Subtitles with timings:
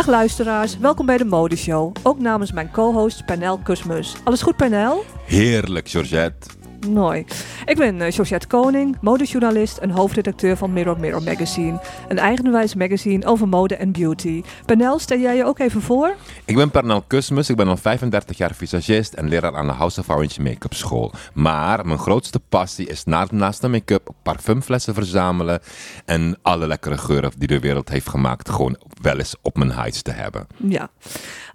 [0.00, 1.96] Dag luisteraars, welkom bij de Modeshow.
[2.02, 4.16] Ook namens mijn co-host Pernel Kusmus.
[4.24, 5.04] Alles goed Pernel?
[5.26, 6.59] Heerlijk, Georgette.
[6.88, 7.24] Mooi.
[7.64, 11.80] Ik ben uh, Georgette Koning, modejournalist en hoofdredacteur van Mirror Mirror Magazine.
[12.08, 14.42] Een eigenwijs magazine over mode en beauty.
[14.66, 16.14] Pernel, stel jij je ook even voor?
[16.44, 20.00] Ik ben Pernel Kusmus, ik ben al 35 jaar visagist en leraar aan de House
[20.00, 21.12] of Orange Make-up School.
[21.34, 25.60] Maar mijn grootste passie is naast de make-up parfumflessen verzamelen
[26.04, 30.02] en alle lekkere geuren die de wereld heeft gemaakt gewoon wel eens op mijn huis
[30.02, 30.46] te hebben.
[30.56, 30.90] Ja.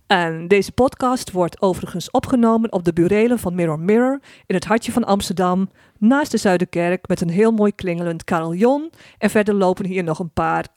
[0.08, 4.91] En deze podcast wordt overigens opgenomen op de burelen van Mirror Mirror in het hartje
[4.91, 8.91] van Amsterdam, naast de Zuiderkerk met een heel mooi klingelend carillon.
[9.18, 10.67] En verder lopen hier nog een paar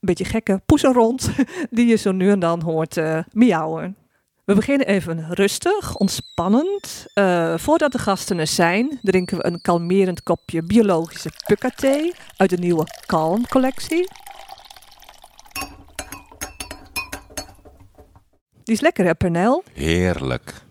[0.00, 1.30] beetje gekke poesen rond,
[1.70, 3.96] die je zo nu en dan hoort uh, miauwen.
[4.44, 7.06] We beginnen even rustig, ontspannend.
[7.14, 12.50] Uh, voordat de gasten er zijn, drinken we een kalmerend kopje biologische pukka thee uit
[12.50, 14.08] de nieuwe Calm collectie.
[18.64, 19.62] Die is lekker, hè, Pernel?
[19.72, 20.62] Heerlijk.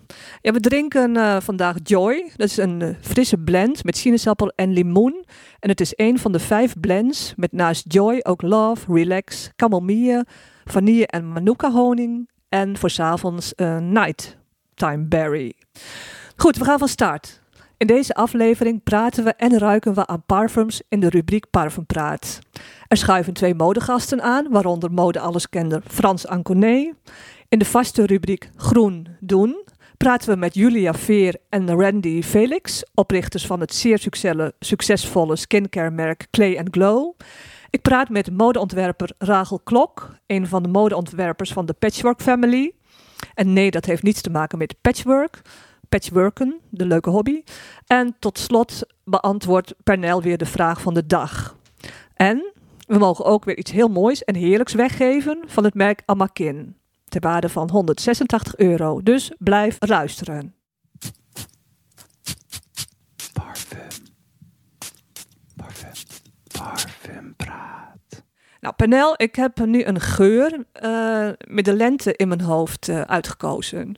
[0.42, 2.32] Ja, we drinken uh, vandaag Joy.
[2.36, 5.26] Dat is een uh, frisse blend met sinaasappel en limoen.
[5.60, 10.26] En het is een van de vijf blends met naast Joy ook Love, Relax, Camomille,
[10.66, 12.30] vanille en manuka honing.
[12.50, 15.54] En voor s'avonds uh, Nighttime Berry.
[16.36, 17.42] Goed, we gaan van start.
[17.78, 22.40] In deze aflevering praten we en ruiken we aan parfums in de rubriek Parfumpraat.
[22.88, 26.94] Er schuiven twee modegasten aan, waaronder mode-alleskender Frans Anconet.
[27.54, 29.64] In de vaste rubriek Groen Doen
[29.98, 34.10] praten we met Julia Veer en Randy Felix, oprichters van het zeer
[34.60, 37.14] succesvolle skincare-merk Clay Glow.
[37.70, 42.74] Ik praat met modeontwerper Rachel Klok, een van de modeontwerpers van de Patchwork Family.
[43.34, 45.42] En nee, dat heeft niets te maken met patchwork,
[45.90, 47.44] patchworken, de leuke hobby.
[47.88, 51.58] En tot slot beantwoordt Pernel weer de vraag van de dag.
[52.14, 52.54] En
[52.88, 56.82] we mogen ook weer iets heel moois en heerlijks weggeven van het merk Amakin
[57.14, 59.04] ter waarde van 186 euro.
[59.04, 60.56] Dus blijf luisteren.
[63.34, 63.88] Parfum.
[65.56, 65.92] Parfum.
[66.58, 68.24] Parfumpraat.
[68.60, 73.02] Nou, Panel, ik heb nu een geur uh, met de lente in mijn hoofd uh,
[73.02, 73.96] uitgekozen.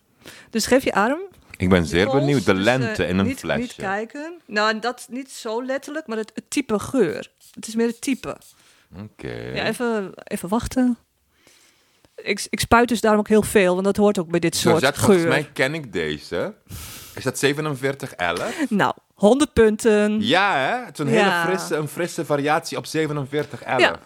[0.49, 1.19] Dus geef je arm.
[1.57, 2.45] Ik ben zeer benieuwd.
[2.45, 3.61] De Dus, lente uh, in een niet, flesje.
[3.61, 4.41] Niet kijken.
[4.45, 7.31] Nou, dat niet zo letterlijk, maar het, het type geur.
[7.53, 8.37] Het is meer het type.
[9.03, 9.51] Oké.
[9.53, 10.97] Ja, even, even wachten.
[12.25, 14.69] Ik, ik spuit dus daarom ook heel veel, want dat hoort ook bij dit soort
[14.77, 15.05] Georgette, geur.
[15.19, 16.53] volgens mij ken ik deze.
[17.15, 18.69] Is dat 4711?
[18.69, 20.21] Nou, 100 punten.
[20.21, 20.85] Ja, hè?
[20.85, 21.23] Het is een Ja.
[21.43, 23.81] hele frisse, een frisse variatie op 4711.
[23.81, 23.99] Ja.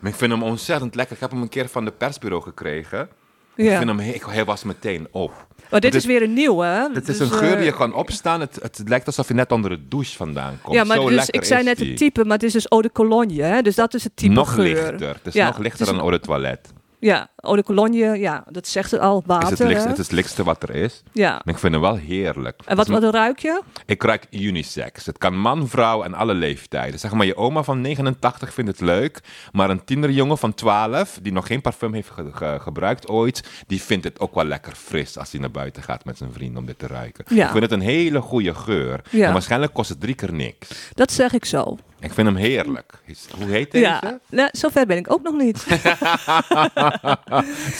[0.00, 1.14] Maar ik vind hem ontzettend lekker.
[1.14, 3.08] Ik heb hem een keer van de persbureau gekregen.
[3.54, 3.76] Ik Ja.
[3.76, 5.46] vind hem, he- ik- hij was meteen op.
[5.70, 6.82] Maar dit is weer een nieuw, hè?
[6.92, 8.40] Het is Dus, een geur die je eh, kan opstaan.
[8.40, 10.74] Het, het lijkt alsof je net onder de douche vandaan komt.
[10.76, 12.92] Ja, maar Zo dus, ik zei net het type, maar het is dus eau de
[12.92, 13.62] cologne, hè?
[13.62, 14.62] Dus dat is het type Nog geur.
[14.64, 15.08] lichter.
[15.08, 16.72] Het is Ja, nog lichter dan eau de toilet.
[17.00, 20.12] Ja, eau de cologne, ja, dat zegt het al, water, Is het, het is het
[20.12, 21.02] lichtste wat er is.
[21.12, 21.30] Ja.
[21.30, 22.60] Maar ik vind hem wel heerlijk.
[22.66, 23.62] En wat, Het wat ruik je?
[23.86, 25.06] Ik ruik unisex.
[25.06, 27.00] Het kan man, vrouw en alle leeftijden.
[27.00, 29.20] Zeg maar, je oma van 89 vindt het leuk.
[29.52, 33.82] Maar een tienerjongen van 12, die nog geen parfum heeft ge- ge- gebruikt ooit, die
[33.82, 36.66] vindt het ook wel lekker fris als hij naar buiten gaat met zijn vrienden om
[36.66, 37.24] dit te ruiken.
[37.28, 37.44] Ja.
[37.44, 39.00] Ik vind het een hele goede geur.
[39.10, 39.26] Ja.
[39.26, 40.68] En waarschijnlijk kost het drie keer niks.
[40.94, 41.76] Dat zeg ik zo.
[42.00, 42.92] Ik vind hem heerlijk.
[43.38, 43.84] Hoe heet deze?
[43.84, 45.66] Ja, nou, zover ben ik ook nog niet.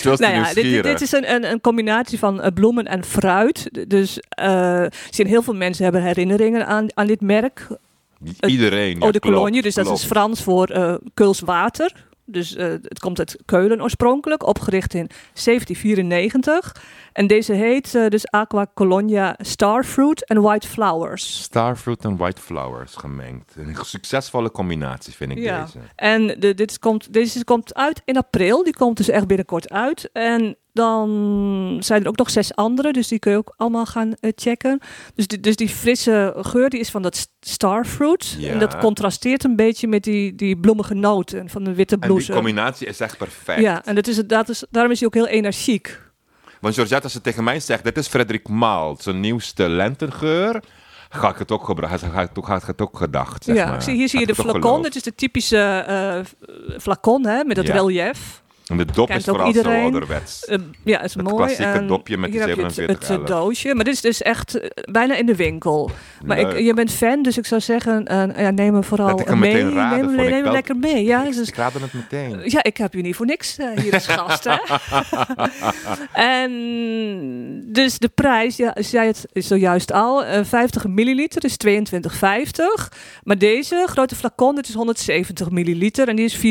[0.05, 3.89] Nou ja, dit, dit, is een, een, een combinatie van eh, bloemen en fruit.
[3.89, 7.67] Dus eh zien heel veel mensen hebben herinneringen aan, aan dit merk.
[8.41, 9.01] Iedereen.
[9.01, 11.93] Eau de Cologne, dus dat is Frans voor eh Keuls water.
[12.25, 16.83] Dus eh, het komt uit Keulen oorspronkelijk, opgericht in 1794.
[17.13, 21.43] En deze heet eh, dus Aqua Colonia Starfruit en White Flowers.
[21.43, 23.55] Starfruit en white flowers gemengd.
[23.57, 25.65] Een succesvolle combinatie vind ik Ja.
[25.65, 25.79] deze.
[25.97, 28.63] En de, dit komt, deze komt uit in april.
[28.65, 30.11] Die komt dus echt binnenkort uit.
[30.13, 34.13] En dan zijn er ook nog zes andere, dus die kun je ook allemaal gaan
[34.21, 34.79] eh, checken.
[35.15, 38.37] Dus die, dus die frisse geur die is van dat st- starfruit.
[38.39, 38.51] Ja.
[38.53, 42.11] En dat contrasteert een beetje met die, die bloemige noten van de witte En die
[42.11, 42.35] bloesem.
[42.35, 43.61] combinatie is echt perfect.
[43.61, 46.01] Ja, en dat is, het- dat is, daarom is hij ook heel energiek.
[46.61, 50.63] Want Georgette, als ze tegen mij zegt, dit is Frederik Maal, zijn nieuwste lentengeur,
[51.09, 52.11] ga ik het ook gebruiken.
[52.11, 53.75] Ga ik, ik het ook gedacht, zeg ja, maar.
[53.75, 54.83] ik zie, hier zie je de flacon.
[54.83, 56.21] Dit is de typische eh,
[56.81, 57.73] flacon hè, met dat Ja.
[57.75, 58.40] relief.
[58.71, 59.83] En de dop Kent is vooral zo iedereen.
[59.83, 60.45] ouderwets.
[60.45, 61.37] Eh, ja, is Het mooi.
[61.37, 63.29] klassieke En dopje met hier de heb je het, het, 4711.
[63.31, 63.75] eh, doosje.
[63.75, 65.91] Maar dit is dus echt eh, bijna in de winkel.
[66.25, 68.05] Maar ik, je bent fan, dus ik zou zeggen,
[68.37, 69.53] ja, neem hem vooral ik hem mee.
[69.53, 71.05] meteen raden neem ik neem hem lekker mee.
[71.05, 72.41] Ja, ik, dus, ik raadde het meteen.
[72.45, 74.45] ja, ik heb je niet voor niks hier als gast.
[74.45, 74.57] Hè?
[76.43, 76.51] en
[77.73, 82.89] dus de prijs, ja, zei het zojuist al, eh 50 milliliter is 22,50.
[83.23, 86.43] Maar deze grote flacon, dit is 170 milliliter en die is 44,50.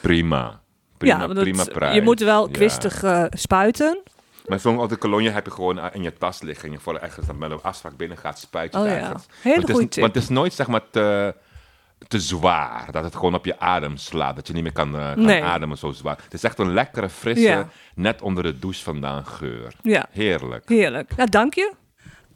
[0.00, 0.57] Prima.
[0.98, 1.94] Prima, ja, prima prijs.
[1.94, 3.98] je moet wel kwistig eh, spuiten.
[4.46, 6.64] Maar zo'n cologne heb je gewoon eh, in je tas liggen.
[6.66, 8.80] En je voor ergens dan met een afspraak binnen gaat spuiten.
[8.80, 10.02] Oh het ja, hele goede tip.
[10.02, 11.34] Want het is nooit zeg maar te,
[12.08, 12.88] te zwaar.
[12.90, 14.36] Dat het gewoon op je adem slaat.
[14.36, 15.42] Dat je niet meer kan, eh, kan Nee.
[15.44, 16.18] ademen zo zwaar.
[16.24, 17.68] Het is echt een lekkere, frisse, Ja.
[17.94, 19.72] net onder de douche vandaan geur.
[19.82, 20.68] Ja, Heerlijk.
[20.68, 21.16] heerlijk.
[21.16, 21.72] Nou, dank je.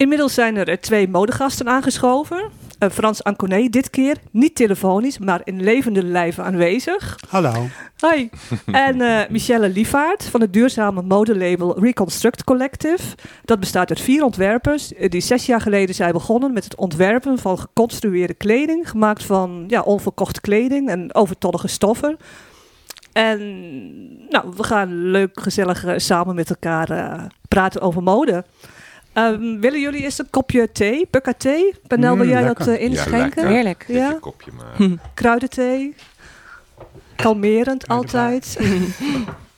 [0.02, 2.50] Inmiddels zijn er eh, twee modegasten aangeschoven.
[2.78, 7.18] Eh, Frans Anconé dit keer, niet telefonisch, maar in levende lijven aanwezig.
[7.28, 7.52] Hallo.
[7.98, 8.30] Hoi.
[8.86, 13.16] En eh, Michelle Lievaert van het duurzame modelabel Reconstruct Collective.
[13.44, 17.58] Dat bestaat uit vier ontwerpers die zes jaar geleden zijn begonnen met het ontwerpen van
[17.58, 18.90] geconstrueerde kleding.
[18.90, 22.16] Gemaakt van ja, onverkochte kleding en overtollige stoffen.
[23.12, 23.38] En
[24.28, 28.44] nou, we gaan leuk, gezellig samen met elkaar praten over mode.
[29.12, 31.74] Ehm, willen jullie eerst een kopje thee, bukka thee?
[31.86, 32.64] Panel, wil Mm, jij lekker.
[32.64, 33.18] dat eh, Ja, inschenken?
[33.20, 33.46] lekker.
[33.46, 33.84] Heerlijk.
[33.88, 34.16] Ja.
[34.20, 34.88] kopje maar.
[35.14, 35.94] Kruidenthee?
[37.16, 38.56] Kalmerend altijd.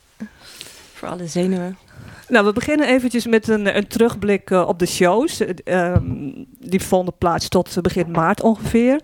[0.95, 1.77] Voor alle zenuwen.
[2.29, 5.41] Nou, we beginnen eventjes met een, een terugblik eh, op de shows.
[5.41, 6.03] Eh, ehm,
[6.59, 9.01] die vonden plaats tot begin maart ongeveer.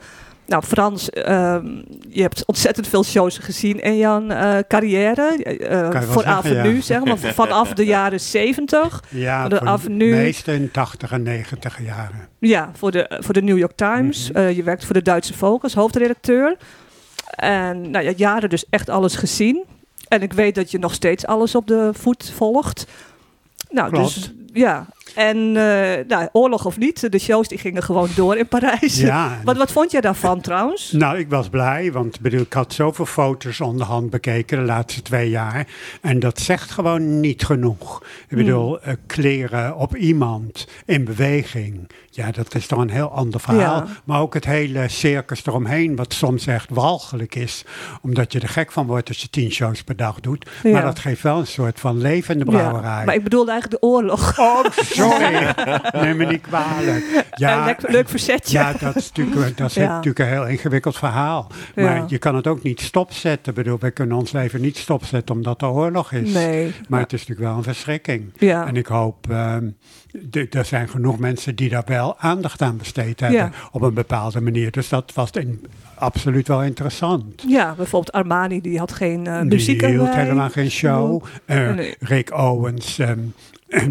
[0.50, 1.66] Nou, Frans, ehm,
[2.08, 5.36] je hebt ontzettend veel shows gezien in jouw eh, carrière.
[5.92, 6.80] wel voor zeggen, Avenue, ja.
[6.80, 9.02] zeg maar, vanaf de jaren 70.
[9.08, 10.14] Ja, De Avenue.
[10.14, 12.28] meeste in 80 en 90 jaren.
[12.38, 14.30] Ja, voor de, voor de New York Times.
[14.30, 14.38] Mhm.
[14.38, 16.56] Eh, je werkt voor de Duitse als hoofdredacteur.
[17.30, 19.64] En nou ja, jaren dus echt alles gezien.
[20.08, 22.86] En ik weet dat je nog steeds alles op de voet volgt.
[23.70, 24.14] Nou, Klopt.
[24.14, 24.86] dus ja.
[25.14, 29.00] En eh, nou, oorlog of niet, de shows die gingen gewoon door in Parijs.
[29.00, 29.38] Ja.
[29.44, 30.92] Wat, wat vond jij daarvan trouwens?
[30.92, 35.02] Nou, ik was blij, want ik bedoel, ik had zoveel foto's onderhand bekeken de laatste
[35.02, 35.66] twee jaar.
[36.00, 38.02] En dat zegt gewoon niet genoeg.
[38.28, 41.88] Ik bedoel, eh, kleren op iemand in beweging.
[42.10, 43.76] Ja, dat is toch een heel ander verhaal.
[43.76, 43.86] Ja.
[44.04, 47.64] Maar ook het hele circus eromheen, wat soms echt walgelijk is.
[48.02, 50.50] Omdat je er gek van wordt als je tien shows per dag doet.
[50.62, 50.70] Ja.
[50.70, 52.98] Maar dat geeft wel een soort van leven in de brouwerij.
[52.98, 54.38] Ja, maar ik bedoelde eigenlijk de oorlog.
[54.38, 54.64] Oh,
[55.00, 55.54] sorry.
[56.04, 57.24] Neem me niet kwalijk.
[57.34, 58.58] Ja, Een leuk, leuk verzetje.
[58.58, 59.86] ja, dat is natuurlijk, dat is Ja.
[59.88, 61.46] natuurlijk een heel ingewikkeld verhaal.
[61.74, 61.82] Ja.
[61.84, 63.52] Maar je kan het ook niet stopzetten.
[63.52, 66.32] Ik bedoel, we kunnen ons leven niet stopzetten omdat er oorlog is.
[66.32, 66.74] nee.
[66.88, 68.32] Maar het is natuurlijk wel een verschrikking.
[68.38, 68.66] Ja.
[68.66, 69.68] En ik hoop, ehm,
[70.50, 73.38] er zijn genoeg mensen die daar wel aandacht aan besteed hebben.
[73.38, 73.50] Ja.
[73.72, 74.70] Op een bepaalde manier.
[74.70, 77.42] Dus dat was in- absoluut wel interessant.
[77.46, 81.24] Ja, bijvoorbeeld Armani, die had geen eh, muziek Die hield helemaal geen show.
[81.44, 81.94] Eh, Nee.
[81.98, 83.18] Rick Owens, ehm,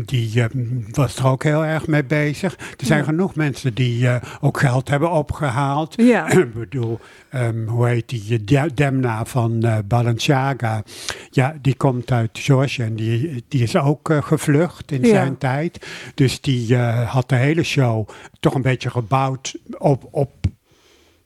[0.05, 2.53] die ehm, was er ook heel erg mee bezig.
[2.57, 3.05] Er zijn Ja.
[3.05, 5.93] genoeg mensen die eh, ook geld hebben opgehaald.
[5.97, 6.29] Ja.
[6.39, 6.99] Ik bedoel,
[7.29, 8.43] ehm, hoe heet die?
[8.43, 10.83] De- Demna van eh, Balenciaga.
[11.29, 15.07] Ja, die komt uit Georgia en die, die is ook eh, gevlucht in Ja.
[15.07, 15.85] zijn tijd.
[16.15, 18.09] Dus die eh, had de hele show
[18.39, 20.31] toch een beetje gebouwd op, op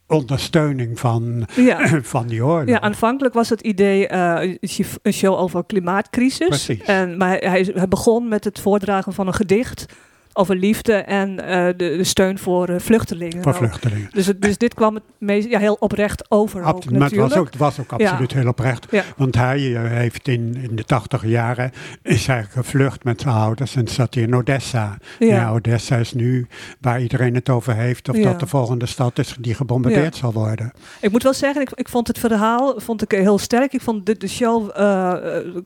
[0.07, 1.87] ondersteuning van, Ja.
[2.03, 2.69] van die oorlog.
[2.69, 4.57] Ja, aanvankelijk was het idee eh,
[5.01, 6.47] een show over klimaatcrisis.
[6.47, 6.81] Precies.
[6.81, 9.85] En, maar hij, hij begon met het voordragen van een gedicht
[10.33, 13.43] over liefde en eh, de, de steun voor eh, vluchtelingen.
[13.43, 14.09] voor vluchtelingen.
[14.13, 17.35] Dus, het- dus dit kwam het meest, ja, heel oprecht over ook, maar het was
[17.35, 18.85] ook, het was ook absoluut heel oprecht.
[18.91, 19.03] Ja.
[19.17, 21.71] Want hij eh, heeft in, in de tachtig jaren
[22.01, 24.97] is hij gevlucht met zijn ouders en zat hij in Odessa.
[25.19, 25.51] Ja.
[25.51, 26.47] Odessa is nu
[26.81, 30.71] waar iedereen het over heeft of dat de volgende stad is die gebombardeerd zal worden.
[31.01, 33.73] Ik moet wel zeggen, ik, ik vond het verhaal vond ik heel sterk.
[33.73, 34.69] Ik vond de, de show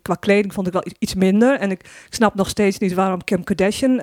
[0.01, 1.59] qua kleding vond ik wel iets minder.
[1.59, 4.01] En ik, ik snap nog steeds niet waarom Kim Kardashian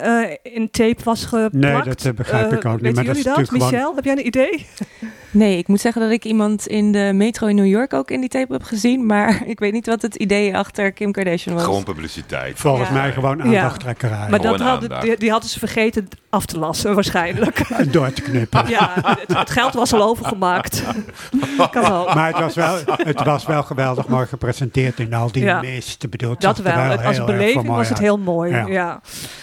[0.55, 1.53] in tape was geplakt.
[1.55, 3.37] Nee, dat, eh, begrijp ik Eh, ook niet, Weten maar dat jullie is dat?
[3.37, 4.67] natuurlijk gewoon- Michel, heb jij een idee?
[5.35, 8.21] Nee, ik moet zeggen dat ik iemand in de metro in New York ook in
[8.21, 9.07] die tape heb gezien.
[9.07, 11.65] Maar ik weet niet wat het idee achter Kim Kardashian was.
[11.65, 12.59] Gewoon publiciteit.
[12.59, 12.95] Volgens Ja.
[12.95, 14.29] mij gewoon aandachttrekkerij.
[14.31, 17.59] Maar Gewoon dat hadden, die, die hadden ze vergeten af te lassen, waarschijnlijk.
[17.71, 18.69] En door te knippen.
[18.69, 20.83] ja, het, het geld was al overgemaakt.
[21.71, 22.15] kan ook.
[22.15, 25.61] Maar het was, wel, het was wel geweldig mooi gepresenteerd in al die Ja.
[25.61, 26.07] mist.
[26.39, 26.75] Dat wel.
[26.77, 28.51] Het- Als beleving was het heel mooi.
[28.53, 28.67] Ja.
[28.67, 29.01] Ja.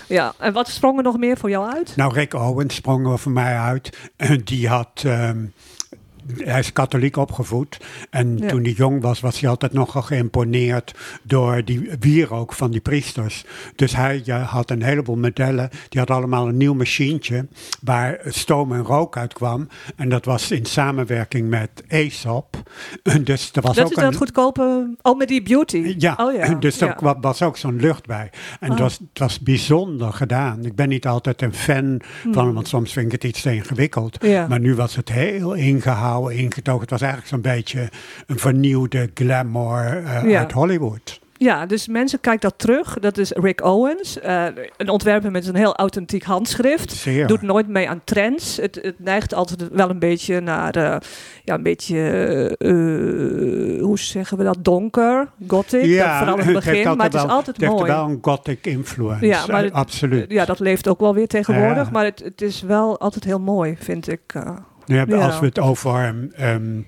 [0.07, 0.33] Ja.
[0.37, 1.93] En wat sprong er nog meer voor jou uit?
[1.95, 3.97] Nou, Rick Owens sprong er voor mij uit.
[4.17, 5.01] En Die had...
[5.05, 5.37] ehm,
[6.37, 7.77] hij is katholiek opgevoed.
[8.09, 8.47] En Ja.
[8.47, 13.45] toen hij jong was, was hij altijd nogal geïmponeerd door die wierook van die priesters.
[13.75, 15.69] Dus hij ja, had een heleboel modellen.
[15.89, 17.47] Die had allemaal een nieuw machientje
[17.81, 19.67] waar stoom en rook uitkwam.
[19.95, 22.55] En dat was in samenwerking met Aesop.
[23.23, 24.95] Dus er was dat ook is een, dat goedkope...
[25.01, 25.95] Oh, met die beauty.
[25.97, 26.53] ja, oh, ja.
[26.59, 27.19] dus er ja.
[27.19, 28.29] was ook zo'n lucht bij.
[28.59, 28.79] En het, Ah.
[28.79, 30.65] was, het was bijzonder gedaan.
[30.65, 32.01] Ik ben niet altijd een fan
[32.31, 34.17] van hem, want soms vind ik het iets te ingewikkeld.
[34.21, 34.47] Hmm.
[34.47, 35.53] Maar nu was het heel
[36.19, 36.81] ingetogen.
[36.81, 37.89] Het was eigenlijk zo'n beetje
[38.27, 40.39] een vernieuwde glamour eh, Ja.
[40.39, 41.19] uit Hollywood.
[41.37, 42.97] Ja, dus mensen kijken dat terug.
[42.99, 44.45] Dat is Rick Owens, eh,
[44.77, 46.91] een ontwerper met een heel authentiek handschrift.
[46.91, 47.27] Zeer.
[47.27, 48.57] Doet nooit mee aan trends.
[48.57, 50.97] Het, het neigt altijd wel een beetje naar, eh,
[51.43, 51.97] ja, een beetje,
[53.81, 55.97] hoe zeggen we dat, donker, gothic.
[55.97, 57.91] dat vooral in het begin, maar het is altijd het heeft mooi.
[57.91, 59.25] wel een gothic influence.
[59.25, 60.31] Ja, maar het- absoluut.
[60.31, 61.91] Ja, dat leeft ook wel weer tegenwoordig, Ja.
[61.91, 64.33] maar het, het is wel altijd heel mooi, vind ik.
[64.91, 65.25] Nu hebben- Ja.
[65.25, 66.81] Als we het over ehm,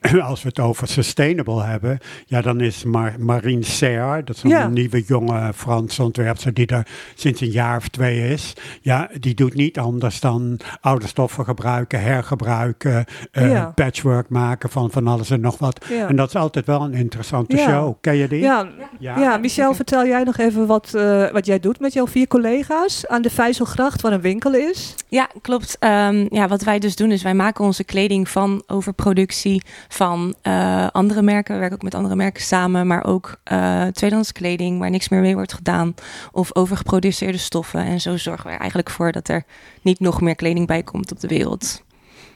[0.22, 4.48] als we het over sustainable hebben, ja, dan is Mar Marine Serre, dat is een
[4.50, 4.68] Ja.
[4.68, 8.52] nieuwe jonge Franse ontwerpster die er sinds een jaar of twee is.
[8.80, 13.72] Ja, die doet niet anders dan oude stoffen gebruiken, hergebruiken, eh, Ja.
[13.74, 15.86] patchwork maken van van alles en nog wat.
[15.88, 16.08] Ja.
[16.08, 17.62] En dat is altijd wel een interessante Ja.
[17.68, 17.94] show.
[18.00, 18.40] Ken je die?
[18.40, 19.18] Ja, Ja.
[19.18, 23.06] ja, Michel, vertel jij nog even wat, eh, wat jij doet met jouw vier collega's
[23.06, 24.94] aan de Vijzelgracht, waar een winkel is.
[25.08, 25.76] Ja, klopt.
[25.78, 30.86] Ehm, ja, wat wij dus doen is wij maken onze kleding van overproductie van eh,
[30.92, 31.54] andere merken.
[31.54, 35.20] We werken ook met andere merken samen, maar ook eh tweedehands kleding waar niks meer
[35.20, 35.94] mee wordt gedaan.
[36.32, 37.80] Of overgeproduceerde stoffen.
[37.84, 39.44] En zo zorgen we er eigenlijk voor dat er
[39.82, 41.82] niet nog meer kleding bij komt op de wereld.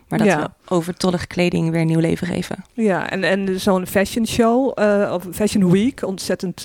[0.09, 0.41] Maar dat Ja.
[0.41, 2.65] we overtollige kleding weer nieuw leven geven.
[2.73, 6.65] Ja, en, en zo'n fashion show, eh, of fashion week, ontzettend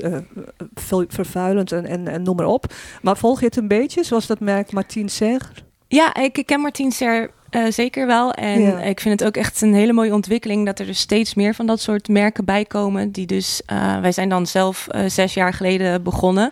[0.73, 2.73] veel vervuilend en, en, en noem maar op.
[3.01, 5.63] Maar volg je het een beetje, zoals dat merk Martien zegt?
[5.87, 8.33] Ja, ik, ik ken Martien Ser eh, zeker wel.
[8.33, 8.79] En Ja.
[8.81, 11.65] ik vind het ook echt een hele mooie ontwikkeling dat er dus steeds meer van
[11.65, 13.11] dat soort merken bij komen.
[13.11, 16.51] Die dus, eh, wij zijn dan zelf eh, zes jaar geleden begonnen.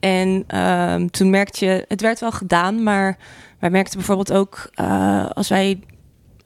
[0.00, 3.16] En ehm, toen merkte je, het werd wel gedaan, maar
[3.58, 4.70] wij merkten bijvoorbeeld ook
[5.34, 5.78] als wij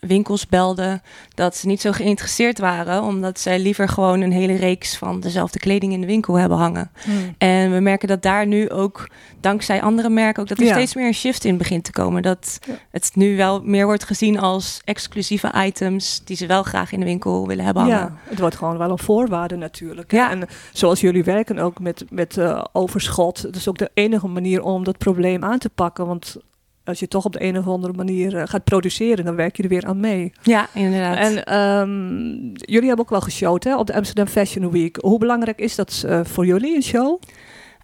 [0.00, 1.02] winkels belden
[1.34, 5.58] dat ze niet zo geïnteresseerd waren, omdat zij liever gewoon een hele reeks van dezelfde
[5.58, 6.90] kleding in de winkel hebben hangen.
[7.38, 9.08] En we merken dat daar nu ook,
[9.40, 10.72] dankzij andere merken, ook dat er Ja.
[10.72, 12.22] steeds meer een shift in begint te komen.
[12.22, 12.74] Dat Ja.
[12.90, 17.06] het nu wel meer wordt gezien als exclusieve items die ze wel graag in de
[17.06, 17.98] winkel willen hebben hangen.
[17.98, 20.10] Ja, het wordt gewoon wel een voorwaarde natuurlijk.
[20.10, 20.16] hè.
[20.16, 20.30] Ja.
[20.30, 24.62] En zoals jullie werken ook met, met eh, overschot, dat is ook de enige manier
[24.62, 26.06] om dat probleem aan te pakken.
[26.06, 26.36] Want
[26.84, 29.62] als je toch op de een of andere manier eh, gaat produceren, dan werk je
[29.62, 30.32] er weer aan mee.
[30.42, 31.16] Ja, inderdaad.
[31.16, 34.96] En ehm, jullie hebben ook wel geshowd hè, op de Amsterdam Fashion Week.
[35.00, 37.20] Hoe belangrijk is dat eh, voor jullie, een show?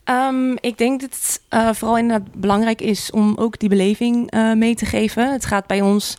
[0.04, 4.74] Ehm, ik denk dat het eh, vooral inderdaad belangrijk is om ook die beleving mee
[4.74, 5.32] te geven.
[5.32, 6.18] Het gaat bij ons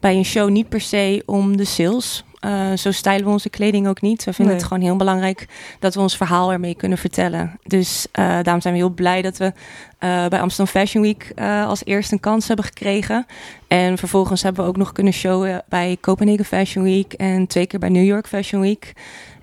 [0.00, 2.24] bij een show niet per se om de sales.
[2.40, 4.24] Eh, zo stylen we onze kleding ook niet.
[4.24, 4.62] We vinden Nee.
[4.62, 5.46] het gewoon heel belangrijk
[5.78, 7.58] dat we ons verhaal ermee kunnen vertellen.
[7.62, 9.52] Dus eh, daarom zijn we heel blij dat we
[9.98, 11.32] eh, bij Amsterdam Fashion Week
[11.66, 13.26] als eerste een kans hebben gekregen.
[13.68, 17.78] En vervolgens hebben we ook nog kunnen showen bij Copenhagen Fashion Week en twee keer
[17.78, 18.92] bij New York Fashion Week.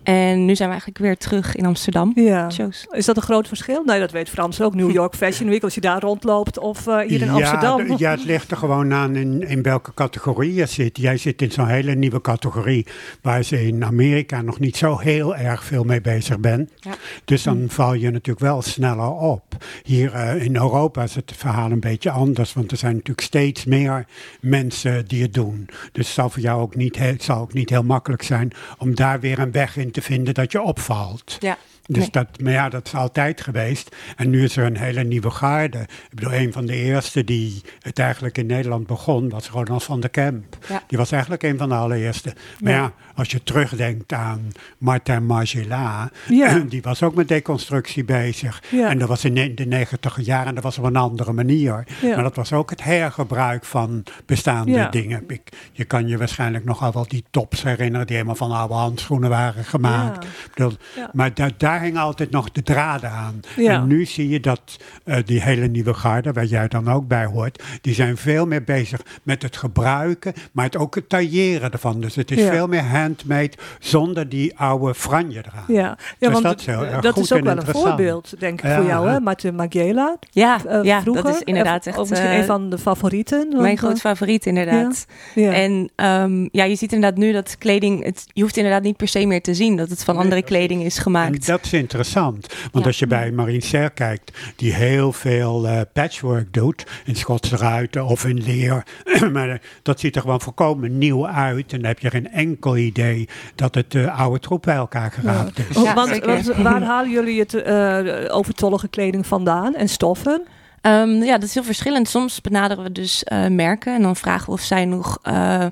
[0.06, 2.12] En nu zijn we eigenlijk weer terug in Amsterdam.
[2.16, 2.50] Ja.
[2.50, 2.88] Shows.
[2.92, 3.84] Is dat een groot verschil?
[3.84, 4.76] Nee, dat weet Frans ook.
[4.76, 7.98] New York Fashion Week, als je daar rondloopt of eh, hier in ja, Amsterdam.
[7.98, 10.98] Ja, het ligt er gewoon aan in, in welke categorie je zit.
[10.98, 12.86] Jij zit in zo'n hele nieuwe categorie
[13.22, 16.72] waar ze in Amerika nog niet zo heel erg veel mee bezig bent.
[16.80, 16.92] Ja.
[17.26, 19.44] Dus dan val je natuurlijk wel sneller op.
[19.84, 23.66] Hier eh, in Europa is het verhaal een beetje anders, want er zijn natuurlijk steeds
[23.66, 24.06] meer
[24.42, 25.70] mensen die het doen.
[25.92, 28.96] Dus het zal voor jou ook niet, het zal ook niet heel makkelijk zijn om
[28.96, 31.38] daar weer een weg in te vinden dat je opvalt.
[31.40, 31.58] Ja.
[31.88, 32.10] Dus Nee.
[32.12, 33.96] dat, maar ja, dat is altijd geweest.
[34.16, 35.78] En nu is er een hele nieuwe garde.
[35.80, 40.00] Ik bedoel, een van de eerste die het eigenlijk in Nederland begon, was Ronald van
[40.00, 40.58] der Kemp.
[40.70, 40.84] Ja.
[40.88, 42.34] Die was eigenlijk een van de allereerste.
[42.60, 46.60] Maar ja, als je terugdenkt aan Martin Margiela, Ja.
[46.70, 48.62] die was ook met deconstructie bezig.
[48.72, 51.84] En dat was in de negentiger jaren, en dat was op een andere manier.
[52.02, 55.24] Maar dat was ook het hergebruik van bestaande dingen.
[55.28, 59.30] Ik, je kan je waarschijnlijk nogal wel die tops herinneren, die helemaal van oude handschoenen
[59.30, 60.26] waren gemaakt.
[60.56, 60.74] Bedoel.
[61.14, 63.40] Maar da- daar hingen altijd nog de draden aan.
[63.56, 63.74] Ja.
[63.74, 64.62] En nu zie je dat
[65.04, 68.64] eh, die hele nieuwe garde, waar jij dan ook bij hoort, die zijn veel meer
[68.64, 72.02] bezig met het gebruiken, maar het ook het tailleren ervan.
[72.02, 72.52] Dus het is Ja.
[72.52, 75.64] veel meer handmade zonder die oude franje eraan.
[75.68, 77.66] Ja, ja Dus want dat is heel erg dat goed is ook en wel een
[77.66, 79.20] voorbeeld, denk ik, Ja, voor jou, hè?
[79.20, 80.18] Martin Magiela.
[80.32, 81.24] Ja, eh, ja vroeger.
[81.24, 83.48] dat is inderdaad echt Of misschien eh, een van de favorieten.
[83.50, 85.06] mijn want, groot favoriet, inderdaad.
[85.36, 85.52] ja.
[85.54, 89.08] En ehm, ja, je ziet inderdaad nu dat kleding, het, je hoeft inderdaad niet per
[89.08, 91.46] se meer te zien dat het van andere kleding is En gemaakt.
[91.48, 92.48] dat is interessant.
[92.72, 92.90] Want Ja.
[92.90, 98.06] als je bij Marine Serre kijkt, die heel veel eh, patchwork doet, in Schotse ruiten
[98.06, 98.84] of in leer,
[99.34, 101.74] maar eh, dat ziet er gewoon volkomen nieuw uit.
[101.74, 105.60] En dan heb je geen enkel idee dat het eh, oude troep bij elkaar geraapt
[105.70, 105.78] is.
[105.78, 106.20] Oh, Ja, want,
[106.56, 110.42] waar halen jullie het eh, overtollige kleding vandaan en stoffen?
[110.82, 112.10] Ehm, ja, dat is heel verschillend.
[112.10, 115.66] Soms benaderen we dus eh, merken en dan vragen we of zij nog eh,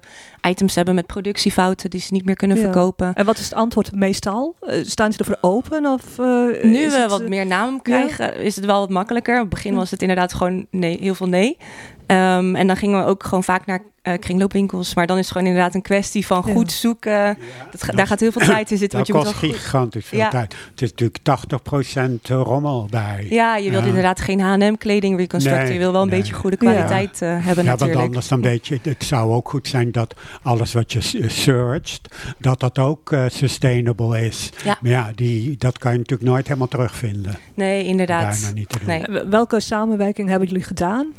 [0.47, 2.63] items hebben met productiefouten die ze niet meer kunnen Ja.
[2.63, 3.13] verkopen.
[3.13, 4.55] En wat is het antwoord meestal?
[4.62, 5.85] Eh, staan ze ervoor open?
[5.85, 6.25] Of, eh,
[6.63, 9.33] Nu we het, wat eh, meer naam krijgen, is het wel wat makkelijker.
[9.35, 11.57] Op het begin was het inderdaad gewoon nee, heel veel nee.
[12.07, 13.81] Ehm, en dan gingen we ook gewoon vaak naar
[14.19, 14.95] kringloopwinkels.
[14.95, 17.38] Maar dan is het gewoon inderdaad een kwestie van goed zoeken.
[17.71, 18.97] Dat, daar gaat heel veel tijd in zitten.
[19.00, 20.29] Dat Want je moet kost goed- gigantisch veel Ja.
[20.29, 20.55] tijd.
[20.71, 23.27] Het is natuurlijk 80% rommel bij.
[23.29, 25.63] Ja, je wilt inderdaad geen H&M kleding reconstructen.
[25.63, 26.19] Nee, je wil wel een nee.
[26.19, 28.00] beetje goede kwaliteit hebben Ja, want natuurlijk.
[28.01, 32.16] anders dan weet je, het zou ook goed zijn dat alles wat je eh, searcht,
[32.40, 34.50] dat dat ook eh, sustainable is.
[34.63, 34.78] Ja.
[34.82, 37.36] Maar ja, die, dat kan je natuurlijk nooit helemaal terugvinden.
[37.54, 38.40] Nee, inderdaad.
[38.40, 38.88] Bijna niet te doen.
[38.88, 39.30] Nee.
[39.30, 41.13] Welke samenwerking hebben jullie gedaan?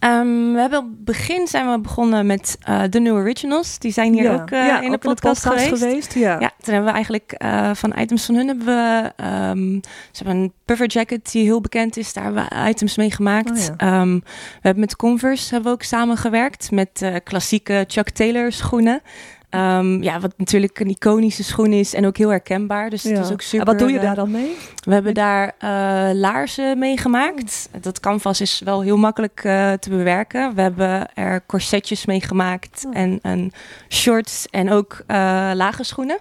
[0.00, 3.78] Ehm, we hebben begin zijn we begonnen met eh de New Originals.
[3.78, 6.14] Die zijn hier ook eh, in de podcast, geweest.
[6.14, 6.40] Ja.
[6.40, 9.12] Ja, toen hebben we eigenlijk eh, van items van hun hebben we...
[9.16, 9.78] ehm,
[10.10, 12.12] ze hebben een puffer jacket die heel bekend is.
[12.12, 13.70] Daar hebben we items mee gemaakt.
[13.70, 13.88] Oh.
[13.88, 16.70] Ehm, we hebben met Converse hebben we ook samengewerkt.
[16.70, 19.02] Met klassieke Chuck Taylor schoenen.
[19.50, 22.90] Ehm, ja, wat natuurlijk een iconische schoen is en ook heel herkenbaar.
[22.90, 23.10] Dus Ja.
[23.10, 23.60] het is ook super...
[23.60, 24.56] En wat doe je eh, daar dan mee?
[24.84, 25.70] we hebben daar eh,
[26.14, 27.68] laarzen mee gemaakt.
[27.80, 30.54] Dat canvas is wel heel makkelijk eh, te bewerken.
[30.54, 32.96] We hebben er corsetjes mee gemaakt Oh.
[32.96, 33.52] en, en
[33.88, 35.16] shorts en ook eh,
[35.54, 36.18] lage schoenen.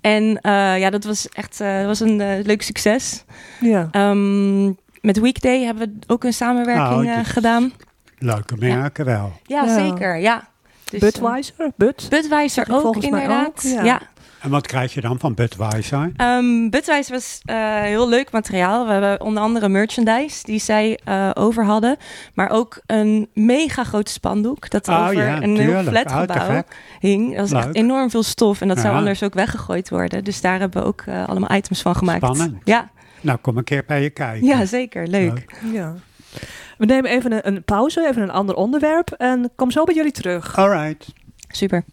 [0.00, 3.24] En eh, ja, dat was echt eh, was een leuk succes.
[3.60, 3.88] Ja.
[3.92, 4.64] Ehm,
[5.00, 7.72] met Weekday hebben we ook een samenwerking dit- gedaan.
[8.18, 9.32] Leuke merken wel.
[9.46, 9.74] Ja, Ja.
[9.74, 10.16] zeker.
[10.18, 10.48] Ja.
[11.00, 11.54] Dus, Budweiser?
[11.76, 12.06] Bud?
[12.08, 13.48] Budweiser ook Volgens mij inderdaad.
[13.48, 13.82] ook, ja.
[13.84, 14.00] ja.
[14.40, 16.12] En wat krijg je dan van Budweiser?
[16.16, 18.86] Um, Budweiser was eh, heel leuk materiaal.
[18.86, 21.96] We hebben onder andere merchandise die zij eh, over hadden.
[22.34, 24.70] Maar ook een mega groot spandoek.
[24.70, 25.88] Dat Oh over ja, een heel tuurlijk.
[25.88, 26.76] flat Oh, te gebouw gek.
[27.00, 27.30] hing.
[27.30, 27.62] Dat was Leuk.
[27.64, 28.60] echt enorm veel stof.
[28.60, 30.24] En dat zou anders ook weggegooid worden.
[30.24, 32.24] Dus daar hebben we ook allemaal items van gemaakt.
[32.24, 32.56] Spannend.
[32.64, 34.46] Ja, Nou, kom een keer bij je kijken.
[34.46, 35.06] ja zeker.
[35.06, 35.44] Leuk.
[35.72, 35.94] Ja.
[36.82, 39.10] We nemen even een, een pauze, even een ander onderwerp.
[39.10, 40.56] En kom zo bij jullie terug.
[40.58, 41.06] All right.
[41.48, 41.84] Super.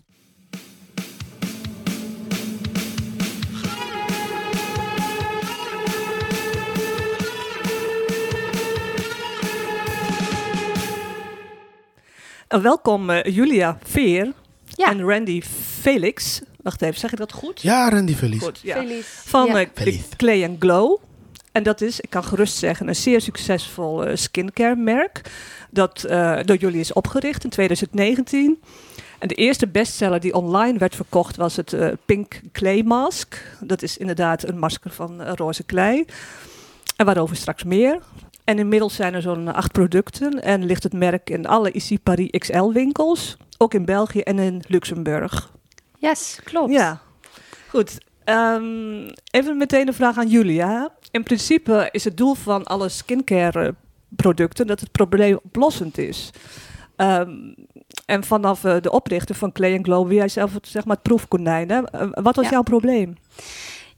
[12.47, 14.33] En welkom eh, Julia Veer
[14.65, 14.89] Ja.
[14.89, 15.41] en Randy
[15.81, 16.41] Felix.
[16.61, 17.61] Wacht even, zeg ik dat goed?
[17.61, 18.43] Ja, Randy Verlies.
[18.43, 18.75] Goed, ja.
[18.75, 19.05] Feliz.
[19.07, 19.65] Van Ja.
[19.73, 19.99] eh.
[20.17, 20.99] Clay and Glow.
[21.59, 25.21] En dat is, ik kan gerust zeggen, een zeer succesvol eh, skincare merk.
[25.69, 28.61] Dat eh, door jullie is opgericht in 2019.
[29.17, 33.57] En de eerste bestseller die online werd verkocht was het eh, Pink Clay Mask.
[33.59, 36.05] Dat is inderdaad een masker van roze klei.
[36.95, 37.99] En waarover straks meer.
[38.43, 40.43] En inmiddels zijn er zo'n acht producten.
[40.43, 43.37] En ligt het merk in alle Ici Paris XL winkels.
[43.57, 45.51] Ook in België en in Luxemburg.
[45.97, 46.71] Yes, klopt.
[46.71, 47.01] Ja,
[47.67, 47.97] goed.
[48.23, 50.91] Ehm, even meteen een vraag aan Julia.
[51.11, 53.75] In principe is het doel van alle skincare
[54.15, 56.29] producten dat het probleem oplossend is.
[56.95, 57.29] Ehm,
[58.05, 61.03] en vanaf eh, de oprichter van Clay Glow, wie jij zelf het, zeg maar, het
[61.03, 61.69] proefkonijn.
[61.69, 61.81] Hè?
[61.83, 62.51] Eh, wat was Ja.
[62.51, 63.15] jouw probleem?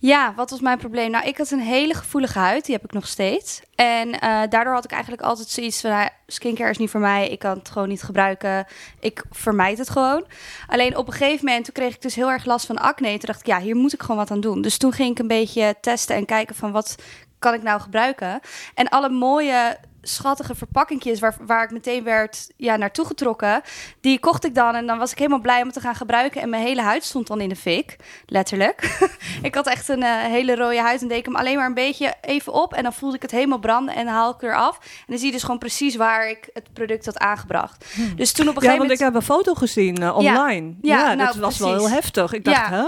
[0.01, 1.11] Ja, wat was mijn probleem?
[1.11, 3.61] Nou, ik had een hele gevoelige huid, die heb ik nog steeds.
[3.75, 7.29] En eh, daardoor had ik eigenlijk altijd zoiets van, nou, skincare is niet voor mij,
[7.29, 8.65] ik kan het gewoon niet gebruiken,
[8.99, 10.25] ik vermijd het gewoon.
[10.67, 13.09] Alleen op een gegeven moment, toen kreeg ik dus heel erg last van acne.
[13.09, 14.61] Toen dacht ik, ja, hier moet ik gewoon wat aan doen.
[14.61, 16.95] Dus toen ging ik een beetje testen en kijken van, wat
[17.39, 18.39] kan ik nou gebruiken?
[18.75, 23.61] En alle mooie schattige verpakkingjes waar, waar ik meteen werd ja, naartoe getrokken.
[24.01, 26.41] Die kocht ik dan en dan was ik helemaal blij om het te gaan gebruiken.
[26.41, 28.97] En mijn hele huid stond dan in de fik, letterlijk.
[29.41, 31.73] ik had echt een eh, hele rode huid en deed ik hem alleen maar een
[31.73, 32.73] beetje even op.
[32.73, 34.77] En dan voelde ik het helemaal branden en haal ik er af.
[34.77, 37.85] En dan zie je dus gewoon precies waar ik het product had aangebracht.
[38.15, 38.99] Dus toen op een Ja, gegeven want ik moment...
[38.99, 40.73] heb een foto gezien eh, online.
[40.81, 42.33] Ja, dat nou, was wel heel heftig.
[42.33, 42.69] Ik dacht, Ja.
[42.69, 42.85] hè?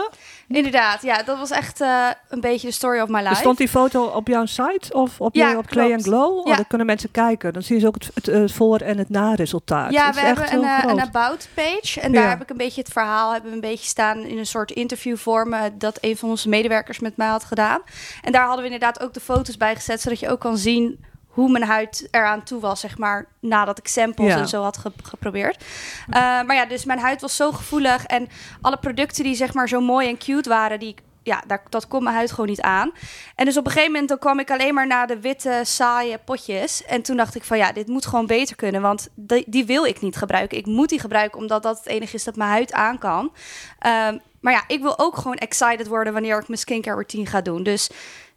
[0.47, 3.35] Inderdaad, ja, dat was echt eh, een beetje de story of my life.
[3.35, 6.03] Stond die foto op jouw site of op, Ja, je, op Clay klopt.
[6.03, 6.37] Glow?
[6.37, 6.55] Oh, Ja.
[6.55, 7.53] dan kunnen mensen kijken.
[7.53, 9.91] Dan zien ze ook het, het, eh, voor- en het naresultaat.
[9.91, 11.99] Ja, we hebben een, eh, een about page.
[12.01, 14.45] En daar heb ik een beetje het verhaal hebben we een beetje staan in een
[14.45, 15.53] soort interviewvorm.
[15.77, 17.81] dat een van onze medewerkers met mij had gedaan.
[18.21, 20.01] En daar hadden we inderdaad ook de foto's bij gezet.
[20.01, 23.87] Zodat je ook kan zien hoe mijn huid eraan toe was, zeg maar, nadat ik
[23.87, 24.37] samples Ja.
[24.39, 25.63] en zo had ge- geprobeerd.
[26.09, 28.05] Eh, maar ja, dus mijn huid was zo gevoelig.
[28.05, 28.27] En
[28.61, 32.03] alle producten die zeg maar zo mooi en cute waren, die ja, daar, dat kon
[32.03, 32.91] mijn huid gewoon niet aan.
[33.35, 36.17] En dus op een gegeven moment dan kwam ik alleen maar naar de witte, saaie
[36.17, 36.85] potjes.
[36.85, 38.81] En toen dacht ik van ja, dit moet gewoon beter kunnen.
[38.81, 40.57] Want die, die wil ik niet gebruiken.
[40.57, 43.31] Ik moet die gebruiken omdat dat het enige is dat mijn huid aan kan.
[43.79, 47.41] Ehm, maar ja, ik wil ook gewoon excited worden wanneer ik mijn skincare routine ga
[47.41, 47.63] doen.
[47.63, 47.89] Dus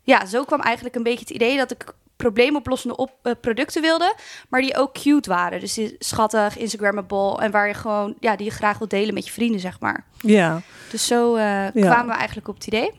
[0.02, 1.85] ja, zo kwam eigenlijk een beetje het idee dat ik
[2.16, 4.14] probleemoplossende op, eh, producten wilde,
[4.48, 5.61] maar die ook cute waren.
[5.61, 9.26] Dus die schattig, Instagrammable en waar je gewoon, ja, die je graag wil delen met
[9.26, 10.05] je vrienden, zeg maar.
[10.20, 10.61] Ja.
[10.90, 12.90] Dus zo eh, kwamen we eigenlijk op het idee.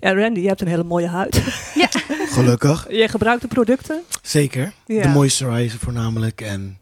[0.00, 1.36] ja, Randy, je hebt een hele mooie huid.
[2.28, 2.86] Gelukkig.
[2.90, 4.02] je gebruikt de producten?
[4.22, 4.72] Zeker.
[4.86, 5.02] Ja.
[5.02, 6.40] De moisturizer voornamelijk.
[6.40, 6.78] En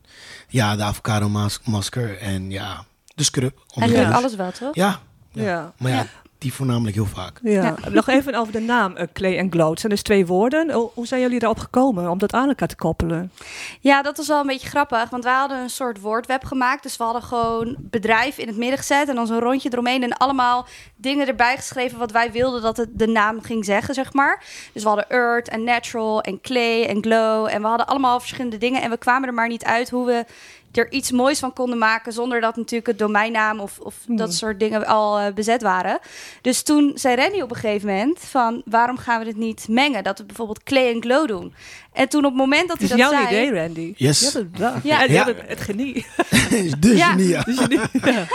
[0.49, 2.19] ja, de avocado mas- masker.
[2.19, 3.65] En ja, de scrub.
[3.87, 4.11] Ja.
[4.11, 4.75] alles wel, toch?
[4.75, 5.01] Ja,
[5.33, 5.73] Ja.
[5.79, 6.07] maar ja, Ja.
[6.45, 7.39] Die voornamelijk heel vaak.
[7.43, 7.63] Ja.
[7.63, 7.75] Ja.
[7.91, 9.71] Nog even over de naam eh, Clay en Glow.
[9.71, 10.71] Het zijn dus twee woorden.
[10.73, 13.33] Hoe- Hoe zijn jullie erop gekomen om dat aan elkaar te koppelen?
[13.81, 15.11] Ja, dat was wel een beetje grappig.
[15.11, 16.83] Want wij hadden een soort woordweb gemaakt.
[16.83, 19.09] Dus we hadden gewoon bedrijf in het midden gezet.
[19.09, 20.03] En dan zo'n rondje eromheen.
[20.03, 24.13] En allemaal dingen erbij geschreven wat wij wilden dat het de naam ging zeggen, zeg
[24.13, 24.43] maar.
[24.73, 27.47] Dus we hadden Earth en Natural en Clay en Glow.
[27.51, 28.83] En we hadden allemaal verschillende dingen.
[28.83, 30.25] En we kwamen er maar niet uit hoe we
[30.77, 32.13] er iets moois van konden maken.
[32.13, 34.17] Zonder dat natuurlijk het domeinnaam of, of Hmm.
[34.17, 35.99] dat soort dingen al eh, bezet waren.
[36.41, 38.63] Dus toen zei Renny op een gegeven moment van...
[38.65, 40.05] waarom gaan we dit niet mengen?
[40.05, 41.55] Dat we bijvoorbeeld Clay en Glow doen.
[41.95, 43.45] En toen op het moment dat Het hij is dat jouw zei...
[43.47, 43.93] idee, Randy.
[43.97, 44.21] Yes.
[44.21, 44.83] Je het bedacht.
[44.85, 45.01] Ja.
[45.03, 45.25] En je Ja.
[45.25, 46.07] hebt het, het genie.
[46.79, 47.15] dus Ja.
[47.17, 47.43] ja.
[47.43, 47.59] Dus
[47.93, 48.27] ja.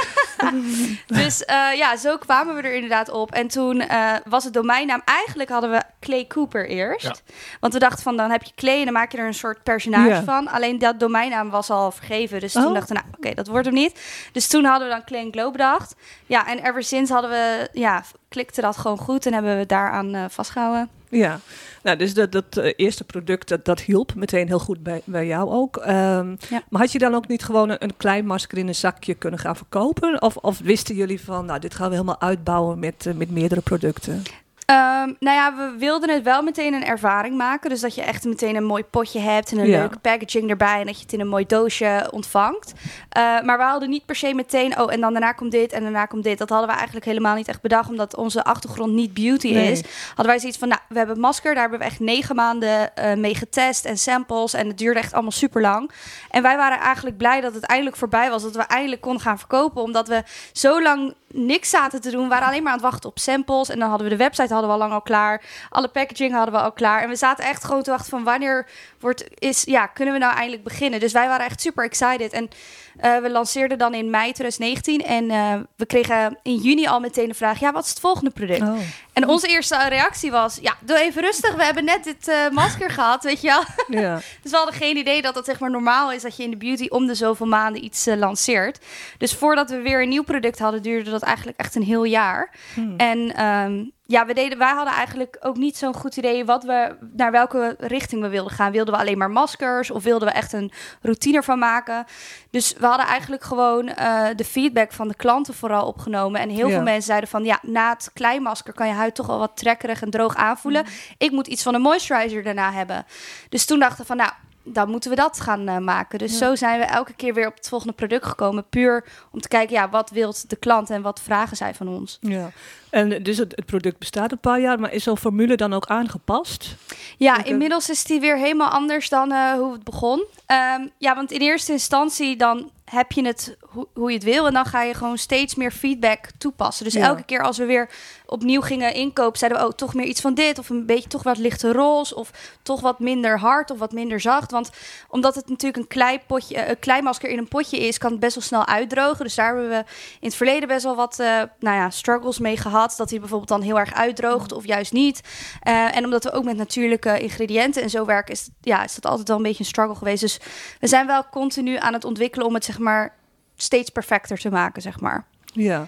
[1.06, 3.32] Dus eh, ja, zo kwamen we er inderdaad op.
[3.32, 5.02] En toen eh, was het domeinnaam...
[5.06, 7.06] Eigenlijk hadden we Clay Cooper eerst.
[7.06, 7.14] Ja.
[7.60, 9.64] Want we dachten van, dan heb je Clay en dan maak je er een soort
[9.64, 10.24] personage Ja.
[10.24, 10.48] van.
[10.48, 12.40] Alleen dat domeinnaam was al vergeven.
[12.40, 12.64] Dus Oh.
[12.64, 14.00] toen dachten we, nou oké, dat wordt hem niet.
[14.32, 15.96] Dus toen hadden we dan Clay and Glow bedacht.
[16.26, 17.70] Ja, en ever sinds hadden we...
[17.74, 20.90] Ja, klikte dat gewoon goed en hebben we daaraan eh vastgehouden.
[21.10, 21.40] Ja,
[21.84, 25.26] nou, dus dat, dat eh, eerste product, dat, dat hielp meteen heel goed bij, bij
[25.26, 25.78] jou ook.
[25.78, 26.64] Ehm, Ja.
[26.70, 29.40] Maar had je dan ook niet gewoon een, een klein masker in een zakje kunnen
[29.40, 30.22] gaan verkopen?
[30.22, 33.62] Of, of wisten jullie van, nou, dit gaan we helemaal uitbouwen met, eh, met meerdere
[33.62, 34.24] producten?
[34.70, 37.70] Ehm, nou ja, we wilden het wel meteen een ervaring maken.
[37.70, 39.78] Dus dat je echt meteen een mooi potje hebt en een Ja.
[39.80, 40.80] leuke packaging erbij.
[40.80, 42.74] En dat je het in een mooi doosje ontvangt.
[43.10, 45.82] Eh, maar we hadden niet per se meteen, oh, en dan daarna komt dit en
[45.82, 46.38] daarna komt dit.
[46.38, 49.72] Dat hadden we eigenlijk helemaal niet echt bedacht, omdat onze achtergrond niet beauty Nee.
[49.72, 49.82] is.
[50.08, 53.14] Hadden wij zoiets van, nou, we hebben masker, daar hebben we echt negen maanden eh,
[53.16, 54.54] mee getest en samples.
[54.54, 55.92] En het duurde echt allemaal super lang.
[56.30, 58.44] En wij waren eigenlijk blij dat het eindelijk voorbij was.
[58.44, 59.82] Dat we eindelijk konden gaan verkopen.
[59.82, 62.24] Omdat we zo lang niks zaten te doen.
[62.24, 63.70] We waren alleen maar aan het wachten op samples.
[63.70, 65.42] En dan hadden we de website hadden we al lang al klaar.
[65.70, 67.02] Alle packaging hadden we al klaar.
[67.02, 68.68] En we zaten echt gewoon te wachten van wanneer
[69.00, 71.00] wordt, is, ja, kunnen we nou eindelijk beginnen.
[71.00, 72.34] Dus wij waren echt super excited.
[72.34, 72.50] En
[72.98, 75.06] eh, we lanceerden dan in mei 2019.
[75.06, 78.30] En eh, we kregen in juni al meteen de vraag, ja, wat is het volgende
[78.30, 78.62] product?
[78.62, 78.78] Oh.
[79.22, 81.56] En onze eerste reactie was, ja, doe even rustig.
[81.56, 83.64] We hebben net dit eh, masker gehad, weet je wel.
[84.02, 84.16] Ja.
[84.42, 86.58] Dus we hadden geen idee dat het zeg maar normaal is dat je in de
[86.58, 88.80] beauty om de zoveel maanden iets eh, lanceert.
[89.18, 92.56] Dus voordat we weer een nieuw product hadden, duurde dat eigenlijk echt een heel jaar.
[92.74, 92.94] Hmm.
[92.98, 96.96] En ehm, ja, we deden, wij hadden eigenlijk ook niet zo'n goed idee wat we,
[97.16, 98.72] naar welke richting we wilden gaan.
[98.72, 102.06] Wilden we alleen maar maskers of wilden we echt een routine ervan maken?
[102.52, 106.42] Dus we hadden eigenlijk gewoon eh, de feedback van de klanten vooral opgenomen.
[106.42, 106.74] En heel Ja.
[106.74, 110.02] veel mensen zeiden van ja, na het kleinmasker kan je huid toch wel wat trekkerig
[110.02, 110.86] en droog aanvoelen.
[111.18, 113.06] Ik moet iets van een moisturizer daarna hebben.
[113.50, 114.32] Dus toen dachten we van nou,
[114.64, 116.20] dan moeten we dat gaan eh, maken.
[116.20, 116.38] Dus Ja.
[116.38, 118.66] zo zijn we elke keer weer op het volgende product gekomen.
[118.70, 122.18] Puur om te kijken, ja, wat wil de klant en wat vragen zij van ons.
[122.22, 122.52] ja.
[122.90, 125.86] En dus het, het product bestaat een paar jaar, maar is zo'n formule dan ook
[125.86, 126.76] aangepast?
[127.18, 130.24] Ja, inmiddels is die weer helemaal anders dan eh, hoe het begon.
[130.46, 134.48] Ehm, ja, want in eerste instantie dan heb je het ho- hoe je het wil
[134.48, 136.86] en dan ga je gewoon steeds meer feedback toepassen.
[136.86, 137.02] Dus Ja.
[137.06, 137.90] elke keer als we weer
[138.30, 141.24] opnieuw gingen inkopen, zeiden we oh toch meer iets van dit of een beetje toch
[141.24, 144.52] wat lichte roze of toch wat minder hard of wat minder zacht.
[144.52, 144.70] Want
[145.08, 148.20] omdat het natuurlijk een klei potje, eh, een kleimasker in een potje is, kan het
[148.20, 149.26] best wel snel uitdrogen.
[149.26, 149.84] Dus daar hebben we
[150.20, 151.28] in het verleden best wel wat eh,
[151.60, 152.94] nou ja, struggles mee gehad.
[152.98, 155.22] Dat hij bijvoorbeeld dan heel erg uitdroogt of juist niet.
[155.62, 159.06] Eh, en omdat we ook met natuurlijke ingrediënten en zo werken, is, ja, is dat
[159.06, 160.22] altijd wel een beetje een struggle geweest.
[160.22, 160.40] Dus
[160.80, 163.18] we zijn wel continu aan het ontwikkelen om het zeg maar
[163.56, 165.26] steeds perfecter te maken, zeg maar.
[165.54, 165.88] Ja.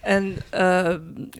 [0.00, 0.94] En eh,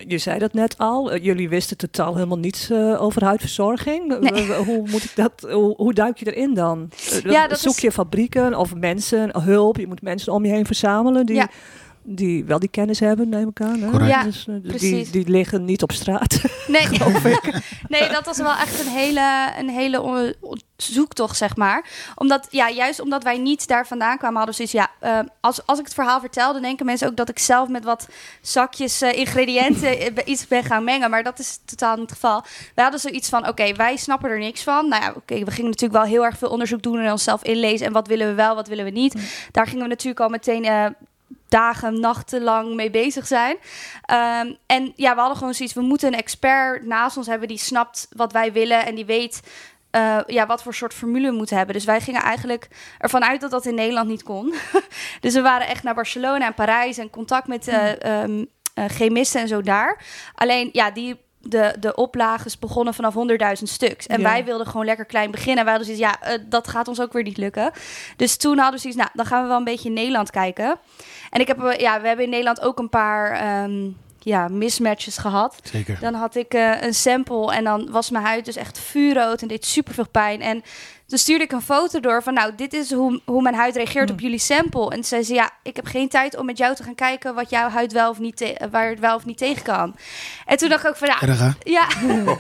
[0.07, 4.19] je zei dat net al, eh, jullie wisten totaal helemaal niets eh, over huidverzorging.
[4.21, 4.53] Nee.
[4.53, 6.91] Hoe, moet ik dat, hoe, hoe duik je erin dan?
[7.25, 9.77] Ja, dat Zoek is- je fabrieken of mensen, hulp?
[9.77, 11.49] Je moet mensen om je heen verzamelen die, Ja.
[12.03, 13.81] Die wel die kennis hebben, neem ik aan.
[13.81, 14.07] Hè?
[14.07, 15.11] Ja, Dus, eh, die, precies.
[15.11, 16.39] die liggen niet op straat.
[16.67, 16.87] Nee,
[17.89, 21.85] nee dat was wel echt een hele, een hele on- zoektocht, zeg maar.
[22.15, 25.67] Omdat, ja, juist omdat wij niet daar vandaan kwamen, hadden we zoiets, ja, eh, als,
[25.67, 28.09] als ik het verhaal vertel, dan denken mensen ook dat ik zelf met wat
[28.41, 31.11] zakjes eh, ingrediënten eh, iets ben gaan mengen.
[31.11, 32.45] Maar dat is totaal niet het geval.
[32.75, 34.89] We hadden zoiets van, oké, wij snappen er niks van.
[34.89, 37.87] Nou ja, oké, we gingen natuurlijk wel heel erg veel onderzoek doen en onszelf inlezen.
[37.87, 39.15] En wat willen we wel, wat willen we niet.
[39.51, 40.65] Daar gingen we natuurlijk al meteen...
[40.65, 40.87] eh,
[41.51, 43.57] dagen, nachten lang mee bezig zijn.
[44.03, 47.59] Ehm, en ja, we hadden gewoon zoiets, we moeten een expert naast ons hebben die
[47.59, 49.41] snapt wat wij willen en die weet
[49.91, 51.75] eh, ja, wat voor soort formule we moeten hebben.
[51.75, 54.55] Dus wij gingen eigenlijk ervan uit dat dat in Nederland niet kon.
[55.21, 59.41] dus we waren echt naar Barcelona en Parijs en contact met eh ehm, eh, chemisten
[59.41, 60.05] en zo daar.
[60.35, 64.07] Alleen ja, die de, de oplages begonnen vanaf 100.000 stuks.
[64.07, 64.29] En Ja.
[64.29, 65.59] wij wilden gewoon lekker klein beginnen.
[65.59, 67.71] En wij hadden zoiets, ja, eh, dat gaat ons ook weer niet lukken.
[68.17, 70.79] Dus toen hadden we zoiets, nou, dan gaan we wel een beetje in Nederland kijken.
[71.31, 75.19] En ik heb, eh, ja, we hebben in Nederland ook een paar ehm, ja, mismatches
[75.19, 75.59] gehad.
[75.63, 75.99] Zeker.
[76.01, 79.49] Dan had ik eh, een sample en dan was mijn huid dus echt vuurrood en
[79.49, 80.41] deed super veel pijn.
[80.43, 80.63] En
[81.11, 84.11] toen stuurde ik een foto door van, nou, dit is hoe, hoe mijn huid reageert
[84.11, 84.91] op jullie sample.
[84.91, 87.51] En zei ze, ja, ik heb geen tijd om met jou te gaan kijken wat
[87.51, 89.97] jouw huid wel of niet, te- waar het wel of niet tegen kan.
[90.47, 91.87] En toen dacht ik ook van, ja, Erg, ja,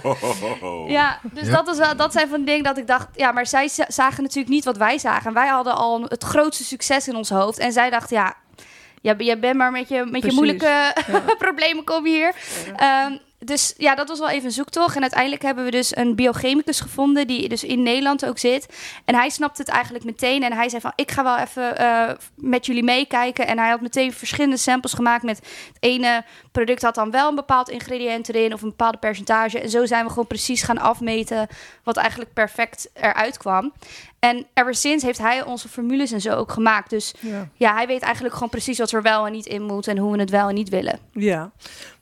[0.98, 1.52] ja, dus Ja.
[1.62, 3.08] Dat, is wel, dat zijn van de dingen dat ik dacht...
[3.16, 5.26] Ja, maar zij za- zagen natuurlijk niet wat wij zagen.
[5.26, 7.58] En wij hadden al het grootste succes in ons hoofd.
[7.58, 8.34] En zij dacht, ja,
[9.00, 11.20] jij, jij bent maar met je, met je moeilijke ja.
[11.38, 12.34] problemen kom je hier.
[12.76, 14.96] Ehm, dus ja, dat was wel even een zoektocht.
[14.96, 17.26] En uiteindelijk hebben we dus een biochemicus gevonden...
[17.26, 18.66] die dus in Nederland ook zit.
[19.04, 20.42] En hij snapte het eigenlijk meteen.
[20.42, 23.46] En hij zei van, ik ga wel even eh, met jullie meekijken.
[23.46, 25.22] En hij had meteen verschillende samples gemaakt...
[25.22, 28.52] met het ene product had dan wel een bepaald ingrediënt erin...
[28.52, 29.60] of een bepaalde percentage.
[29.60, 31.46] En zo zijn we gewoon precies gaan afmeten...
[31.82, 33.72] wat eigenlijk perfect eruit kwam.
[34.18, 36.90] En ever sinds heeft hij onze formules en zo ook gemaakt.
[36.90, 37.48] Dus Ja.
[37.54, 39.86] ja, hij weet eigenlijk gewoon precies wat er wel en niet in moet...
[39.86, 40.98] en hoe we het wel en niet willen.
[41.12, 41.50] Ja.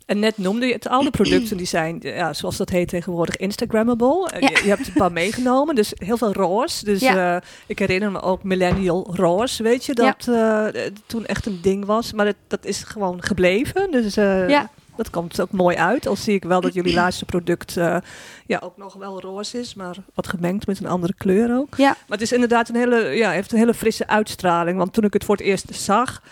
[0.08, 4.28] En net noemde je het, alle producten die zijn, ja, zoals dat heet tegenwoordig, Instagrammable.
[4.40, 4.48] Ja.
[4.48, 6.84] Je, je hebt een paar meegenomen, dus heel veel roze.
[6.84, 7.36] Dus Ja.
[7.36, 10.66] eh, ik herinner me ook Millennial Roze, weet je, dat eh,
[11.06, 12.12] toen echt een ding was.
[12.12, 14.70] Maar dat, dat is gewoon gebleven, dus eh, Ja.
[14.96, 16.06] dat komt ook mooi uit.
[16.06, 17.96] Al zie ik wel dat jullie laatste product eh,
[18.46, 21.74] ja, ook nog wel roze is, maar wat gemengd met een andere kleur ook.
[21.76, 21.88] Ja.
[21.88, 24.78] Maar het is inderdaad een hele, ja, heeft een hele frisse uitstraling.
[24.78, 26.22] Want toen ik het voor het eerst zag.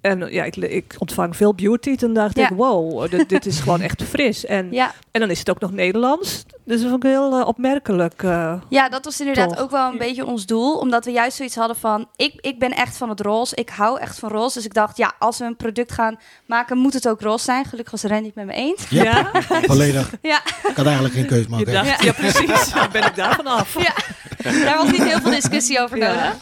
[0.00, 1.96] En ja, ik, ik ontvang veel beauty.
[1.96, 2.50] Toen dacht Ja.
[2.50, 4.44] ik, wow, dit, dit is gewoon echt fris.
[4.46, 4.94] En, Ja.
[5.10, 6.44] en dan is het ook nog Nederlands.
[6.70, 8.22] Dus dat vond ik heel eh, opmerkelijk.
[8.22, 8.54] eh.
[8.68, 9.58] Ja, dat was inderdaad Toch.
[9.58, 10.78] ook wel een beetje ons doel.
[10.78, 12.08] Omdat we juist zoiets hadden van...
[12.16, 13.54] Ik, ik ben echt van het roze.
[13.56, 14.54] Ik hou echt van roze.
[14.54, 16.78] Dus ik dacht, ja, als we een product gaan maken...
[16.78, 17.64] moet het ook roze zijn.
[17.64, 18.86] Gelukkig was Randy het met me eens.
[18.90, 19.30] Ja,
[19.62, 20.10] volledig.
[20.22, 20.40] Ja.
[20.68, 21.72] Ik had eigenlijk geen keus je maken.
[21.72, 22.72] dacht, ja, precies.
[22.74, 23.82] Dan ben ik daar vanaf.
[23.82, 23.94] Ja.
[24.64, 26.06] Daar was niet heel veel discussie over Ja.
[26.14, 26.34] nodig.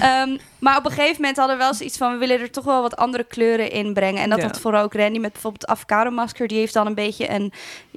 [0.00, 2.12] Ehm, maar op een gegeven moment hadden we wel zoiets van...
[2.12, 4.22] we willen er toch wel wat andere kleuren in brengen.
[4.22, 4.44] En dat Ja.
[4.46, 6.48] had vooral ook Randy met bijvoorbeeld de avocado masker.
[6.48, 7.52] Die heeft dan een beetje een...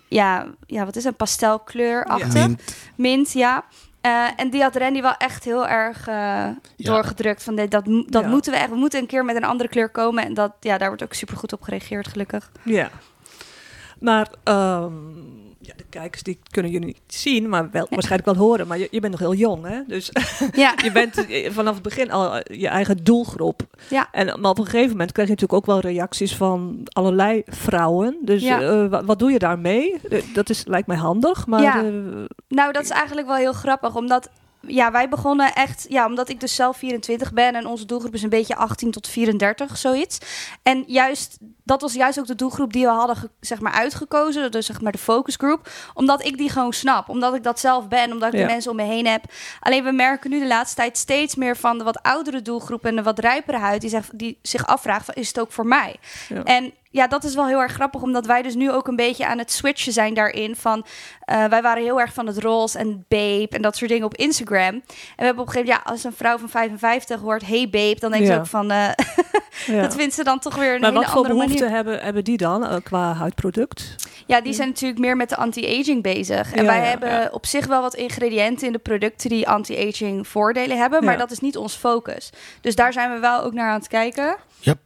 [0.08, 2.48] Ja, ja wat is een pastelkleur achter.
[2.48, 2.76] Mint.
[2.96, 3.64] Mint, ja.
[4.02, 7.44] Eh, en die had Randy wel echt heel erg eh, doorgedrukt.
[7.44, 8.28] Van dit, dat dat Ja.
[8.30, 8.70] moeten we echt.
[8.70, 10.24] We moeten een keer met een andere kleur komen.
[10.26, 12.52] En dat, ja, daar wordt ook super goed op gereageerd, gelukkig.
[12.64, 12.90] Ja.
[14.00, 14.92] Maar ehm,
[15.68, 18.68] ja, de kijkers die kunnen jullie niet zien, maar wel, waarschijnlijk wel horen.
[18.68, 19.80] Maar je, je bent nog heel jong, hè?
[19.88, 20.10] Dus
[20.54, 23.62] Ja, je bent eh, vanaf het begin al eh, je eigen doelgroep.
[23.90, 24.08] Ja.
[24.12, 28.18] En, maar op een gegeven moment krijg je natuurlijk ook wel reacties van allerlei vrouwen.
[28.22, 29.96] Dus eh, wa- wat doe je daarmee?
[30.34, 31.62] Dat is, lijkt mij handig, maar...
[32.48, 33.96] Nou, dat is eigenlijk wel heel grappig.
[33.96, 34.30] Omdat
[34.62, 38.24] ja, wij begonnen echt, ja, omdat ik dus zelf 24 ben en onze doelgroep is
[38.24, 40.18] een beetje 18 tot 34, zoiets.
[40.64, 44.52] En juist, dat was juist ook de doelgroep die we hadden, zeg maar, uitgekozen.
[44.52, 45.70] Dus zeg maar de focusgroep.
[45.94, 47.10] Omdat ik die gewoon snap.
[47.10, 48.12] Omdat ik dat zelf ben.
[48.12, 48.46] Omdat ik Ja.
[48.46, 49.24] de mensen om me heen heb.
[49.60, 52.96] Alleen we merken nu de laatste tijd steeds meer van de wat oudere doelgroep en
[52.96, 53.82] de wat rijpere huid.
[53.82, 55.96] Die, zegt, die zich afvraagt, van, is het ook voor mij?
[56.30, 56.44] Ja.
[56.44, 59.28] En ja, dat is wel heel erg grappig, omdat wij dus nu ook een beetje
[59.28, 60.56] aan het switchen zijn daarin.
[60.56, 60.86] Van,
[61.20, 64.16] eh, wij waren heel erg van het roze en babe en dat soort dingen op
[64.16, 64.60] Instagram.
[64.74, 64.82] En
[65.16, 68.00] we hebben op een gegeven moment, ja, als een vrouw van 55 hoort, hey babe,
[68.00, 68.38] dan denk je Ja.
[68.38, 68.90] ook van, eh,
[69.76, 69.82] ja.
[69.82, 72.66] dat vindt ze dan toch weer een maar hele andere behoeften hebben, hebben die dan
[72.66, 73.96] eh, qua huidproduct?
[74.26, 76.54] Ja, die zijn natuurlijk meer met de anti-aging bezig.
[76.54, 77.30] En Ja, wij ja, hebben ja.
[77.32, 81.20] op zich wel wat ingrediënten in de producten die anti-aging voordelen hebben, maar Ja.
[81.20, 82.30] dat is niet ons focus.
[82.62, 84.36] Dus daar zijn we wel ook naar aan het kijken.
[84.60, 84.78] Yep.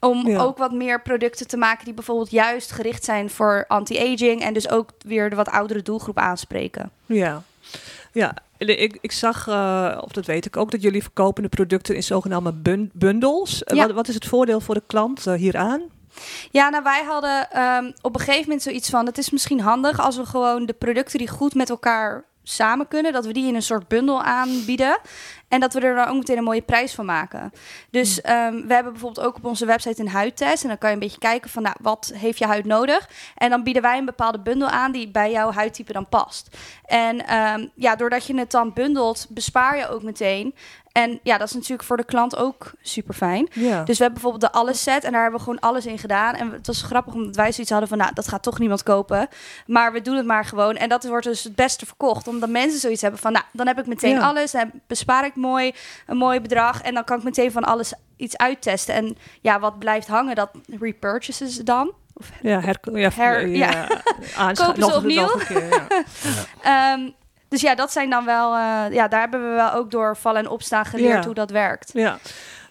[0.00, 0.38] Om Ja.
[0.40, 4.70] ook wat meer producten te maken die bijvoorbeeld juist gericht zijn voor anti-aging en dus
[4.70, 6.90] ook weer de wat oudere doelgroep aanspreken.
[7.06, 7.42] Ja.
[8.12, 11.94] Ja, ik, ik zag, eh, of dat weet ik ook, dat jullie verkopen de producten
[11.94, 13.62] in zogenaamde bun- bundels.
[13.66, 13.86] Ja.
[13.86, 15.82] Wat, wat is het voordeel voor de klant eh, hieraan?
[16.50, 19.06] Ja, nou wij hadden ehm, op een gegeven moment zoiets van...
[19.06, 23.12] het is misschien handig als we gewoon de producten die goed met elkaar samen kunnen...
[23.12, 24.98] dat we die in een soort bundel aanbieden.
[25.50, 27.52] En dat we er dan ook meteen een mooie prijs van maken.
[27.90, 30.62] Dus ehm, we hebben bijvoorbeeld ook op onze website een huidtest.
[30.62, 33.08] En dan kan je een beetje kijken van, nou, wat heeft je huid nodig?
[33.34, 36.56] En dan bieden wij een bepaalde bundel aan die bij jouw huidtype dan past.
[36.84, 40.54] En ehm, ja, doordat je het dan bundelt, bespaar je ook meteen.
[40.92, 43.48] En ja, dat is natuurlijk voor de klant ook super fijn.
[43.52, 43.82] Ja.
[43.84, 46.34] Dus we hebben bijvoorbeeld de alles set en daar hebben we gewoon alles in gedaan.
[46.34, 49.28] En het was grappig omdat wij zoiets hadden van, nou, dat gaat toch niemand kopen.
[49.66, 50.76] Maar we doen het maar gewoon.
[50.76, 52.28] En dat wordt dus het beste verkocht.
[52.28, 54.20] Omdat mensen zoiets hebben van, nou, dan heb ik meteen Ja.
[54.28, 54.50] alles.
[54.50, 55.72] Dan bespaar ik mooi,
[56.06, 56.82] een mooi bedrag.
[56.82, 58.94] En dan kan ik meteen van alles iets uittesten.
[58.94, 60.50] En ja, wat blijft hangen, dat
[60.80, 61.92] repurchases dan.
[62.14, 63.70] Of, ja, her, ja, Her- ja,
[64.36, 64.52] ja.
[64.64, 65.36] Kopen ze opnieuw?
[65.48, 65.86] keer, ja.
[66.92, 67.10] Ehm,
[67.50, 70.40] dus ja, dat zijn dan wel, eh, ja, daar hebben we wel ook door vallen
[70.40, 71.24] en opstaan geleerd Ja.
[71.24, 71.90] hoe dat werkt.
[71.92, 72.18] Ja.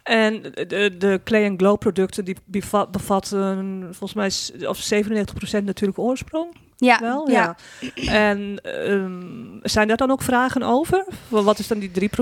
[0.04, 6.56] En de, de Clay Glow producten die bevat, bevatten volgens mij of 97% natuurlijk oorsprong.
[6.82, 7.56] Ja, Wel, ja.
[7.96, 8.12] ja.
[8.12, 11.06] En ehm, zijn daar dan ook vragen over?
[11.28, 12.13] Wat is dan die 3%?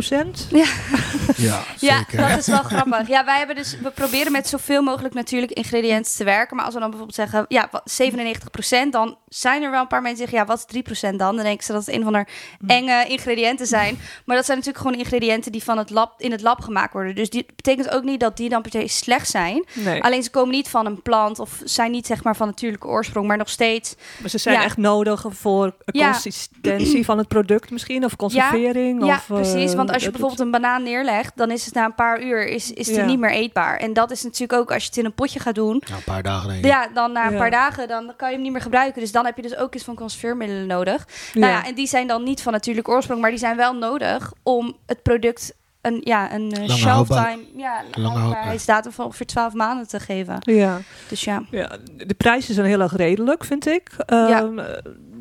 [0.49, 0.65] Ja,
[1.37, 2.17] Ja, zeker.
[2.29, 3.07] dat is wel grappig.
[3.07, 6.55] Ja, wij hebben dus, we proberen met zoveel mogelijk natuurlijk ingrediënten te werken.
[6.55, 10.01] Maar als we dan bijvoorbeeld zeggen, ja, wat- 97%, dan zijn er wel een paar
[10.01, 11.35] mensen die zeggen, ja, wat is 3% dan?
[11.35, 12.25] Dan denken ze dat het een van de
[12.67, 13.99] enge ingrediënten zijn.
[14.25, 17.15] Maar dat zijn natuurlijk gewoon ingrediënten die van het lab, in het lab gemaakt worden.
[17.15, 19.65] Dus die betekent ook niet dat die dan per se slecht zijn.
[19.73, 22.87] Nee, Alleen ze komen niet van een plant of zijn niet zeg maar van natuurlijke
[22.87, 23.95] oorsprong, maar nog steeds.
[24.19, 24.65] maar ze zijn ja.
[24.65, 26.11] echt nodig voor Ja.
[26.11, 29.05] consistentie van het product misschien, of conservering.
[29.05, 29.73] Ja, of, eh, precies.
[29.73, 32.73] Want als je bijvoorbeeld een banaan neerlegt, dan is het na een paar uur is,
[32.73, 33.05] is die Ja.
[33.05, 33.77] niet meer eetbaar.
[33.77, 35.81] En dat is natuurlijk ook als je het in een potje gaat doen.
[35.87, 36.65] Ja, een paar dagen denk ik.
[36.65, 37.37] Ja, dan na een Ja.
[37.37, 39.01] paar dagen dan kan je hem niet meer gebruiken.
[39.01, 41.07] Dus dan heb je dus ook iets van conserveermiddelen nodig.
[41.33, 44.33] Nou ja, en die zijn dan niet van natuurlijk oorsprong, maar die zijn wel nodig
[44.43, 45.53] om het product
[45.87, 49.87] een, ja, een eh, Lange shelf houdbaar- time, ja, Lange houdbaarheidsdatum van ongeveer 12 maanden
[49.87, 50.37] te geven.
[50.41, 50.79] ja.
[51.09, 51.43] Dus ja.
[51.51, 53.89] ja, de prijzen zijn heel erg redelijk, vind ik.
[54.05, 54.77] Ehm, eh,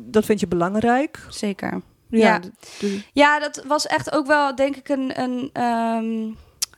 [0.09, 1.19] Dat vind je belangrijk.
[1.29, 1.81] Zeker.
[2.09, 2.39] Ja,
[2.79, 2.89] Ja.
[3.13, 6.29] Ja, dat was echt ook wel, denk ik, een, een, ehm,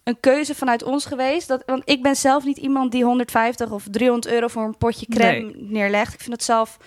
[0.04, 1.48] een keuze vanuit ons geweest.
[1.48, 5.06] Dat, want ik ben zelf niet iemand die 150 of 300 euro voor een potje
[5.06, 6.14] crème neerlegt.
[6.14, 6.78] Ik vind het zelf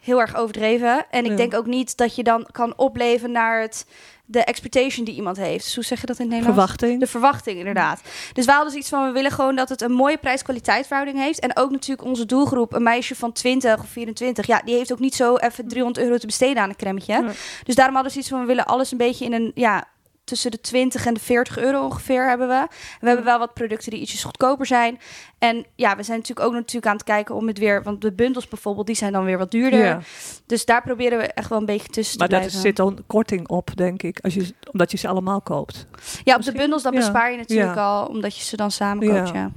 [0.00, 1.06] heel erg overdreven.
[1.10, 1.36] En ik Ja.
[1.36, 3.86] denk ook niet dat je dan kan opleven naar het,
[4.30, 5.64] de expectation die iemand heeft.
[5.64, 6.60] Dus hoe zeg je dat in het Nederlands?
[6.60, 7.00] verwachting.
[7.00, 8.00] De verwachting, inderdaad.
[8.32, 11.38] Dus wij hadden dus iets van, we willen gewoon dat het een mooie prijs-kwaliteitverhouding heeft.
[11.38, 14.46] En ook natuurlijk onze doelgroep, een meisje van 20 of 24.
[14.46, 17.24] Ja, die heeft ook niet zo even 300 euro te besteden aan een cremmetje.
[17.64, 19.84] Dus daarom hadden we iets van, we willen alles een beetje in een, ja,
[20.28, 22.66] tussen de 20 en de 40 euro ongeveer hebben we.
[23.00, 24.98] We hebben wel wat producten die ietsjes goedkoper zijn.
[25.38, 28.12] En ja, we zijn natuurlijk ook natuurlijk aan het kijken om het weer, want de
[28.12, 29.84] bundels bijvoorbeeld, die zijn dan weer wat duurder.
[29.84, 30.00] Ja.
[30.46, 32.62] Dus daar proberen we echt wel een beetje tussen Maar te dat blijven.
[32.62, 35.86] zit dan korting op, denk ik, als je, omdat je ze allemaal koopt.
[36.24, 36.98] ja, op de bundels dan ja.
[36.98, 37.82] bespaar je natuurlijk Ja.
[37.84, 39.34] al, omdat je ze dan samen koopt, Ja.
[39.34, 39.50] ja.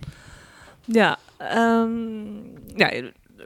[0.85, 2.23] Ja, ehm,
[2.75, 2.91] ja,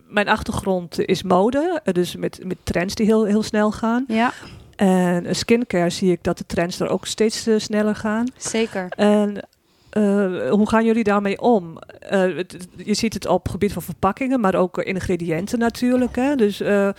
[0.07, 4.05] mijn achtergrond is mode, eh, dus met, met trends die heel, heel snel gaan.
[4.07, 4.33] Ja,
[4.75, 8.27] En skincare zie ik dat de trends er ook steeds eh, sneller gaan.
[8.38, 8.88] zeker.
[8.89, 9.47] En
[9.89, 11.77] eh, hoe gaan jullie daarmee om?
[11.99, 16.15] Eh, het- je ziet het op het gebied van verpakkingen, maar ook ingrediënten natuurlijk.
[16.15, 16.35] Hè?
[16.35, 16.89] Dus eh,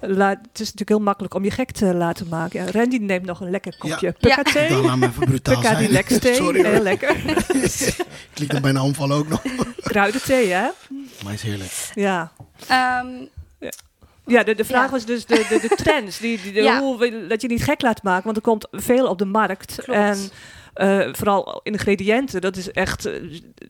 [0.00, 2.64] laat, het is natuurlijk heel makkelijk om je gek te laten maken.
[2.64, 4.42] Ja, Randy neemt nog een lekker kopje Ja.
[4.42, 4.68] thee.
[4.68, 6.04] wil hem even brutaal Pukka zijn.
[6.20, 7.16] thee, Sorry heel lekker.
[8.40, 9.42] Liet hem bijna omvallen ook nog.
[9.82, 10.66] Kruidenthee, hè?
[11.24, 11.90] Maar is heerlijk.
[11.94, 12.32] Ja.
[12.68, 13.06] Ehm,
[14.26, 14.90] Ja, de, de vraag Ja.
[14.90, 16.18] was dus de, de, de trends.
[16.18, 16.80] Die, die, de- Ja.
[16.80, 19.74] hoe, dat je niet gek laat maken, want er komt veel op de markt.
[19.74, 19.98] Klopt.
[19.98, 20.18] En
[20.74, 23.06] eh, vooral ingrediënten, dat is echt...
[23.06, 23.12] eh,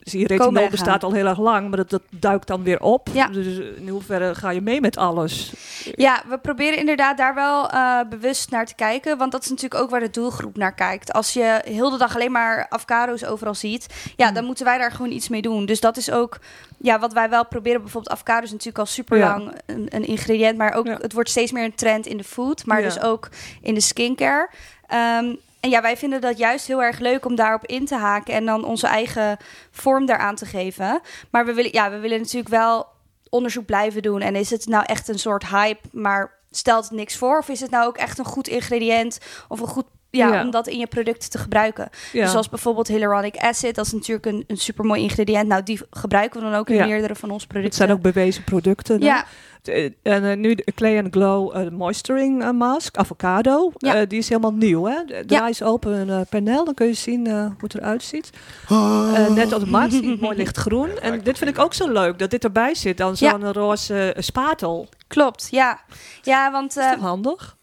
[0.01, 3.09] zie je, retinol bestaat al heel erg lang, maar dat, dat duikt dan weer op.
[3.12, 3.27] Ja.
[3.27, 5.53] Dus in hoeverre ga je mee met alles?
[5.95, 9.19] Ja, we proberen inderdaad daar wel eh, bewust naar te kijken.
[9.19, 11.12] Want dat is natuurlijk ook waar de doelgroep naar kijkt.
[11.12, 13.87] Als je heel de dag alleen maar avocado's overal ziet,
[14.17, 14.35] ja, Mm.
[14.35, 15.67] dan moeten wij daar gewoon iets mee doen.
[15.67, 16.38] Dus dat is ook
[16.79, 17.81] ja, wat wij wel proberen.
[17.83, 20.57] Bijvoorbeeld avocado's natuurlijk al super lang een, een ingrediënt.
[20.59, 20.99] Maar ook Ja.
[21.01, 22.67] het wordt steeds meer een trend in de food.
[22.67, 23.29] Maar dus ook
[23.62, 24.51] in de skincare.
[24.87, 28.35] Ehm, en ja, wij vinden dat juist heel erg leuk om daarop in te haken.
[28.35, 29.37] En dan onze eigen
[29.70, 31.00] vorm daaraan te geven.
[31.31, 32.87] Maar we willen, ja, we willen natuurlijk wel
[33.29, 34.20] onderzoek blijven doen.
[34.20, 37.38] En is het nou echt een soort hype, maar stelt het niks voor?
[37.38, 40.42] Of is het nou ook echt een goed ingrediënt of een goed ja, Ja.
[40.42, 41.88] om dat in je producten te gebruiken?
[42.12, 42.22] Ja.
[42.22, 45.48] Dus zoals bijvoorbeeld hyaluronic acid, dat is natuurlijk een, een supermooi ingrediënt.
[45.48, 46.87] Nou, die gebruiken we dan ook in Ja.
[46.87, 47.79] meerdere van onze producten.
[47.79, 49.00] het zijn ook bewezen producten.
[49.00, 49.24] ja,
[49.68, 49.94] En
[50.31, 53.72] eh, nu de Clay and Glow eh, Moisturing eh, Mask, avocado.
[53.77, 53.94] Ja.
[53.94, 54.85] Eh, die is helemaal nieuw.
[54.85, 55.24] Hè?
[55.27, 58.31] Draai eens open een eh, panel, dan kun je zien eh, hoe het eruit ziet.
[58.68, 60.98] Eh, net op de markt, mooi lichtgroen.
[61.03, 62.96] En dit vind ik ook zo leuk, dat dit erbij zit.
[62.98, 63.31] Dan Ja.
[63.31, 64.88] zo'n roze eh, spatel.
[65.07, 65.48] klopt.
[65.50, 65.81] Ja,
[66.22, 67.57] ja want Is eh, toch handig?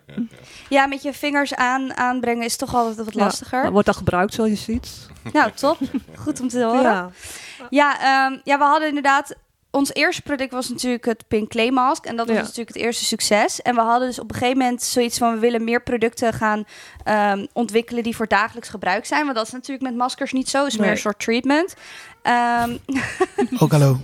[0.68, 3.24] ja, met je vingers aan, aanbrengen is toch altijd wat Ja.
[3.24, 3.62] lastiger.
[3.62, 5.08] Dan wordt dat gebruikt, zoals je ziet.
[5.32, 5.78] Nou, top.
[6.16, 6.82] Goed om te horen.
[6.82, 7.10] Ja.
[7.70, 9.34] Ja, ehm, ja, we hadden inderdaad.
[9.78, 12.04] Ons eerste product was natuurlijk het Pink Clay Mask.
[12.04, 12.42] En dat was Ja.
[12.42, 13.62] natuurlijk het eerste succes.
[13.62, 15.32] En we hadden dus op een gegeven moment zoiets van...
[15.34, 16.64] we willen meer producten gaan
[17.04, 19.22] ehm, ontwikkelen die voor dagelijks gebruik zijn.
[19.24, 20.58] Want dat is natuurlijk met maskers niet zo.
[20.64, 21.74] Het is meer een soort treatment.
[22.28, 22.76] Ehm,
[23.62, 23.96] Ook hallo.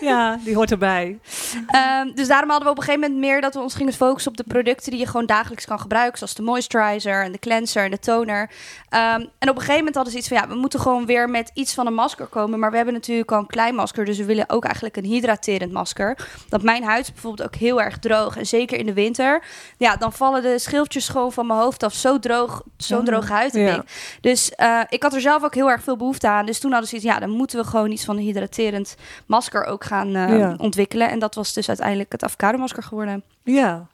[0.00, 1.18] ja, die hoort erbij.
[1.66, 4.30] Ehm, dus daarom hadden we op een gegeven moment meer dat we ons gingen focussen
[4.30, 6.18] op de producten die je gewoon dagelijks kan gebruiken.
[6.18, 8.50] Zoals de moisturizer en de cleanser en de toner.
[8.88, 11.28] Ehm, en op een gegeven moment hadden ze iets van ja, we moeten gewoon weer
[11.30, 12.58] met iets van een masker komen.
[12.58, 14.04] Maar we hebben natuurlijk al een klein masker.
[14.04, 16.28] Dus we willen ook eigenlijk een hydraterend masker.
[16.48, 18.36] Dat mijn huid is bijvoorbeeld ook heel erg droog.
[18.36, 19.42] En zeker in de winter.
[19.76, 21.92] Ja, dan vallen de schilfjes gewoon van mijn hoofd af.
[21.94, 23.04] Zo droog, zo'n Ja.
[23.04, 23.74] droge huid heb Ja.
[23.74, 23.82] ik.
[24.20, 26.46] Dus eh, ik had er zelf ook heel erg veel behoefte aan.
[26.46, 28.94] Dus toen hadden ze iets, ja, dan moeten we gewoon iets van een hydraterend
[29.26, 30.54] masker ook gaan eh, Ja.
[30.58, 31.10] ontwikkelen.
[31.10, 33.22] En dat was dus uiteindelijk het avocado masker geworden.
[33.42, 33.86] Ja.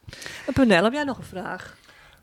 [0.47, 1.77] En Penel, heb jij nog een vraag?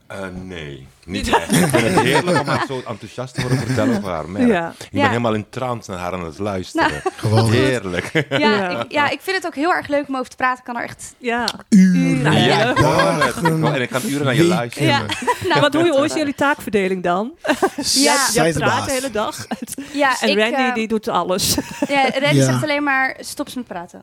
[0.07, 1.51] Eh, nee, niet echt.
[1.51, 4.47] Ik vind het heerlijk om haar zo enthousiast te vertellen over haar merk.
[4.47, 4.69] Ja.
[4.79, 5.07] Ik ben Ja.
[5.07, 7.01] helemaal in trance naar haar aan het luisteren.
[7.15, 7.53] Geweldig.
[7.53, 8.11] Heerlijk.
[8.29, 8.69] Ja, Ja.
[8.83, 10.57] Ik, ja, ik vind het ook heel erg leuk om over te praten.
[10.59, 11.13] Ik kan er echt...
[11.17, 11.47] Ja.
[11.69, 12.21] Uren.
[12.23, 14.87] Nou, En ik kan uren naar je luisteren.
[14.87, 15.05] Ja,
[15.49, 17.31] nou, Wat hoe, hoe is jullie taakverdeling dan?
[17.93, 18.27] Ja.
[18.33, 19.45] Jij, praat de hele dag.
[19.93, 21.57] ja, En ik, Randy eh, die doet alles.
[21.87, 22.45] Ja, Randy Ja.
[22.45, 24.01] zegt alleen maar, stop eens met praten.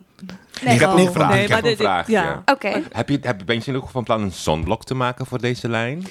[0.62, 0.74] Nee.
[0.74, 1.30] Ik heb Oh, een vraag.
[1.30, 2.42] nee, ik heb een ja.
[2.44, 2.82] Oké.
[2.92, 6.06] Heb je, heb, ben je ook van plan een zonblok te maken voor deze lijn?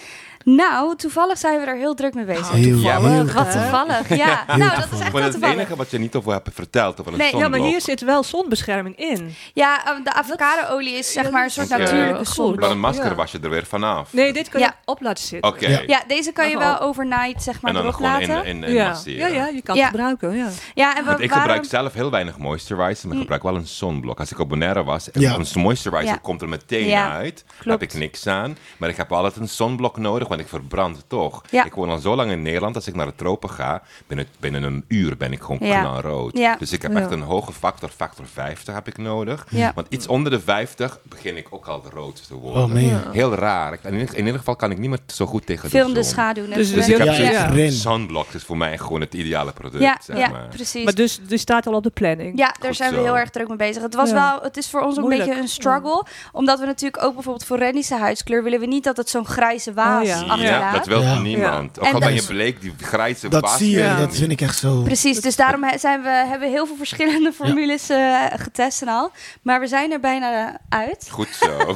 [0.49, 2.51] Nou, toevallig zijn we er heel druk mee bezig.
[2.51, 3.51] Heel maar- Wat toevallig.
[3.51, 4.43] toevallig, ja.
[4.47, 5.55] Nou, dat is echt Maar wel dat is het toevallig.
[5.55, 8.23] enige wat je niet over hebt verteld, over een Nee, ja, maar hier zit wel
[8.23, 9.35] zonbescherming in.
[9.53, 12.59] Ja, eh, de avocado-olie is zeg maar een soort natuurlijke zonblok.
[12.59, 13.15] Maar een masker Ja.
[13.15, 14.13] was je er weer vanaf.
[14.13, 14.75] Nee, dit kun je Ja.
[14.85, 15.51] op laten zitten.
[15.51, 15.67] Oké.
[15.67, 15.81] Ja.
[15.87, 16.61] Ja, deze kan je Oh.
[16.61, 18.45] wel overnight zeg maar En dan erop gewoon in, laten.
[18.45, 18.87] in, in ja.
[18.87, 19.17] masseren.
[19.17, 19.81] ja, ja, je kan Ja.
[19.81, 20.37] het gebruiken.
[20.37, 20.47] Ja.
[20.73, 23.67] Ja, en we Want ik gebruik zelf heel weinig moisturizer, maar ik gebruik wel een
[23.67, 24.19] zonblok.
[24.19, 25.33] Als ik op Bonaire was, en Ja.
[25.35, 26.19] een moisturizer Ja.
[26.21, 27.43] komt er meteen Ja, uit.
[27.47, 27.81] Daar klopt.
[27.81, 28.57] heb ik niks aan.
[28.77, 31.41] Maar ik heb altijd een zonblok nodig, want ik verbrand toch.
[31.49, 31.65] Ja.
[31.65, 34.63] Ik woon al zo lang in Nederland, als ik naar de tropen ga, binnen, binnen
[34.63, 35.79] een uur ben ik gewoon Ja.
[35.79, 36.37] knalrood.
[36.37, 36.55] Ja.
[36.59, 39.45] Dus ik heb echt een hoge factor, factor 50 heb ik nodig.
[39.49, 39.71] Ja.
[39.75, 42.63] Want iets onder de 50 begin ik ook al rood te worden.
[42.63, 43.11] Oh.
[43.11, 43.77] Heel raar.
[43.83, 46.03] In ieder, in ieder geval kan ik niet meer zo goed tegen Film de de
[46.03, 46.11] zon.
[46.11, 46.47] schaduw.
[46.47, 47.71] Dus- dus ik heb.
[47.71, 49.83] Zonblok is voor mij gewoon het ideale product.
[49.83, 50.47] ja, zeg ja, maar.
[50.47, 50.83] precies.
[50.83, 52.37] Maar dus, die staat al op de planning.
[52.37, 53.03] Ja, daar Goed zijn we zo.
[53.03, 53.81] heel erg druk mee bezig.
[53.81, 54.15] Het was Ja.
[54.15, 56.05] wel, het is voor ons ook een beetje een struggle.
[56.31, 59.73] Omdat we natuurlijk ook bijvoorbeeld voor Randy's huidskleur willen we niet dat het zo'n grijze
[59.73, 60.73] waas Oh, achterlaat.
[60.75, 61.19] dat wil Ja.
[61.19, 61.79] niemand.
[61.79, 63.97] Ook En al ben je bleek, die grijze Dat zie je, Ja.
[63.97, 64.81] dat vind ik echt zo.
[64.81, 69.11] Precies, dus daarom zijn we, hebben we heel veel verschillende formules eh, getest en al.
[69.41, 71.07] Maar we zijn er bijna uit.
[71.11, 71.75] Goed zo.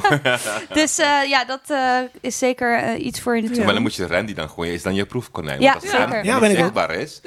[0.72, 1.78] Dus eh, ja, dat eh,
[2.20, 3.54] is zeker eh, iets voor in de Ja.
[3.54, 3.64] toekomst.
[3.64, 4.72] Maar dan moet je Randy dan gooien.
[4.72, 5.60] Is dan je proefkonijn.
[5.60, 6.24] Ja, Want als zeker.
[6.24, 6.62] Ja, ben ik ook.
[6.62, 7.20] zichtbaar is,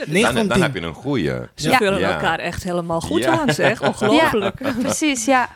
[0.48, 1.32] dan, heb je een goeie.
[1.56, 1.78] Ze Ja.
[1.78, 2.12] vullen Ja.
[2.14, 3.40] elkaar echt helemaal goed Ja.
[3.40, 3.82] aan, zeg.
[3.88, 4.60] Ongelooflijk.
[4.64, 4.72] Ja.
[4.82, 5.50] Precies, ja.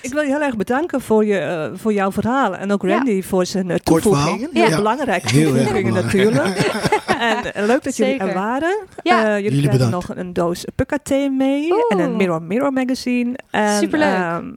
[0.00, 2.56] Ik wil je heel erg bedanken voor, je, eh, voor jouw verhaal.
[2.56, 2.88] En ook Ja.
[2.88, 4.38] Randy voor zijn eh, Kort toevoegingen.
[4.38, 4.66] verhaal.
[4.68, 4.82] Heel Ja.
[4.96, 6.56] Belangrijke toevoegingen natuurlijk.
[7.18, 8.76] en eh, leuk dat jullie er waren.
[9.02, 9.18] Ja.
[9.18, 10.08] Eh, jullie, Jullie krijgen bedankt.
[10.08, 11.72] nog een doos Pukka-thee mee.
[11.72, 11.80] Oeh.
[11.88, 13.38] En een Mirror Mirror magazine.
[13.50, 14.08] En, Superleuk.
[14.14, 14.52] ehm,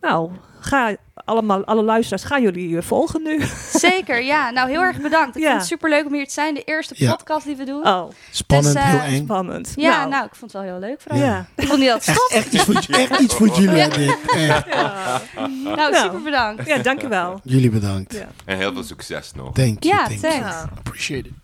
[0.00, 0.30] nou,
[0.60, 3.42] ga allemaal, alle luisteraars, gaan jullie eh, volgen nu?
[3.88, 4.50] Zeker, ja.
[4.50, 5.36] Nou, heel erg bedankt.
[5.36, 5.48] Ik Ja.
[5.48, 6.54] vond het superleuk om hier te zijn.
[6.54, 7.10] De eerste Ja.
[7.14, 7.86] podcast die we doen.
[7.86, 9.22] Oh, Spannend, Dus, eh, heel eng.
[9.24, 9.72] spannend.
[9.76, 10.24] Ja, nou.
[10.26, 11.20] ik vond het wel heel leuk vooral.
[11.20, 11.46] Ja.
[11.56, 13.76] Ik vond niet dat het Echt, echt, iets voor, echt iets voor jullie.
[13.76, 15.20] Ja.
[15.36, 15.94] Nou, Nou.
[15.96, 16.66] super bedankt.
[16.66, 17.40] ja, dankjewel.
[17.44, 18.12] Jullie bedankt.
[18.12, 18.28] Ja.
[18.44, 19.54] En heel veel succes nog.
[19.54, 20.56] Thank you, Ja, thank thanks.
[20.76, 21.34] Appreciate it.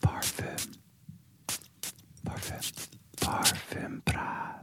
[0.00, 0.46] Parfum.
[2.22, 2.58] Parfum.
[3.18, 4.59] Parfum praat.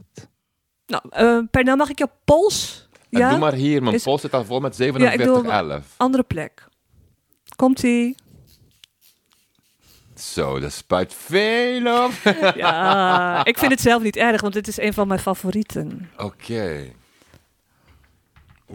[0.88, 2.88] Nou, eh Pernel, mag ik jouw pols?
[3.10, 3.30] En Ja?
[3.30, 5.94] Doe maar hier, mijn Is- pols zit al vol met Ja, ik 4711.
[5.96, 6.66] Andere plek.
[7.56, 8.16] Komt-ie?
[10.14, 12.12] Zo, dat spuit veel op.
[12.54, 16.10] Ja, ik vind het zelf niet erg, want dit is een van mijn favorieten.
[16.16, 16.92] Oké.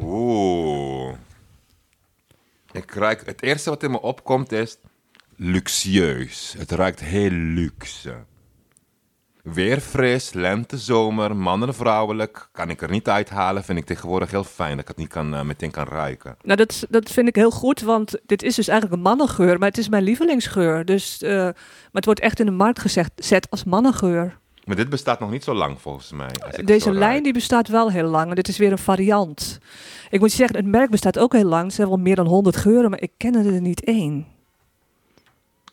[0.02, 1.14] Oeh.
[2.72, 4.78] Ik ruik, het eerste wat in me opkomt is
[5.36, 6.56] luxueus.
[6.58, 8.16] Het ruikt heel luxe.
[9.44, 12.50] Weer fris, lente, zomer, mannen vrouwelijk.
[12.52, 15.36] Kan ik er niet uithalen, vind ik tegenwoordig heel fijn dat ik het niet kan,
[15.36, 16.38] eh, meteen kan ruiken.
[16.42, 19.68] Nou, dat, dat vind ik heel goed, want dit is dus eigenlijk een mannengeur, maar
[19.68, 20.86] het is mijn lievelingsgeur.
[20.86, 21.54] Dus, eh, maar
[21.92, 24.38] het wordt echt in de markt gezet zet als mannengeur.
[24.64, 26.32] Maar dit bestaat nog niet zo lang volgens mij.
[26.66, 29.60] Deze lijn die bestaat wel heel lang en dit is weer een variant.
[30.10, 31.66] Ik moet je zeggen, het merk bestaat ook heel lang.
[31.66, 34.33] Er zijn wel meer dan 100 geuren, maar ik ken er niet één.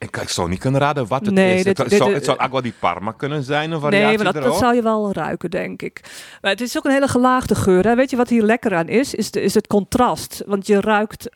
[0.00, 1.64] Ik, ik zou niet kunnen raden wat het Nee, is.
[1.64, 4.42] dit- het, dit- zou, het zou Agua di Parma kunnen zijn, een variatie Nee, maar
[4.42, 6.00] dat, zou je wel ruiken, denk ik.
[6.40, 7.84] Maar het is ook een hele gelaagde geur.
[7.86, 7.94] Hè?
[7.94, 9.14] Weet je wat hier lekker aan is?
[9.14, 10.42] Is, de, is het contrast.
[10.46, 11.28] Want je ruikt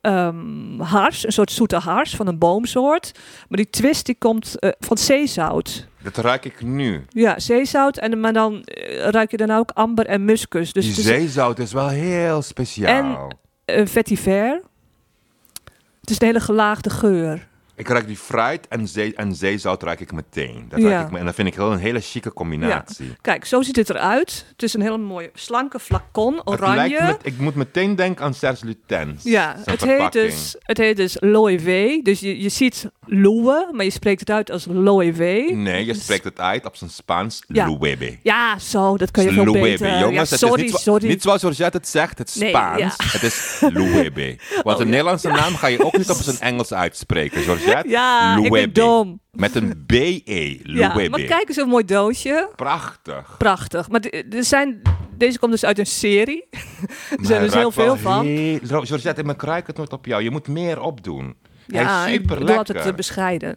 [0.00, 3.12] ehm, hars, een soort zoete hars van een boomsoort.
[3.48, 5.86] Maar die twist die komt eh, van zeezout.
[6.02, 7.04] Dat ruik ik nu.
[7.08, 7.96] Ja, zeezout.
[7.98, 10.72] En, maar dan eh, ruik je dan ook amber en muskus.
[10.72, 13.30] Dus Die zeezout is wel heel speciaal.
[13.64, 14.60] een vetiver.
[16.00, 17.46] Het is een hele gelaagde geur.
[17.76, 20.66] Ik ruik die fruit en, zee, en zeezout ruik ik meteen.
[20.68, 21.04] Dat Ja.
[21.04, 23.16] ik, me- en dat vind ik heel, een hele chique combinatie.
[23.20, 24.46] Kijk, zo ziet het eruit.
[24.52, 26.76] Het is een hele mooie slanke flacon, Het oranje.
[26.88, 29.22] lijkt met, ik moet meteen denken aan Serge Lutens.
[29.22, 32.00] Ja, het heet, dus, het heet dus Loewe.
[32.02, 35.50] Dus je, je ziet Loewe, maar je spreekt het uit als Loewe.
[35.54, 37.42] Nee, je spreekt het uit op zijn Spaans.
[37.48, 37.76] Ja.
[38.22, 39.98] Ja, zo, dat kan je veel beter.
[39.98, 41.08] Jongens, ja, het sorry, is niet, sorry.
[41.08, 42.78] niet zoals Georgette het zegt, het Nee, Spaans.
[42.80, 42.92] ja.
[43.04, 44.36] Het is Luebe.
[44.62, 44.84] Want Oh, een ja.
[44.90, 47.63] Nederlandse naam ga je ook niet op zijn Engels uitspreken, Georgette.
[47.86, 49.20] Ja, ik ben dom.
[49.30, 50.58] Met een B-E.
[50.62, 51.08] Ja, Luebe.
[51.08, 52.48] maar kijk eens, een mooi doosje.
[52.56, 53.34] Prachtig.
[53.38, 53.88] Prachtig.
[53.88, 54.00] Maar
[54.30, 54.82] er zijn,
[55.16, 56.44] deze komt dus uit een serie.
[56.50, 58.26] er zijn dus heel veel van.
[58.26, 60.22] heel- Georgette, ik ruik het nooit op jou.
[60.22, 61.36] Je moet meer opdoen.
[61.66, 62.90] Hij Ja, is ik super bedoel altijd lekker.
[62.90, 63.56] te bescheiden.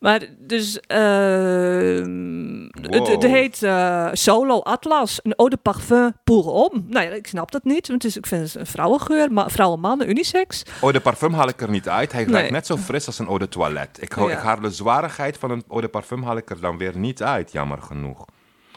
[0.00, 6.82] Maar dus, ehm, het, het heet eh, Solo Atlas, een eau de parfum pour homme.
[6.86, 9.48] Nou ja, ik snap dat niet, want het is, ik vind het een vrouwengeur, ma
[9.48, 10.62] vrouwen, mannen, unisex.
[10.80, 12.12] Eau de parfum haal ik er niet uit.
[12.12, 12.32] Hij Nee.
[12.34, 13.98] ruikt net zo fris als een eau de toilet.
[14.00, 14.36] Ik, hou- Ja.
[14.36, 17.22] ik haal de zwarigheid van een eau de parfum haal ik er dan weer niet
[17.22, 18.24] uit, jammer genoeg.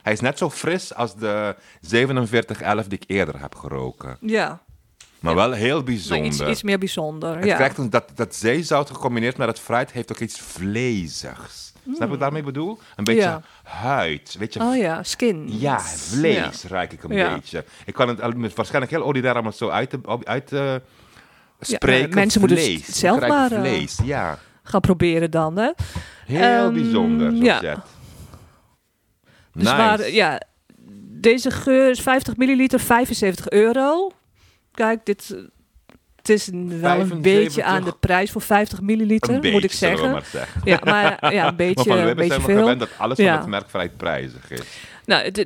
[0.01, 4.17] Hij is net zo fris als de 4711 die ik eerder heb geroken.
[4.21, 4.61] Ja,
[5.21, 6.25] Maar wel heel maar bijzonder.
[6.25, 7.35] iets, iets meer bijzonder.
[7.35, 7.55] Het ja.
[7.55, 11.73] krijgt een, dat, dat zeezout gecombineerd met het fruit heeft ook iets vleesigs.
[11.83, 12.79] Snap je wat ik daarmee bedoel?
[12.95, 13.41] Een beetje Ja.
[13.63, 14.35] huid.
[14.39, 15.59] Weet je, Oh ja, skin.
[15.59, 17.33] Ja, vlees ruik ik een Ja.
[17.33, 17.65] beetje.
[17.85, 18.19] Ik kan het
[18.55, 20.79] waarschijnlijk heel ordinair allemaal zo uit, uit Ja,
[21.59, 22.15] spreken.
[22.15, 24.37] mensen moeten het zelf maar, eh, vlees, ja.
[24.63, 25.71] Gaan proberen dan, hè.
[26.25, 27.59] Heel Ehm, bijzonder, ja.
[29.53, 29.75] Dus Nice.
[29.75, 30.41] waar, ja,
[31.21, 34.11] deze geur is 50 milliliter, 75 euro.
[34.73, 35.41] Kijk, dit, eh,
[36.15, 37.21] het is een- wel een 75.
[37.21, 40.11] beetje aan de prijs voor 50 milliliter, beetje, moet ik zeggen.
[40.11, 40.61] maar zeggen.
[40.63, 42.59] Ja, maar ja, een beetje, een beetje veel.
[42.59, 43.31] gewend dat alles Ja.
[43.31, 44.61] van het merk vrij prijzig is.
[45.05, 45.41] Nou, eh,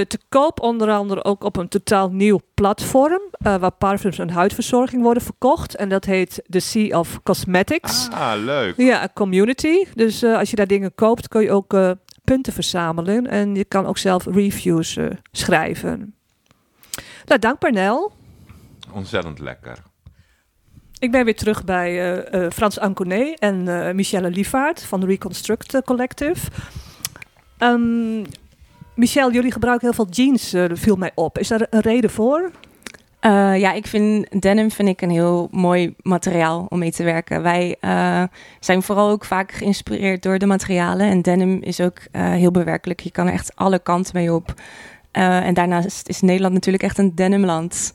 [0.00, 5.02] te koop onder andere ook op een totaal nieuw platform, eh, waar parfums en huidverzorging
[5.02, 5.74] worden verkocht.
[5.76, 8.08] En dat heet The Sea of Cosmetics.
[8.10, 8.74] Ah, leuk.
[8.76, 9.84] Ja, een community.
[9.94, 11.76] Dus als je daar dingen koopt, kun je ook
[12.24, 13.26] punten verzamelen.
[13.26, 14.98] En je kan ook zelf reviews
[15.32, 16.14] schrijven.
[17.24, 18.12] Nou, dank Pernel.
[18.92, 19.82] Ontzettend lekker.
[20.98, 25.06] Ik ben weer terug bij eh, eh, Frans Anconet en eh, Michelle Lievaert van de
[25.06, 26.50] Reconstruct Collective.
[27.58, 28.24] Ehm
[28.94, 31.38] Michelle, jullie gebruiken heel veel jeans, viel mij op.
[31.38, 32.50] Is daar een reden voor?
[33.20, 37.42] Eh, ja, ik vind denim vind ik een heel mooi materiaal om mee te werken.
[37.42, 38.22] Wij eh,
[38.60, 41.06] zijn vooral ook vaak geïnspireerd door de materialen.
[41.06, 43.00] En denim is ook eh, heel bewerkelijk.
[43.00, 44.54] Je kan er echt alle kanten mee op.
[45.10, 47.94] Eh, en daarnaast is Nederland natuurlijk echt een denimland.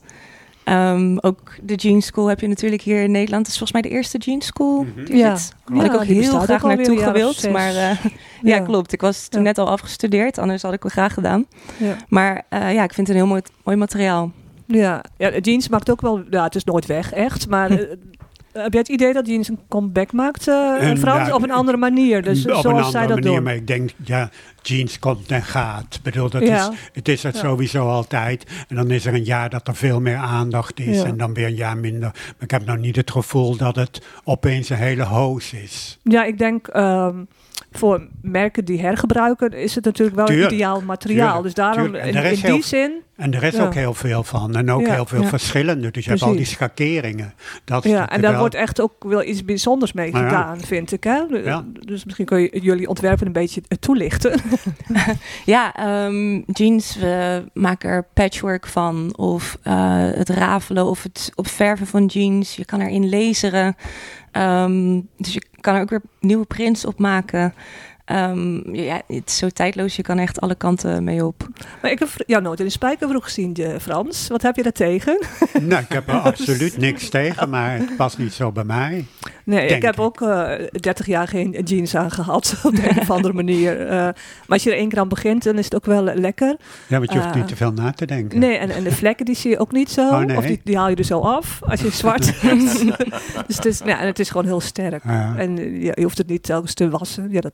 [0.64, 3.46] Ehm, ook de jeans school heb je natuurlijk hier in Nederland.
[3.46, 4.86] Het is volgens mij de eerste jeans school.
[5.04, 5.36] die Ja.
[5.72, 7.50] Had ik ook heel graag ook naartoe gewild.
[7.50, 7.96] Maar eh,
[8.42, 8.60] ja.
[8.60, 8.92] klopt.
[8.92, 9.46] Ik was toen Ja.
[9.46, 10.38] net al afgestudeerd.
[10.38, 11.46] Anders had ik wel graag gedaan.
[11.76, 11.96] Ja.
[12.08, 14.32] Maar eh, ja, ik vind het een heel mooi, mooi materiaal.
[14.66, 16.22] Ja, ja, de jeans maakt ook wel...
[16.30, 17.48] Ja, het is nooit weg, echt.
[17.48, 17.96] Maar eh,
[18.62, 21.28] heb jij het idee dat jeans een comeback maakt, En, Frans?
[21.28, 23.42] ja, op een andere manier, dus op een zoals andere zij dat manier, doen.
[23.42, 24.30] maar ik denk, ja,
[24.62, 25.94] jeans komt en gaat.
[25.94, 26.70] Ik bedoel, dat Ja.
[26.70, 27.40] is, het is het Ja.
[27.40, 28.44] sowieso altijd.
[28.68, 31.46] En dan is er een jaar dat er veel meer aandacht is en dan weer
[31.46, 32.10] een jaar minder.
[32.14, 35.98] Maar ik heb nog niet het gevoel dat het opeens een hele hoos is.
[36.02, 37.16] Ja, ik denk ehm,
[37.78, 41.24] voor merken die hergebruiken is het natuurlijk wel Tuurlijk, een ideaal materiaal.
[41.26, 42.92] tuurlijk, dus daarom in, die heel- zin...
[43.16, 43.64] En er is Ja.
[43.64, 44.56] ook heel veel van.
[44.56, 44.92] En ook Ja.
[44.94, 45.28] heel veel Ja.
[45.28, 45.90] verschillende.
[45.90, 47.34] Dus je hebt al die schakeringen.
[47.64, 50.30] Dat Ja, en daar wel- wordt echt ook wel iets bijzonders mee Nou ja.
[50.30, 51.04] gedaan, vind ik.
[51.04, 51.16] Hè?
[51.44, 51.64] Ja.
[51.80, 54.40] Dus misschien kun je jullie ontwerpen een beetje eh, toelichten.
[55.44, 59.16] Ja, ehm, jeans, we maken er patchwork van.
[59.16, 59.74] Of eh,
[60.14, 62.56] het rafelen of het opverven van jeans.
[62.56, 63.76] Je kan erin laseren.
[64.34, 67.54] Ehm, dus je kan er ook weer nieuwe prints op maken.
[68.04, 69.96] Ehm, ja, het is zo tijdloos.
[69.96, 71.48] Je kan echt alle kanten mee op.
[71.82, 74.28] maar ik heb jou nooit in een spijkerbroek gezien, eh, Frans.
[74.28, 75.18] Wat heb je daar tegen?
[75.60, 79.04] Nou, ik heb er absoluut niks tegen, maar het past niet zo bij mij.
[79.44, 80.00] Nee, ik heb ik.
[80.00, 83.86] ook eh 30 jaar geen jeans aangehad op de een of andere manier.
[83.86, 84.14] Eh, maar
[84.46, 86.56] als je er één keer aan begint, dan is het ook wel eh, lekker.
[86.88, 88.38] Ja, want je hoeft niet te veel na te denken.
[88.38, 90.08] Nee, en, en de vlekken die zie je ook niet zo.
[90.08, 90.36] Oh, nee.
[90.36, 92.42] Of die, die haal je er zo af als je zwart
[93.46, 95.04] Dus het is, ja, en het is gewoon heel sterk.
[95.04, 95.36] Ja.
[95.36, 97.28] En eh, ja, je hoeft het niet telkens te wassen.
[97.30, 97.52] Ja, dat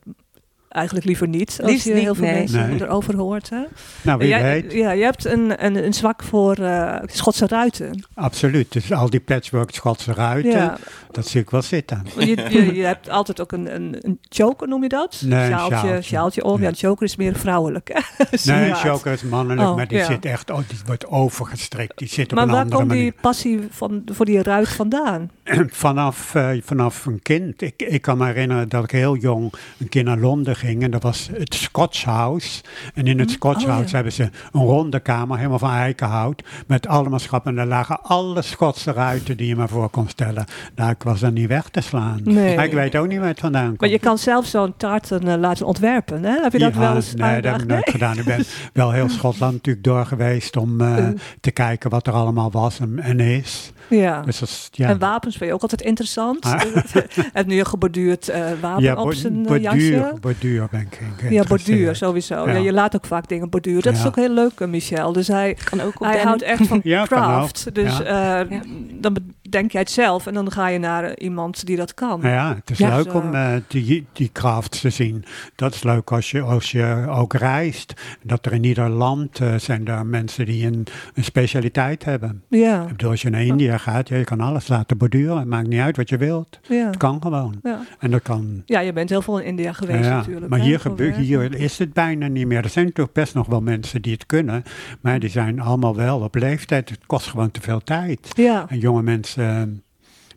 [0.70, 1.58] eigenlijk liever niet.
[1.62, 2.34] Als Liefst je niet, heel veel nee.
[2.38, 2.80] mensen Nee.
[2.82, 3.50] erover hoort.
[3.50, 3.60] Hè?
[4.02, 4.72] Nou, wie jij, weet.
[4.72, 8.04] Ja, je hebt een, een, een zwak voor eh, Schotse ruiten.
[8.14, 8.72] Absoluut.
[8.72, 10.76] Dus al die patchwork Schotse ruiten, Ja.
[11.10, 12.02] dat zie ik wel zitten.
[12.18, 15.22] Je, je, je hebt altijd ook een, een, een choker, noem je dat?
[15.24, 16.02] Nee, een sjaaltje, sjaaltje.
[16.02, 16.56] sjaaltje om.
[16.56, 16.68] Ja, Ja.
[16.68, 17.88] een choker is meer vrouwelijk.
[18.18, 18.78] Nee, Sieraad.
[18.78, 20.04] choker is mannelijk, Oh, maar die ja.
[20.06, 21.98] zit echt, oh, die wordt overgestrikt.
[21.98, 25.30] Die zit op Maar een waar andere komt die passie van, voor die ruit vandaan?
[25.68, 27.62] vanaf, eh, vanaf een kind.
[27.62, 30.90] Ik, ik kan me herinneren dat ik heel jong een keer naar Londen ging en
[30.90, 32.62] dat was het Scotch House.
[32.94, 33.72] En in het Scotch Oh, ja.
[33.72, 37.50] House hebben ze een ronde kamer, helemaal van eikenhout, met allemaal schappen.
[37.50, 40.44] En daar lagen alle Schotse ruiten die je maar voor kon stellen.
[40.74, 42.20] Nou, ik was dan niet weg te slaan.
[42.24, 42.56] Nee.
[42.56, 43.80] Maar ik weet ook niet waar het vandaan komt.
[43.80, 46.22] Maar je kan zelf zo'n tarten eh, laten ontwerpen.
[46.24, 46.40] Hè?
[46.42, 48.18] Heb je dat Ja, wel eens Nee, dat heb ik nooit gedaan.
[48.18, 51.08] Ik ben wel heel Schotland natuurlijk door geweest om eh, Eh.
[51.40, 53.72] te kijken wat er allemaal was en, en is.
[53.88, 54.22] Ja.
[54.22, 54.88] Dus dat ja.
[54.88, 56.44] En wapens vind je ook altijd interessant.
[56.44, 56.60] Ah.
[57.32, 60.14] en nu een geborduurd eh, wapen ja, op zijn borduur, jasje.
[60.58, 62.46] Borduur ben ik Ja, borduur sowieso.
[62.46, 62.52] Ja.
[62.52, 62.58] Ja.
[62.58, 63.82] je laat ook vaak dingen borduren.
[63.82, 65.12] Dat is ook heel leuk, eh, Michel.
[65.12, 67.74] Dus hij, Kan ook op hij houdt echt van craft.
[67.74, 68.44] Dus Ja.
[68.44, 68.58] eh,
[69.00, 69.16] dan,
[69.50, 72.20] denk jij het zelf en dan ga je naar eh, iemand die dat kan.
[72.20, 72.96] Nou ja, het is Ja.
[72.96, 75.24] leuk Dus, om eh, die, die crafts te zien.
[75.56, 77.92] Dat is leuk als je, als je ook reist.
[78.22, 82.42] Dat er in ieder land eh, zijn daar mensen die een, een specialiteit hebben.
[82.48, 85.36] Ja, Ik bedoel, als je naar India gaat, ja, je kan alles laten borduren.
[85.38, 86.58] Het maakt niet uit wat je wilt.
[86.68, 86.86] ja.
[86.86, 87.60] Het kan gewoon.
[87.62, 87.80] Ja.
[87.98, 88.62] En dat kan...
[88.66, 90.48] ja, je bent heel veel in India geweest ja, natuurlijk.
[90.48, 92.62] maar hè, hier, gebeurt, hier is het bijna niet meer.
[92.64, 94.62] Er zijn natuurlijk best nog wel mensen die het kunnen.
[95.00, 96.88] Maar die zijn allemaal wel op leeftijd.
[96.90, 98.28] Het kost gewoon te veel tijd.
[98.36, 99.62] Ja, En jonge mensen eh,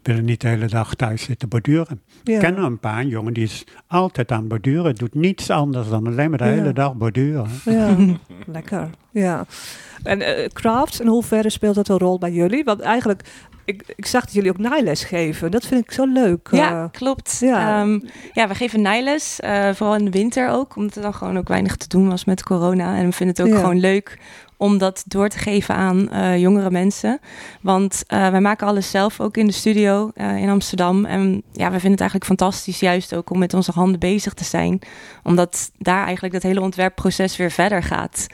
[0.03, 2.01] willen niet de hele dag thuis zitten borduren.
[2.23, 2.33] ja.
[2.33, 4.95] Ik ken er een paar, een jongen die is altijd aan het borduren.
[4.95, 6.49] Doet niets anders dan alleen maar de Ja.
[6.51, 7.47] hele dag borduren.
[7.65, 7.95] Ja,
[8.45, 8.89] lekker.
[9.11, 9.45] Ja.
[10.03, 12.63] En eh, crafts, in hoeverre speelt dat een rol bij jullie?
[12.63, 13.21] Want eigenlijk,
[13.65, 15.51] ik, ik zag dat jullie ook naailes geven.
[15.51, 16.47] Dat vind ik zo leuk.
[16.51, 16.89] Ja, eh.
[16.91, 17.37] klopt.
[17.39, 17.83] ja.
[17.83, 17.99] Ja,
[18.33, 21.47] ja we geven naailes, eh, vooral in de winter ook, omdat er dan gewoon ook
[21.47, 22.95] weinig te doen was met corona.
[22.97, 23.59] En we vinden het ook Ja.
[23.59, 24.19] gewoon leuk
[24.57, 27.19] om dat door te geven aan eh, jongere mensen.
[27.61, 31.05] Want eh, wij maken alles zelf, ook in de studio eh, in Amsterdam.
[31.05, 34.43] En ja, we vinden het eigenlijk fantastisch juist ook om met onze handen bezig te
[34.43, 34.79] zijn.
[35.23, 38.27] Omdat daar eigenlijk dat hele ontwerpproces weer verder gaat.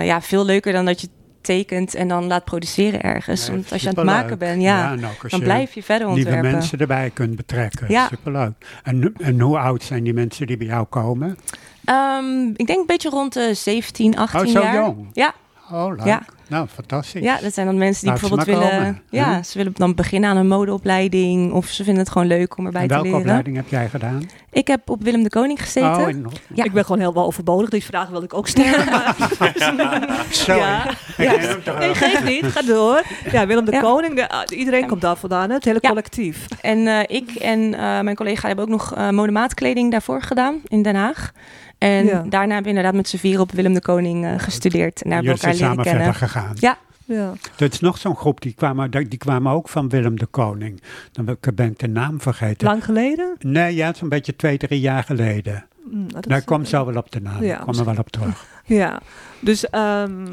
[0.00, 1.08] Ja, veel leuker dan dat je
[1.40, 3.46] tekent en dan laat produceren ergens.
[3.46, 6.50] Nee, Want als je aan het maken bent, ja, als dan blijf je verder ontwerpen.
[6.50, 7.86] mensen erbij kunt betrekken.
[7.88, 8.08] Ja.
[8.08, 8.52] Superleuk.
[8.82, 11.36] En, en hoe oud zijn die mensen die bij jou komen?
[11.84, 14.74] Ehm, ik denk een beetje rond de 17, 18 Oh, zo jaar.
[14.74, 15.08] jong.
[15.12, 15.34] Ja,
[15.72, 16.04] Oh, leuk.
[16.06, 16.22] Ja.
[16.48, 17.22] Nou, fantastisch.
[17.22, 18.78] ja, dat zijn dan mensen die Laat ze bijvoorbeeld willen.
[18.78, 21.52] komen, ja, ze willen dan beginnen aan een modeopleiding.
[21.52, 23.22] Of ze vinden het gewoon leuk om erbij en te welke leren.
[23.22, 24.22] opleiding heb jij gedaan?
[24.52, 25.96] Ik heb op Willem de Koning gezeten.
[25.96, 26.64] Oh, in, Ja.
[26.64, 27.68] Ik ben gewoon heel wel overbodig.
[27.70, 28.84] Die vraag wilde ik ook stellen.
[28.90, 29.16] maar-
[30.30, 30.60] sorry.
[30.60, 31.32] Ja, ja.
[31.78, 32.44] Nee, geef niet.
[32.44, 33.02] Ga door.
[33.32, 33.80] Ja, Willem de Ja.
[33.80, 34.14] Koning.
[34.14, 35.48] de- ah, iedereen komt daar vandaan.
[35.48, 35.88] hè, Het hele Ja.
[35.88, 36.46] collectief.
[36.60, 40.82] En eh, ik en eh, mijn collega hebben ook nog uh, modemaatkleding daarvoor gedaan in
[40.82, 41.32] Den Haag.
[41.80, 42.22] En Ja.
[42.28, 45.02] daarna hebben we inderdaad met z'n vier op Willem de Koning eh, gestudeerd.
[45.02, 46.56] En daar hebben we zijn elkaar samen leren verder gegaan.
[46.58, 46.78] Ja.
[47.04, 47.32] Ja.
[47.58, 50.82] Er is nog zo'n groep, die kwamen, die kwamen ook van Willem de Koning.
[51.12, 51.24] Dan
[51.54, 52.66] ben ik- de naam vergeten.
[52.66, 53.34] Lang geleden?
[53.38, 55.64] Nee, ja, zo'n beetje twee, drie jaar geleden.
[55.90, 57.42] Hm, nou, dat Daar is- komt zo wel op de naam.
[57.44, 58.44] Ja, Ik kom er wel op terug.
[58.64, 59.00] Ja,
[59.40, 60.26] dus ehm,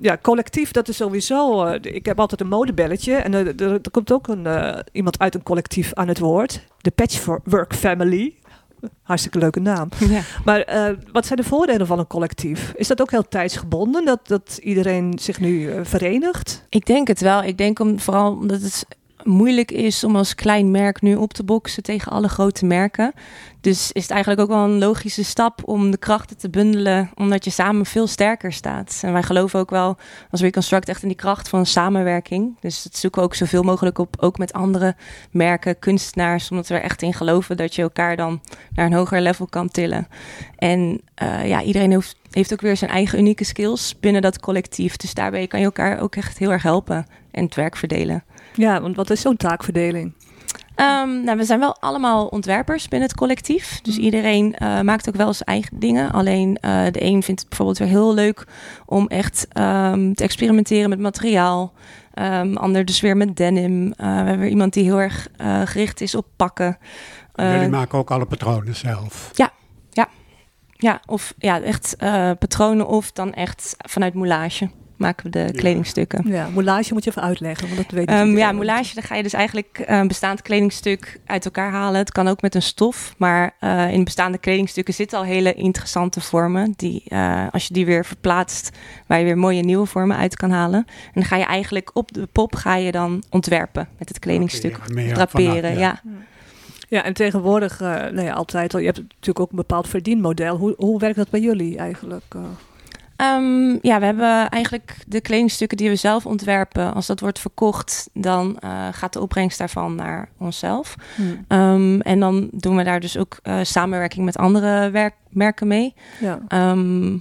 [0.00, 1.64] ja, collectief, dat is sowieso.
[1.64, 5.18] eh, ik heb altijd een modebelletje en er, er, er komt ook een, eh, iemand
[5.18, 6.66] uit een collectief aan het woord.
[6.80, 8.34] De Patchwork Family.
[9.02, 9.88] Hartstikke leuke naam.
[10.08, 10.20] Ja.
[10.44, 12.72] Maar eh, wat zijn de voordelen van een collectief?
[12.76, 16.66] Is dat ook heel tijdsgebonden, dat, dat iedereen zich nu eh, verenigt?
[16.68, 17.42] Ik denk het wel.
[17.42, 18.86] Ik denk om, vooral omdat het
[19.24, 23.12] moeilijk is om als klein merk nu op te boksen tegen alle grote merken.
[23.60, 27.44] Dus is het eigenlijk ook wel een logische stap om de krachten te bundelen, omdat
[27.44, 29.00] je samen veel sterker staat.
[29.02, 29.96] En wij geloven ook wel
[30.30, 32.56] als Reconstruct echt in die kracht van samenwerking.
[32.60, 34.96] Dus dat zoeken we ook zoveel mogelijk op, ook met andere
[35.30, 38.40] merken, kunstenaars, omdat we er echt in geloven dat je elkaar dan
[38.74, 40.08] naar een hoger level kan tillen.
[40.56, 44.96] En eh, ja, iedereen heeft, heeft ook weer zijn eigen unieke skills binnen dat collectief.
[44.96, 48.24] Dus daarbij kan je elkaar ook echt heel erg helpen en het werk verdelen.
[48.54, 50.14] Ja, want wat is zo'n taakverdeling?
[50.74, 53.80] Ehm, nou, we zijn wel allemaal ontwerpers binnen het collectief.
[53.82, 56.12] Dus iedereen eh, maakt ook wel zijn eigen dingen.
[56.12, 58.46] Alleen eh, de een vindt het bijvoorbeeld weer heel leuk
[58.86, 61.72] om echt ehm, te experimenteren met materiaal.
[62.14, 63.92] Ehm, ander dus weer met denim.
[63.92, 66.78] Eh, we hebben weer iemand die heel erg eh, gericht is op pakken.
[67.34, 69.30] Eh, Jullie maken ook alle patronen zelf.
[70.82, 74.70] ja, of ja, echt eh, patronen of dan echt vanuit moulage
[75.02, 75.50] maken we de Ja.
[75.50, 76.22] kledingstukken.
[76.28, 78.38] Ja, moulage moet je even uitleggen, want dat weet ik Ehm, niet.
[78.38, 82.00] ja, moulage, dan ga je dus eigenlijk een bestaand kledingstuk uit elkaar halen.
[82.00, 86.20] Het kan ook met een stof, maar eh, in bestaande kledingstukken zitten al hele interessante
[86.20, 86.72] vormen.
[86.76, 88.70] Die, eh, als je die weer verplaatst,
[89.06, 90.84] waar je weer mooie nieuwe vormen uit kan halen.
[90.88, 94.74] En dan ga je eigenlijk op de pop ga je dan ontwerpen met het kledingstuk.
[94.74, 96.00] Draperen, meer Draperen, vanaf, ja.
[96.88, 100.56] Ja, en tegenwoordig, eh nou ja, altijd al, je hebt natuurlijk ook een bepaald verdienmodel.
[100.56, 102.24] Hoe, hoe werkt dat bij jullie eigenlijk?
[102.28, 102.40] eh?
[103.22, 106.94] Ehm, ja, we hebben eigenlijk de kledingstukken die we zelf ontwerpen.
[106.94, 110.94] Als dat wordt verkocht, dan eh, gaat de opbrengst daarvan naar onszelf.
[111.48, 115.94] Ehm, en dan doen we daar dus ook eh, samenwerking met andere werk- merken mee.
[116.20, 116.38] Ja.
[116.48, 117.16] Ehm,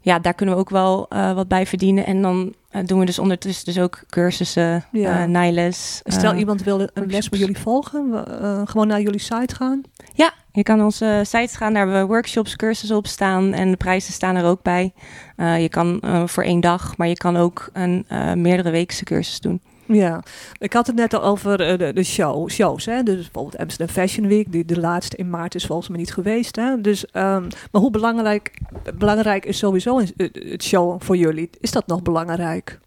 [0.00, 2.06] ja, daar kunnen we ook wel eh, wat bij verdienen.
[2.06, 5.26] En dan eh, doen we dus ondertussen dus ook cursussen, Ja.
[5.26, 6.00] naailes.
[6.04, 9.82] Stel eh, iemand wil een les bij jullie volgen, eh, gewoon naar jullie site gaan.
[10.14, 13.76] Ja, je kan onze sites gaan, daar hebben we workshops, cursussen op staan en de
[13.76, 14.92] prijzen staan er ook bij.
[15.36, 19.04] Eh, je kan eh, voor één dag, maar je kan ook een eh, meerdere weekse
[19.04, 19.60] cursus doen.
[19.92, 20.22] Ja,
[20.58, 22.84] ik had het net al over eh, de, de show, shows.
[22.86, 23.02] Hè?
[23.02, 26.56] Dus bijvoorbeeld Amsterdam Fashion Week, die de laatste in maart is volgens mij niet geweest.
[26.56, 26.80] Hè?
[26.80, 28.58] Dus, ehm, maar hoe belangrijk,
[28.98, 31.50] belangrijk is sowieso een- het show voor jullie?
[31.60, 32.78] Is dat nog belangrijk?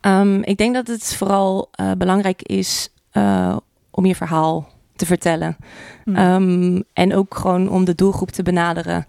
[0.00, 3.56] Ehm, ik denk dat het vooral eh, belangrijk is eh,
[3.90, 5.56] om je verhaal te vertellen.
[6.04, 6.16] Hm.
[6.16, 9.04] Ehm, en ook gewoon om de doelgroep te benaderen.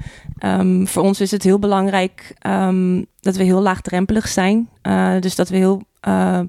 [0.85, 2.33] Voor ons is het heel belangrijk
[3.19, 4.69] dat we heel laagdrempelig zijn.
[4.81, 6.39] Eh, dus dat we heel eh,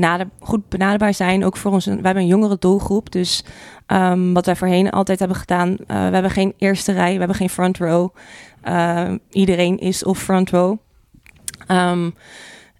[0.00, 1.44] benader, goed benaderbaar zijn.
[1.44, 3.12] Ook voor ons, we hebben een jongere doelgroep.
[3.12, 3.44] Dus
[3.86, 7.36] ehm, wat wij voorheen altijd hebben gedaan, uh, we hebben geen eerste rij, we hebben
[7.36, 8.08] geen front row.
[8.64, 10.76] Uh, iedereen is op front row.
[11.70, 12.14] Um,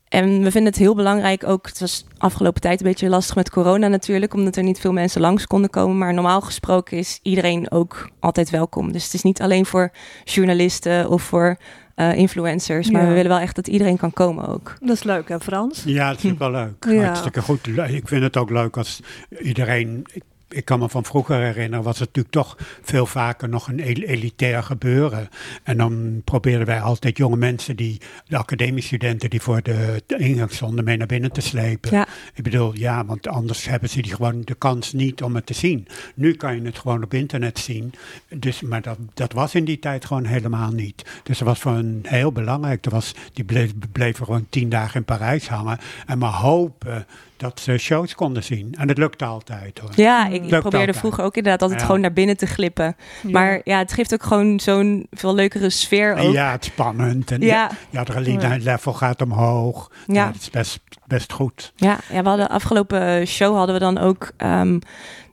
[0.08, 1.66] en we vinden het heel belangrijk ook.
[1.66, 5.20] Het was afgelopen tijd een beetje lastig met corona natuurlijk, omdat er niet veel mensen
[5.20, 5.98] langs konden komen.
[5.98, 8.92] Maar normaal gesproken is iedereen ook altijd welkom.
[8.92, 9.92] Dus het is niet alleen voor
[10.24, 11.56] journalisten of voor
[11.96, 12.90] uh, influencers.
[12.90, 13.08] Maar Ja.
[13.08, 14.76] we willen wel echt dat iedereen kan komen ook.
[14.80, 15.82] Dat is leuk, hè Frans?
[15.86, 16.84] Ja, dat is ook wel leuk.
[16.88, 17.04] Ja.
[17.04, 17.66] Hartstikke goed.
[17.66, 19.00] Ik vind het ook leuk als
[19.40, 20.06] iedereen.
[20.48, 24.02] Ik, kan me van vroeger herinneren, was het natuurlijk toch veel vaker nog een el-
[24.02, 25.28] elitair gebeuren.
[25.62, 30.52] En dan probeerden wij altijd jonge mensen, die, de academiestudenten die voor de, de ingang
[30.52, 31.90] stonden, mee naar binnen te slepen.
[31.90, 32.06] Ja.
[32.34, 35.54] Ik bedoel, ja, want anders hebben ze die gewoon de kans niet om het te
[35.54, 35.88] zien.
[36.14, 37.92] Nu kan je het gewoon op internet zien.
[38.28, 41.04] Dus, maar dat, dat was in die tijd gewoon helemaal niet.
[41.22, 42.84] Dus dat was voor hen heel belangrijk.
[42.84, 45.78] Er was, die bleef, bleven gewoon tien dagen in Parijs hangen.
[46.06, 47.06] En maar hopen
[47.36, 48.74] dat ze shows konden zien.
[48.78, 49.90] En dat lukte altijd hoor.
[49.94, 50.96] Ja, ik, ik probeerde altijd.
[50.96, 51.86] vroeger ook inderdaad altijd Ja.
[51.86, 52.96] gewoon naar binnen te glippen.
[53.22, 56.32] Maar ja, het geeft ook gewoon zo'n veel leukere sfeer ook.
[56.32, 57.30] ja, het is spannend.
[57.30, 57.70] En Ja.
[57.90, 59.90] je adrenaline level gaat omhoog.
[60.06, 60.14] Ja.
[60.14, 60.26] Ja.
[60.26, 61.72] dat is best, best goed.
[61.76, 64.32] Ja, ja, we hadden afgelopen show hadden we dan ook.
[64.36, 64.78] ehm,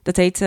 [0.03, 0.45] dat heette.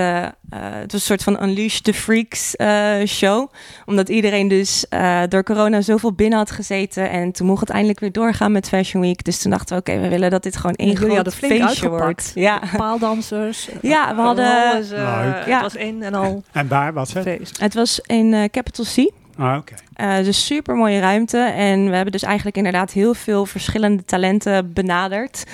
[0.50, 3.50] eh, het was een soort van Unleash the Freaks eh, show.
[3.86, 7.10] Omdat iedereen dus eh, door corona zoveel binnen had gezeten.
[7.10, 9.24] En toen mocht het eindelijk weer doorgaan met Fashion Week.
[9.24, 12.02] Dus toen dachten we, oké, we willen dat dit gewoon één groot hadden feestje uitgepakt.
[12.02, 12.32] wordt.
[12.34, 12.60] Ja.
[12.76, 13.68] Paaldansers.
[13.82, 15.34] Ja, we hadden- Alles, eh, Leuk.
[15.36, 15.60] Het Ja.
[15.60, 17.22] was één en al En waar was het?
[17.22, 17.60] feest.
[17.60, 19.10] Het was in eh, Capital C.
[19.38, 19.74] Ah, Oké.
[19.94, 21.38] Eh, dus super mooie ruimte.
[21.38, 25.44] En we hebben dus eigenlijk inderdaad heel veel verschillende talenten benaderd.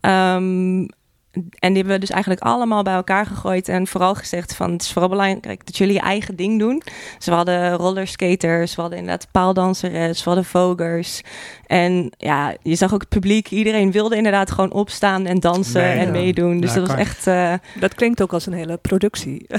[0.00, 0.86] Ehm,
[1.32, 3.68] en die hebben we dus eigenlijk allemaal bij elkaar gegooid.
[3.68, 6.82] En vooral gezegd van het is vooral belangrijk dat jullie je eigen ding doen.
[7.16, 11.20] Dus we hadden rollerskaters, we hadden inderdaad paaldanseres, we hadden vogers.
[11.66, 13.50] En ja, je zag ook het publiek.
[13.50, 16.10] Iedereen wilde inderdaad gewoon opstaan en dansen Nee, en ja.
[16.10, 16.60] meedoen.
[16.60, 17.26] Dus Ja, dat was echt...
[17.26, 19.46] eh, Dat klinkt ook als een hele productie.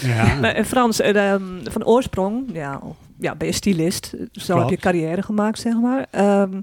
[0.00, 0.34] Ja.
[0.40, 2.80] Maar, eh, Frans, eh, ehm, van oorsprong ja,
[3.18, 4.14] ja, ben je stylist.
[4.32, 6.06] Zo heb je carrière gemaakt, zeg maar.
[6.10, 6.60] Ehm,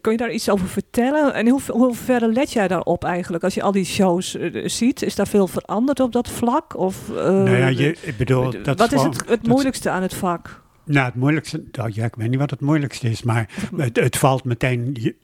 [0.00, 1.34] kun je daar iets over vertellen?
[1.34, 3.44] En hoe, hoe ver let jij daarop eigenlijk?
[3.44, 6.76] Als je al die shows eh, ziet, is daar veel veranderd op dat vlak?
[6.76, 10.14] Of, eh, nou ja, je, ik bedoel, dat wat is het, het moeilijkste aan het
[10.14, 10.60] vak?
[10.90, 14.16] Nou, het moeilijkste, nou, ja, ik weet niet wat het moeilijkste is, maar het, het
[14.16, 14.96] valt meteen.
[15.00, 15.14] Je,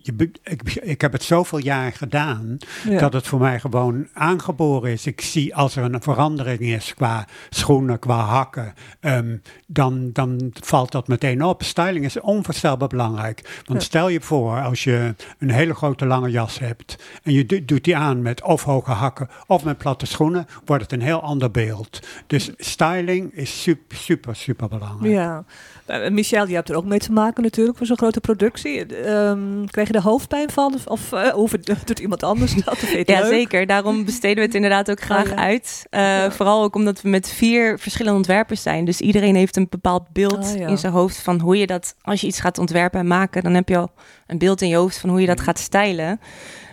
[0.42, 2.56] ik, ik heb het zoveel jaar gedaan
[2.88, 2.98] Ja.
[2.98, 5.06] dat het voor mij gewoon aangeboren is.
[5.06, 9.36] Ik zie als er een verandering is qua schoenen, qua hakken, ehm,
[9.66, 11.62] dan, dan valt dat meteen op.
[11.62, 13.62] Styling is onvoorstelbaar belangrijk.
[13.64, 13.86] Want Ja.
[13.86, 17.84] stel je voor, als je een hele grote lange jas hebt en je do- doet
[17.84, 21.50] die aan met of hoge hakken of met platte schoenen, wordt het een heel ander
[21.50, 22.00] beeld.
[22.26, 25.12] Dus styling is super, super, super belangrijk.
[25.14, 25.44] Ja.
[25.86, 28.86] Eh, Michel, je hebt er ook mee te maken natuurlijk voor zo'n grote productie.
[28.86, 30.74] Ehm krijg je er hoofdpijn van?
[30.74, 31.50] Of, of eh, of
[31.84, 32.78] doet iemand anders dat?
[33.04, 33.26] Ja, leuk?
[33.32, 33.66] zeker.
[33.66, 35.36] Daarom besteden we het inderdaad ook graag Oh, ja.
[35.36, 35.86] uit.
[35.90, 38.84] Eh, Vooral ook omdat we met vier verschillende ontwerpers zijn.
[38.84, 40.66] Dus iedereen heeft een bepaald beeld Oh, ja.
[40.66, 43.54] in zijn hoofd van hoe je dat, als je iets gaat ontwerpen en maken, dan
[43.54, 43.90] heb je al
[44.26, 46.20] een beeld in je hoofd van hoe je dat gaat stylen.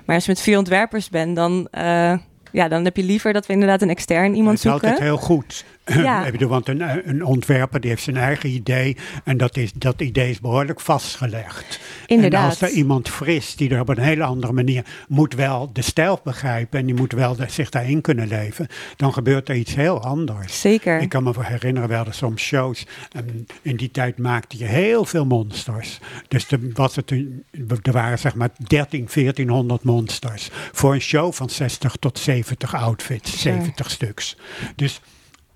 [0.06, 2.14] Maar als je met vier ontwerpers bent, dan, eh,
[2.52, 5.06] ja, dan heb je liever dat we inderdaad een extern iemand het is altijd zoeken.
[5.08, 5.66] heel goed.
[5.86, 6.26] Ja.
[6.26, 10.02] Ik bedoel, want een, een ontwerper die heeft zijn eigen idee en dat, is, dat
[10.02, 11.80] idee is behoorlijk vastgelegd.
[12.06, 12.42] Inderdaad.
[12.44, 15.82] En als er iemand fris die er op een hele andere manier moet wel de
[15.82, 19.76] stijl begrijpen en die moet wel de- zich daarin kunnen leven, dan gebeurt er iets
[19.76, 20.62] heel anders.
[20.62, 21.02] Zeker.
[21.02, 22.86] Ik kan me herinneren, we hadden soms shows.
[23.12, 26.00] En in die tijd maakte je heel veel monsters.
[26.28, 30.50] Dus er, was het er waren zeg maar 13, 1400 monsters.
[30.72, 33.56] Voor een show van 60 tot 70 outfits, Sure.
[33.56, 34.38] 70 stuks.
[34.76, 35.02] Dus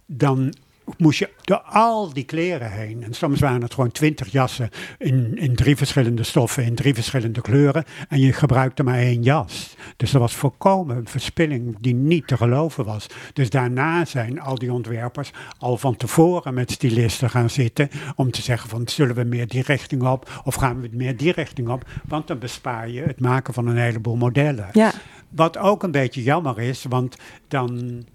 [0.08, 0.54] dan
[0.98, 3.04] moest je door al die kleren heen.
[3.04, 7.42] En soms waren het gewoon 20 jassen in, in drie verschillende stoffen, in drie verschillende
[7.42, 7.84] kleuren.
[8.10, 9.76] En je gebruikte maar één jas.
[9.98, 13.08] Dus er was volkomen verspilling die niet te geloven was.
[13.34, 17.90] Dus daarna zijn al die ontwerpers al van tevoren met stylisten gaan zitten.
[18.16, 21.32] Om te zeggen van zullen we meer die richting op of gaan we meer die
[21.32, 21.86] richting op.
[22.08, 24.70] Want dan bespaar je het maken van een heleboel modellen.
[24.74, 24.92] Ja,
[25.30, 28.06] Wat ook een beetje jammer is, want dan.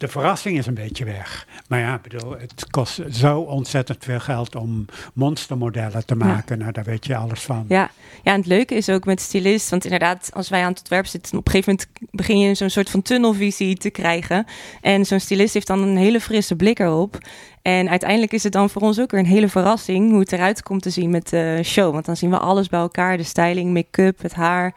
[0.00, 1.46] De verrassing is een beetje weg.
[1.68, 4.84] Maar ja, bedoel, het kost zo ontzettend veel geld om
[5.14, 6.58] monstermodellen te maken.
[6.58, 7.64] Nou, daar weet je alles van.
[7.68, 7.90] ja.
[8.22, 11.06] ja, en het leuke is ook met stylist, want inderdaad, als wij aan het ontwerp
[11.06, 14.46] zitten, op een gegeven moment begin je zo'n soort van tunnelvisie te krijgen.
[14.80, 17.18] En zo'n stylist heeft dan een hele frisse blik erop.
[17.62, 20.62] En uiteindelijk is het dan voor ons ook weer een hele verrassing hoe het eruit
[20.62, 21.92] komt te zien met de show.
[21.92, 24.74] Want dan zien we alles bij elkaar, de styling, make-up, het haar.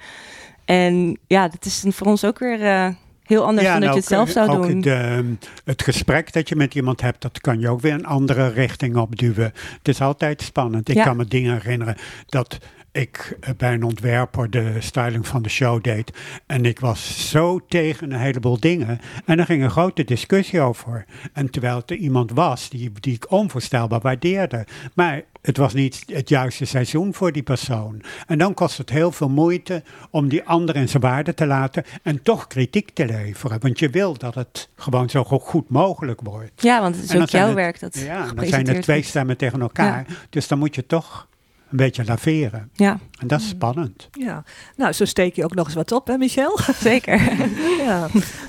[0.66, 2.88] En ja, dat is dan voor ons ook weer eh,
[3.24, 4.76] heel anders dan dat je ook, het zelf eh, zou ook doen.
[4.76, 5.26] Het, ehm,
[5.66, 8.96] het gesprek dat je met iemand hebt, dat kan je ook weer een andere richting
[8.96, 9.54] opduwen.
[9.78, 10.90] Het is altijd spannend.
[10.90, 11.04] Ik Ja.
[11.04, 11.96] kan me dingen herinneren
[12.26, 12.58] dat
[12.94, 16.12] ik eh, bij een ontwerper de styling van de show deed.
[16.46, 19.00] En ik was zo tegen een heleboel dingen.
[19.26, 21.06] En er ging een grote discussie over.
[21.34, 24.66] En terwijl het er iemand was die, die ik onvoorstelbaar waardeerde.
[24.94, 28.02] Maar het was niet het juiste seizoen voor die persoon.
[28.28, 31.84] En dan kost het heel veel moeite om die ander in zijn waarde te laten
[32.04, 33.60] en toch kritiek te leveren.
[33.60, 36.52] Want je wil dat het gewoon zo go- goed mogelijk wordt.
[36.62, 39.38] Ja, want het is ook jouw het- werk dat Ja, dan zijn er twee stemmen
[39.38, 40.06] tegen elkaar.
[40.30, 41.28] Dus dan moet je toch
[41.74, 42.70] een beetje laveren.
[42.74, 44.08] Ja, En dat is spannend.
[44.12, 44.44] Ja,
[44.76, 46.60] nou, zo steek je ook nog eens wat op, hè, Michel?
[46.80, 47.22] zeker.
[47.88, 48.08] ja.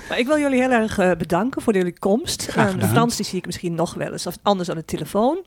[0.08, 2.46] Maar ik wil jullie heel erg eh, bedanken voor jullie komst.
[2.46, 2.88] Graag Eh, gedaan.
[2.88, 5.44] Frans, die zie ik misschien nog wel eens, of anders aan de telefoon.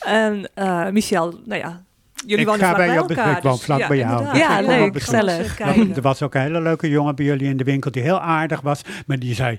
[0.00, 1.82] En eh, Michel, nou ja,
[2.26, 3.36] jullie Ik wonen ga vlak bij jou, elkaar.
[3.36, 4.18] ik woon dus vlak bij jou.
[4.18, 4.36] inderdaad.
[4.36, 5.60] Ja, Ik leuk, gezellig.
[5.60, 8.60] er was ook een hele leuke jongen bij jullie in de winkel die heel aardig
[8.60, 8.82] was.
[9.06, 9.58] Maar die zei,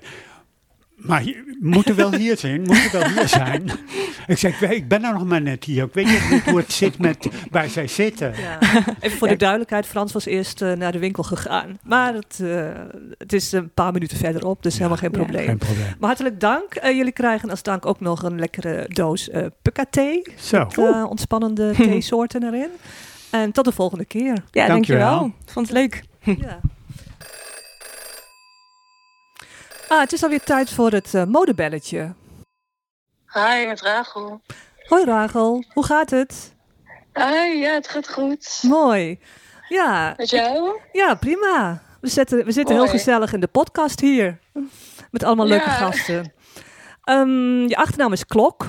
[0.98, 3.70] maar je moet er wel hier zijn, moet er wel hier zijn.
[4.26, 5.84] ik zei, ik, ben er nog maar net hier.
[5.84, 8.32] Ik weet niet hoe het zit met waar zij zitten.
[8.40, 8.58] Ja.
[9.00, 11.78] Even voor de duidelijkheid, Frans was eerst eh, naar de winkel gegaan.
[11.82, 12.68] Maar het, eh,
[13.18, 15.18] het is een paar minuten verderop, dus helemaal geen Ja.
[15.18, 15.46] probleem.
[15.46, 15.86] Geen probleem.
[15.98, 16.74] Maar hartelijk dank.
[16.74, 20.22] Eh, jullie krijgen als dank ook nog een lekkere doos eh pukka thee.
[20.36, 20.58] Zo.
[20.64, 22.70] Met, eh, ontspannende theesoorten erin.
[23.30, 24.34] En tot de volgende keer.
[24.50, 25.08] Ja, Dankjewel.
[25.08, 25.24] dankjewel.
[25.46, 26.02] Ik vond het leuk.
[26.40, 26.60] Ja.
[29.88, 32.14] Ah, het is alweer tijd voor het eh, modebelletje.
[33.32, 34.40] Hi, met Rachel.
[34.88, 36.54] Hoi Rachel, hoe gaat het?
[37.14, 38.58] Hi, ja, het gaat goed.
[38.62, 39.18] Mooi.
[39.68, 40.80] Ja, Met jou?
[40.92, 41.82] ja prima.
[42.00, 44.38] We, zetten, we zitten heel gezellig in de podcast hier.
[45.10, 45.70] Met allemaal leuke Ja.
[45.74, 46.32] gasten.
[47.04, 48.66] Ehm, je achternaam is Klok.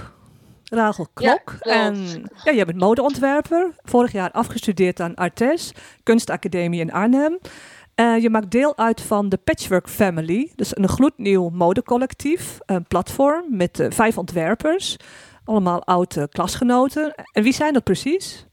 [0.64, 1.42] Rachel Klok.
[1.44, 1.68] klopt.
[1.68, 1.96] en
[2.44, 3.72] ja, jij bent modeontwerper.
[3.84, 5.72] Vorig jaar afgestudeerd aan Artes,
[6.04, 7.40] Kunstacademie in Arnhem.
[8.00, 10.52] Eh, je maakt deel uit van de Patchwork Family.
[10.56, 12.58] Dus een gloednieuw modecollectief.
[12.66, 14.98] Een platform met eh, vijf ontwerpers.
[15.44, 17.14] Allemaal oude klasgenoten.
[17.32, 18.46] En wie zijn dat precies?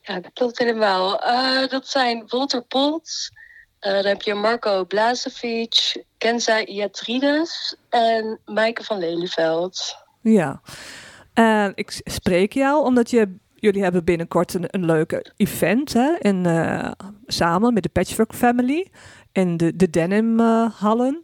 [0.00, 1.20] Ja, dat klopt helemaal.
[1.20, 3.30] Eh, dat zijn Walter Polt,
[3.78, 9.96] eh, dan heb je Marco Blazevic, Kenza Iatrides en Maaike van Lelyveld.
[10.20, 10.60] Ja.
[11.74, 13.36] Ik spreek jou omdat je,
[13.66, 16.90] jullie hebben binnenkort een, een leuke event hè, in, eh,
[17.26, 18.90] samen met de Patchwork Family
[19.32, 21.22] in de, de Denim eh, Hallen.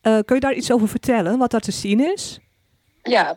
[0.00, 2.38] Eh, kun je daar iets over vertellen, wat daar te zien is?
[3.02, 3.36] Ja,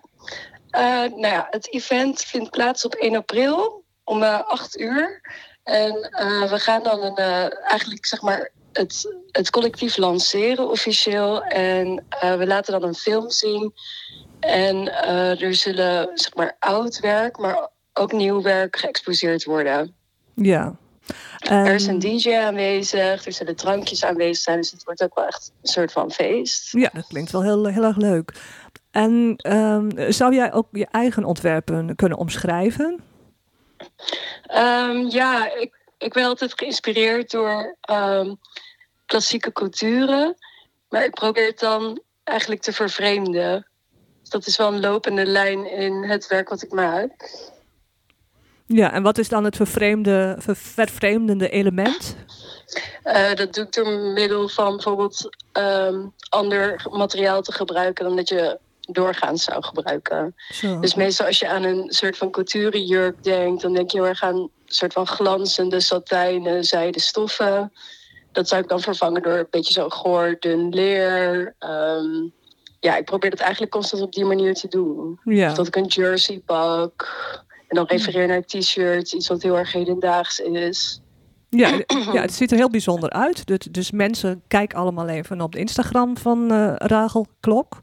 [0.72, 5.22] nou ja, het event vindt plaats op 1 april om eh 8 uur.
[5.64, 5.94] En
[6.50, 7.18] we gaan dan een,
[7.64, 11.44] eigenlijk zeg maar het, het collectief lanceren officieel.
[11.44, 12.06] En
[12.38, 13.74] we laten dan een film zien.
[14.40, 14.94] En
[15.40, 19.96] er zullen zeg maar oud werk, maar ook nieuw werk geëxposeerd worden.
[20.34, 20.76] Ja.
[21.40, 24.58] er is een DJ aanwezig, er zullen drankjes aanwezig zijn.
[24.58, 26.72] Dus het wordt ook wel echt een soort van feest.
[26.72, 28.34] Ja, dat klinkt wel heel, heel erg leuk.
[28.92, 33.04] En ehm, zou jij ook je eigen ontwerpen kunnen omschrijven?
[34.44, 38.34] Ehm, ja, ik, ik ben altijd geïnspireerd door ehm,
[39.06, 40.36] klassieke culturen.
[40.90, 43.68] Maar ik probeer het dan eigenlijk te vervreemden.
[44.22, 47.42] Dus dat is wel een lopende lijn in het werk wat ik maak.
[48.68, 52.16] Ja, en wat is dan het vervreemde, ver- vervreemdende element?
[53.04, 58.30] Eh, dat doe ik door middel van bijvoorbeeld ehm, ander materiaal te gebruiken dan dat
[58.30, 60.36] je doorgaans zou gebruiken.
[60.54, 60.80] Zo.
[60.80, 64.24] Dus meestal als je aan een soort van couturejurk denkt, dan denk je heel erg
[64.24, 67.74] aan een soort van glanzende satijnen, zijden stoffen.
[68.32, 71.56] Dat zou ik dan vervangen door een beetje zo goor, dun leer.
[71.60, 72.28] Ehm,
[72.80, 75.20] ja, ik probeer dat eigenlijk constant op die manier te doen.
[75.24, 75.50] ja.
[75.50, 77.06] Of dat ik een jersey pak
[77.68, 81.02] en dan refereer naar t-shirts, iets wat heel erg hedendaags is.
[81.50, 81.70] Ja,
[82.14, 83.46] ja, het ziet er heel bijzonder uit.
[83.48, 87.80] Dus, dus mensen, kijk allemaal even op de Instagram van eh Rachel Klok.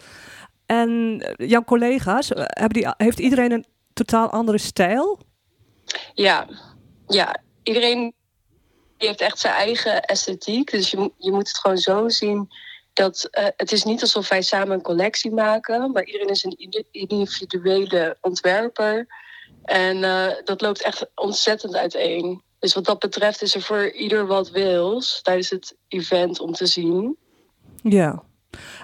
[0.67, 5.21] En eh, jouw collega's, eh, hebben die, heeft iedereen een totaal andere stijl?
[6.15, 6.47] Ja,
[7.07, 7.37] ja.
[7.63, 8.15] Iedereen
[8.99, 10.71] heeft echt zijn eigen esthetiek.
[10.71, 12.49] Dus je, moet- je moet het gewoon zo zien
[12.93, 16.57] dat eh, het is niet alsof wij samen een collectie maken, maar iedereen is een
[16.57, 19.07] indi- individuele ontwerper.
[19.65, 22.43] En eh, dat loopt echt ontzettend uiteen.
[22.59, 26.67] Dus wat dat betreft is er voor ieder wat wils tijdens het event om te
[26.67, 27.17] zien.
[27.83, 28.23] Ja.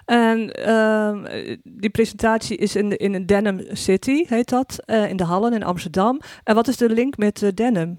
[0.05, 5.17] En ehm, eh, die presentatie is in, de, in Denim City, heet dat, eh, in
[5.17, 6.21] de Hallen in Amsterdam.
[6.45, 7.99] En wat is de link met eh, Denim?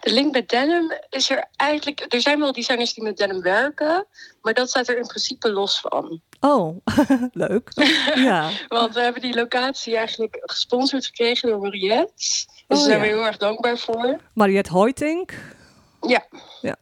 [0.00, 2.06] De link met denim is er eigenlijk.
[2.08, 4.06] Er zijn wel designers die met denim werken,
[4.42, 6.20] maar dat staat er in principe los van.
[6.40, 6.76] Oh,
[7.32, 7.70] leuk.
[8.14, 8.50] Ja.
[8.68, 12.12] Want we hebben die locatie eigenlijk gesponsord gekregen door Mariette.
[12.16, 14.20] Dus Oh, daar zijn we heel erg dankbaar voor.
[14.34, 15.34] Mariette Hoytink.
[16.00, 16.26] Ja.
[16.60, 16.76] Ja.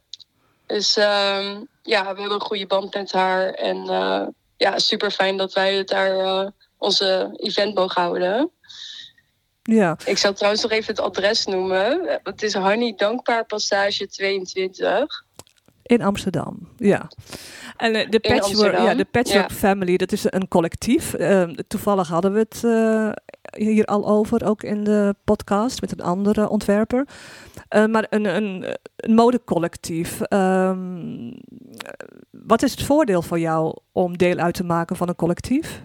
[0.66, 3.50] Dus ehm, ja, we hebben een goede band met haar.
[3.50, 6.46] En eh, ja, super fijn dat wij het daar eh,
[6.78, 8.50] onze event mogen houden.
[9.74, 9.96] Ja.
[10.04, 12.20] Ik zal trouwens nog even het adres noemen.
[12.22, 15.24] Het is Honey Dankbaar Passage 22.
[15.82, 17.10] In Amsterdam, ja.
[17.76, 19.54] En eh, de Patchwork, ja, de Patchwork ja.
[19.54, 21.14] Family, dat is een collectief.
[21.14, 23.10] Ehm, toevallig hadden we het eh,
[23.64, 27.06] hier al over, ook in de podcast met een andere ontwerper.
[27.68, 30.20] Eh, maar een, een, een modecollectief.
[30.20, 31.32] Ehm,
[32.30, 35.82] wat is het voordeel voor jou om deel uit te maken van een collectief?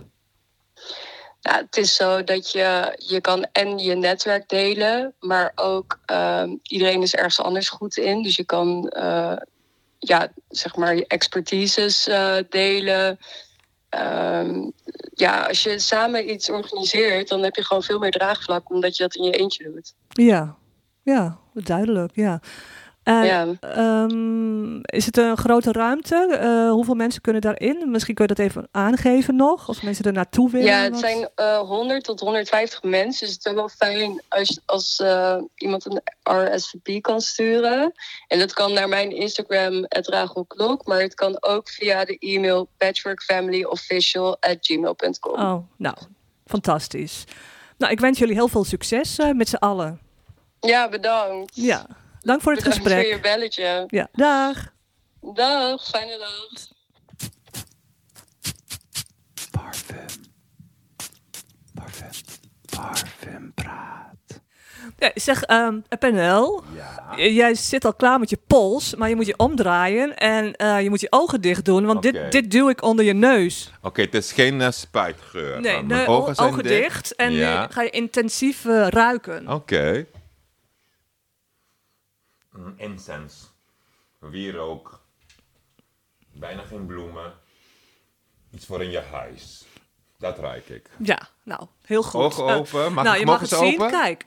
[1.43, 6.55] Ja, het is zo dat je, je kan en je netwerk delen, maar ook ehm,
[6.61, 8.23] iedereen is ergens anders goed in.
[8.23, 9.35] Dus je kan eh,
[9.99, 13.19] ja, zeg maar je expertises eh, delen.
[13.89, 14.69] Ehm,
[15.13, 19.03] ja, als je samen iets organiseert, dan heb je gewoon veel meer draagvlak omdat je
[19.03, 19.93] dat in je eentje doet.
[20.07, 20.55] Ja,
[21.01, 22.41] ja, duidelijk, ja.
[23.03, 23.47] En, Ja.
[23.59, 26.37] ehm, is het een grote ruimte?
[26.41, 27.91] Eh, hoeveel mensen kunnen daarin?
[27.91, 30.67] Misschien kun je dat even aangeven nog, als mensen er naartoe willen.
[30.67, 33.25] Ja, het wat- zijn eh 100 tot 150 mensen.
[33.27, 36.01] Dus het is wel fijn als, als eh, iemand een
[36.55, 37.91] RSVP kan sturen.
[38.27, 45.39] En dat kan naar mijn Instagram, @ragelklok, Maar het kan ook via de e-mail patchworkfamilyofficial@gmail.com.
[45.41, 45.95] Oh, nou,
[46.45, 47.23] fantastisch.
[47.77, 49.99] Nou, ik wens jullie heel veel succes eh, met z'n allen.
[50.59, 51.55] Ja, bedankt.
[51.55, 51.85] Ja,
[52.23, 53.05] dank voor het bedankt gesprek.
[53.05, 53.83] voor je belletje.
[53.87, 54.71] Ja, dag.
[55.33, 56.71] Dag, fijne dag.
[59.51, 60.05] Parfum.
[61.73, 62.09] Parfum.
[62.75, 64.41] Parfum praat.
[64.97, 67.17] Ja, zeg, ehm PNL, Ja.
[67.27, 70.89] jij zit al klaar met je pols, maar je moet je omdraaien en eh, je
[70.89, 73.71] moet je ogen dicht doen, want dit, dit duw ik onder je neus.
[73.81, 75.61] Oké, het is geen eh, spuitgeur.
[75.61, 76.81] Nee, mijn ogen zijn ogen dicht.
[76.83, 77.61] dicht en Ja.
[77.65, 79.47] nu ga je intensief eh, ruiken.
[79.47, 80.05] Oké.
[82.77, 83.45] Incense.
[84.19, 85.01] Wierook.
[86.33, 87.33] Bijna geen bloemen.
[88.51, 89.65] Iets voor in je huis.
[90.17, 90.89] Dat ruik ik.
[90.97, 92.21] Ja, nou, heel goed.
[92.21, 92.93] Ogen Eh, open.
[92.93, 93.73] Mag nou, ik- je mag het ze zien.
[93.73, 93.91] open?
[93.91, 94.25] Kijk,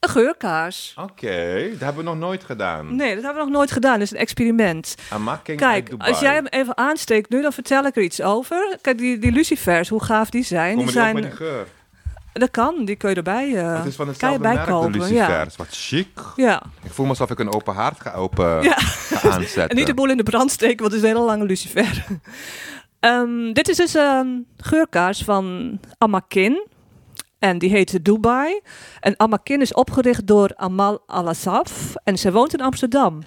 [0.00, 0.94] een geurkaars.
[0.96, 2.96] Oké, dat hebben we nog nooit gedaan.
[2.96, 3.92] Nee, dat hebben we nog nooit gedaan.
[3.92, 4.94] Dat is een experiment.
[5.42, 8.78] Kijk, als jij hem even aansteekt nu, dan vertel ik er iets over.
[8.80, 10.74] Kijk, die, die lucifers, hoe gaaf die zijn.
[10.76, 11.66] Komen die die ook zijn met die geur?
[12.32, 14.92] Dat kan, die kun je erbij, eh Het is van hetzelfde merk, de bijkopen.
[14.92, 14.98] Ja.
[15.06, 15.56] lucifers.
[15.56, 16.08] Wat chic.
[16.36, 16.62] ja.
[16.82, 18.74] Ik voel me alsof ik een open haard ga, open, Ja.
[18.78, 19.68] ga aanzetten.
[19.68, 22.04] En niet de boel in de brand steken, want het is een hele lange lucifer.
[23.00, 26.66] Ehm, dit is dus een geurkaars van Amakin.
[27.38, 28.60] En die heet Dubai.
[29.00, 31.94] En Amakin is opgericht door Amal Al-Assaf.
[32.04, 33.22] En zij woont in Amsterdam.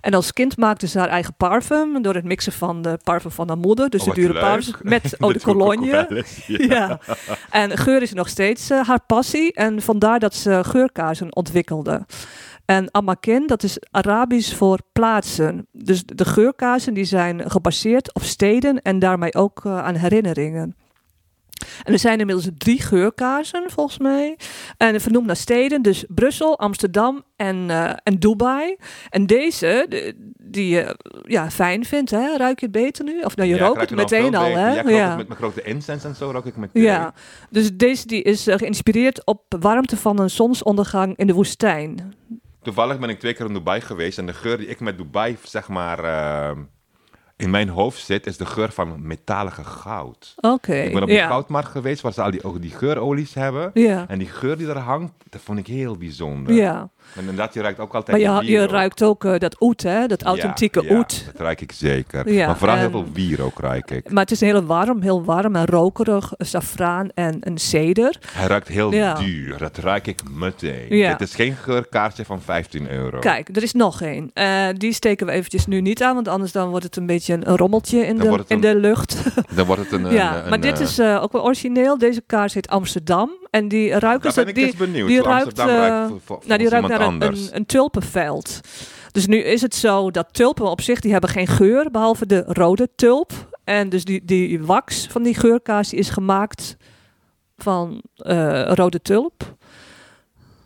[0.00, 2.02] En als kind maakte ze haar eigen parfum.
[2.02, 3.90] Door het mixen van de parfum van haar moeder.
[3.90, 6.24] Dus Oh, de wat dure parfum met eau de cologne.
[6.46, 7.00] Ja.
[7.50, 9.52] En geur is nog steeds eh, haar passie.
[9.52, 12.06] En vandaar dat ze geurkaarsen ontwikkelde.
[12.64, 15.66] En amakin, dat is Arabisch voor plaatsen.
[15.72, 20.76] Dus de geurkaarsen die zijn gebaseerd op steden en daarmee ook eh, aan herinneringen.
[21.82, 24.38] En er zijn inmiddels drie geurkaarsen, volgens mij.
[24.76, 28.76] En vernoemd naar steden, dus Brussel, Amsterdam en, eh, en Dubai.
[29.10, 32.36] En deze, de- die je ja, fijn vindt, hè?
[32.36, 33.20] ruik je het beter nu?
[33.20, 34.74] Of nou, je Ja, rookt het meteen al, hè?
[34.74, 36.82] Ja, ik rook het met mijn grote incense en zo rook ik meteen.
[36.82, 37.14] Ja,
[37.50, 42.14] dus deze die is eh, geïnspireerd op warmte van een zonsondergang in de woestijn.
[42.62, 45.36] Toevallig ben ik twee keer in Dubai geweest en de geur die ik met Dubai,
[45.42, 46.56] zeg maar, eh,
[47.36, 50.34] in mijn hoofd zit, is de geur van metalige goud.
[50.36, 50.74] Oké.
[50.74, 51.26] Ik ben op ja.
[51.26, 53.70] goudmarkt geweest waar ze al die, ook die geurolies hebben.
[53.74, 54.04] Ja.
[54.08, 56.54] En die geur die er hangt, dat vond ik heel bijzonder.
[56.54, 60.06] Ja, En inderdaad, je ruikt ook altijd maar je, ruikt ook eh, dat oet, hè?
[60.06, 61.24] Dat authentieke ja, ja, oet.
[61.32, 62.32] dat ruik ik zeker.
[62.32, 64.10] Ja, maar vooral heel en- veel wierook ruik ik.
[64.10, 66.32] Maar het is heel warm, heel warm en rokerig.
[66.38, 68.18] Safraan en een ceder.
[68.32, 69.58] Hij ruikt heel duur.
[69.58, 70.88] Dat ruik ik meteen.
[70.88, 73.18] Dit is geen geurkaartje van 15 euro.
[73.18, 74.30] Kijk, er is nog één.
[74.34, 77.32] Eh, die steken we eventjes nu niet aan, want anders dan wordt het een beetje
[77.34, 79.22] een, een rommeltje in, Dan de, in de lucht.
[79.56, 80.12] Dan wordt het een...
[80.12, 81.98] ja, een, maar dit eh, is eh, ook wel origineel.
[81.98, 83.30] Deze kaars heet Amsterdam.
[83.54, 84.44] En die ruiken Daar ze...
[84.44, 85.08] ben ik die, benieuwd.
[85.08, 87.46] die ruikt, Amsterdam eh, ruikt voor, Nou, die ruikt naar een, anders.
[87.46, 88.60] een, een tulpenveld.
[89.10, 92.44] Dus nu is het zo dat tulpen op zich, die hebben geen geur, behalve de
[92.46, 93.32] rode tulp.
[93.64, 96.76] En dus die, die wax van die geurkaas die is gemaakt
[97.56, 99.56] van eh, rode tulp.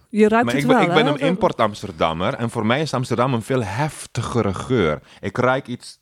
[0.09, 2.95] Je ruikt Maar het ik ben, wel, ik ben een import-Amsterdammer en voor mij is
[2.95, 5.01] Amsterdam een veel heftigere geur.
[5.21, 5.99] Ik ruik iets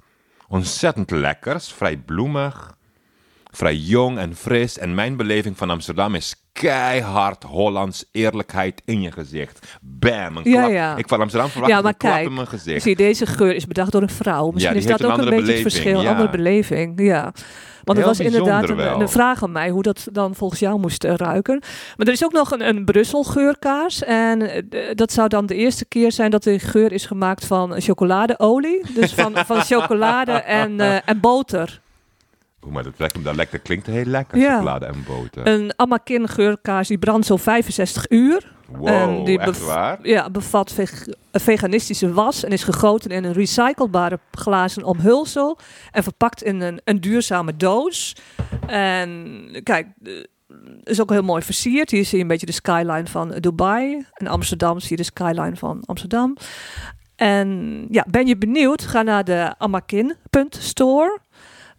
[0.49, 2.77] ontzettend lekkers, vrij bloemig,
[3.51, 4.79] vrij jong en fris.
[4.79, 9.79] En mijn beleving van Amsterdam is keihard Hollands eerlijkheid in je gezicht.
[9.81, 10.71] Bam, een klap.
[10.71, 10.97] ja.
[10.97, 12.83] Ik van Amsterdam verwacht Ja, maar een klap in mijn gezicht.
[12.83, 14.51] Zie, deze geur is bedacht door een vrouw.
[14.51, 16.03] Misschien is dat een ook een beetje het verschil.
[16.03, 16.11] ja.
[16.11, 17.33] Andere beleving, ja.
[17.85, 21.05] Want het was inderdaad een, een vraag aan mij hoe dat dan volgens jou moest
[21.05, 21.63] eh, ruiken.
[21.97, 24.03] Maar er is ook nog een, een Brussel geurkaars.
[24.03, 27.81] En eh, dat zou dan de eerste keer zijn dat de geur is gemaakt van
[27.81, 28.83] chocoladeolie.
[28.95, 31.81] Dus van, van chocolade en, eh, en boter.
[32.67, 33.59] Oeh, maar dat me dan lekker.
[33.59, 34.53] Klinkt heel lekker, Ja.
[34.55, 35.47] chocolade en boter.
[35.47, 38.55] Een Amakin geurkaars die brandt zo 65 uur.
[38.69, 39.99] Wow, En die echt waar?
[40.03, 45.59] Ja, bevat veg- veganistische was en is gegoten in een recyclebare glazen omhulsel
[45.91, 48.17] en verpakt in een, een duurzame doos.
[48.67, 50.13] En kijk, eh,
[50.83, 51.91] is ook heel mooi versierd.
[51.91, 54.07] Hier zie je een beetje de skyline van Dubai.
[54.15, 56.37] In Amsterdam zie je de skyline van Amsterdam.
[57.17, 58.83] En ja, ben je benieuwd?
[58.83, 61.19] Ga naar de amakin.store.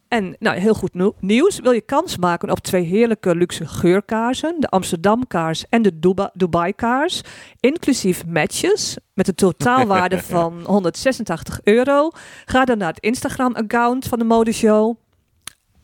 [0.08, 1.60] En nou, heel goed nieuw- nieuws.
[1.60, 4.55] Wil je kans maken op twee heerlijke luxe geurkaarsen?
[4.60, 7.22] De Amsterdam kaars en de Duba- Dubai kaars.
[7.60, 8.97] Inclusief matches.
[9.14, 12.10] Met een totaalwaarde van 186 euro.
[12.45, 14.95] Ga dan naar het Instagram account van de modeshow.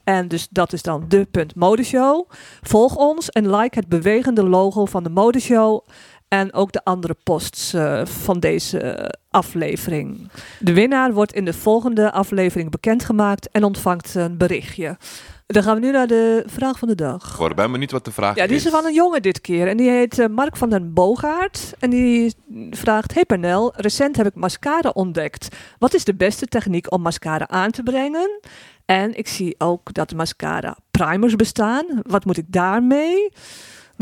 [0.04, 2.30] En dus dat is dan de punt modeshow.
[2.62, 5.86] Volg ons en like het bewegende logo van de modeshow.
[6.34, 10.30] En ook de andere posts eh, van deze aflevering.
[10.60, 14.98] De winnaar wordt in de volgende aflevering bekendgemaakt en ontvangt een berichtje.
[15.46, 17.40] Dan gaan we nu naar de vraag van de dag.
[17.50, 19.68] Ik ben benieuwd wat de vraag Ja, die is van een jongen dit keer.
[19.68, 21.74] En die heet eh, Mark van den Boogaard.
[21.80, 22.36] En die
[22.72, 25.48] vraagt: Hey Pernel, recent heb ik mascara ontdekt.
[25.80, 28.40] Wat is de beste techniek om mascara aan te brengen?
[28.86, 31.86] En ik zie ook dat mascara primers bestaan.
[32.02, 33.30] Wat moet ik daarmee?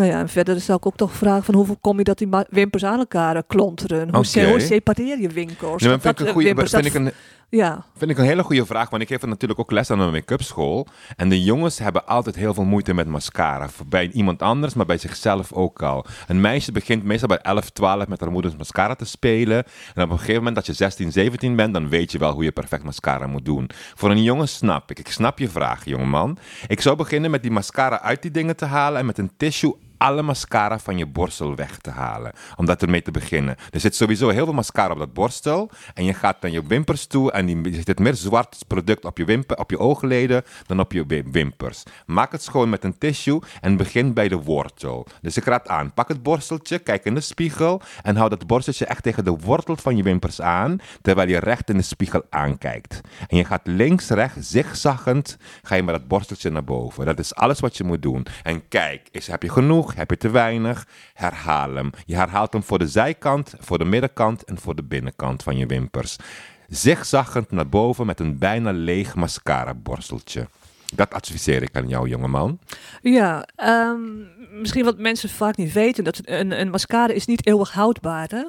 [0.01, 2.27] Nou ja, en verder zou ik ook toch vragen van hoeveel kom je dat die
[2.49, 4.09] wimpers aan elkaar eh, klonteren?
[4.15, 4.49] Hoe, Oké.
[4.49, 5.81] hoe separeer je winkels?
[5.81, 7.11] Nee, Want vind ik, dat, een eh, wimpers, vind, dat- ik een,
[7.49, 10.11] Ja, vind ik een hele goede vraag, want ik geef natuurlijk ook les aan een
[10.11, 10.87] make-up school.
[11.15, 13.69] En de jongens hebben altijd heel veel moeite met mascara.
[13.87, 16.05] Bij iemand anders, maar bij zichzelf ook al.
[16.27, 19.63] Een meisje begint meestal bij 11, 12 met haar moeders mascara te spelen.
[19.95, 22.43] En op een gegeven moment dat je 16, 17 bent, dan weet je wel hoe
[22.43, 23.69] je perfect mascara moet doen.
[23.95, 24.99] Voor een jongen snap ik.
[24.99, 26.37] Ik snap je vraag, jongeman.
[26.67, 29.75] Ik zou beginnen met die mascara uit die dingen te halen en met een tissue
[30.01, 32.31] alle mascara van je borstel weg te halen.
[32.55, 33.55] Om dat ermee te beginnen.
[33.69, 35.69] Er zit sowieso heel veel mascara op dat borstel.
[35.93, 39.17] En je gaat naar je wimpers toe en die, er zit meer zwart product op
[39.17, 41.83] je, wimper, op je oogleden dan op je wi- wimpers.
[42.05, 45.07] Maak het schoon met een tissue en begin bij de wortel.
[45.21, 48.85] Dus ik raad aan, pak het borsteltje, kijk in de spiegel en hou dat borsteltje
[48.85, 53.01] echt tegen de wortel van je wimpers aan, terwijl je recht in de spiegel aankijkt.
[53.27, 57.05] En je gaat links, rechts, zigzaggend, ga je met dat borsteltje naar boven.
[57.05, 58.25] Dat is alles wat je moet doen.
[58.43, 61.89] En kijk, is, heb je genoeg, heb je te weinig, herhaal hem.
[62.05, 65.65] Je herhaalt hem voor de zijkant, voor de middenkant en voor de binnenkant van je
[65.65, 66.15] wimpers.
[66.67, 70.47] Zigzaggend naar boven met een bijna leeg mascara borsteltje.
[70.95, 72.59] Dat adviseer ik aan jou, jongeman.
[73.01, 73.99] ja ehm,
[74.61, 78.27] misschien wat mensen vaak niet weten: dat een, een mascara is niet eeuwig houdbaar.
[78.29, 78.43] Hè?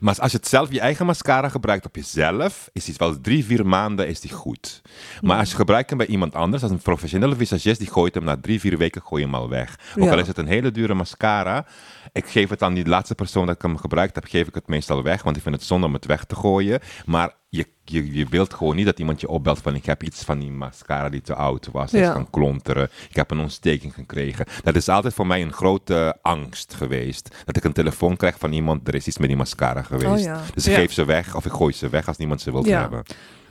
[0.00, 3.44] Maar als je het zelf, je eigen mascara gebruikt op jezelf, is die wel drie,
[3.44, 4.82] vier maanden is die goed.
[5.20, 8.24] Maar als je gebruikt hem bij iemand anders, als een professionele visagist, die gooit hem
[8.24, 9.78] na drie, vier weken gooi je hem al weg.
[9.98, 10.10] Ook Ja.
[10.10, 11.66] al is het een hele dure mascara,
[12.12, 14.66] ik geef het aan die laatste persoon dat ik hem gebruikt heb, geef ik het
[14.68, 16.80] meestal weg, want ik vind het zonde om het weg te gooien.
[17.06, 20.22] Maar je, je, je wilt gewoon niet dat iemand je opbelt van ik heb iets
[20.24, 22.12] van die mascara die te oud was, dat is Ja.
[22.12, 24.46] gaan klonteren, ik heb een ontsteking gekregen.
[24.62, 28.52] Dat is altijd voor mij een grote angst geweest, dat ik een telefoon krijg van
[28.52, 30.06] iemand, er is iets met die mascara geweest.
[30.12, 30.40] Oh ja.
[30.54, 30.78] Dus ik Ja.
[30.78, 32.80] geef ze weg of ik gooi ze weg als niemand ze wil Ja.
[32.80, 33.02] hebben.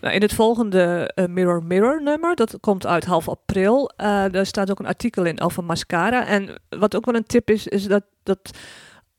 [0.02, 4.46] Nou, in het volgende eh, Mirror Mirror nummer, dat komt uit half april, eh, daar
[4.46, 6.26] staat ook een artikel in over mascara.
[6.28, 8.58] En wat ook wel een tip is, is dat, dat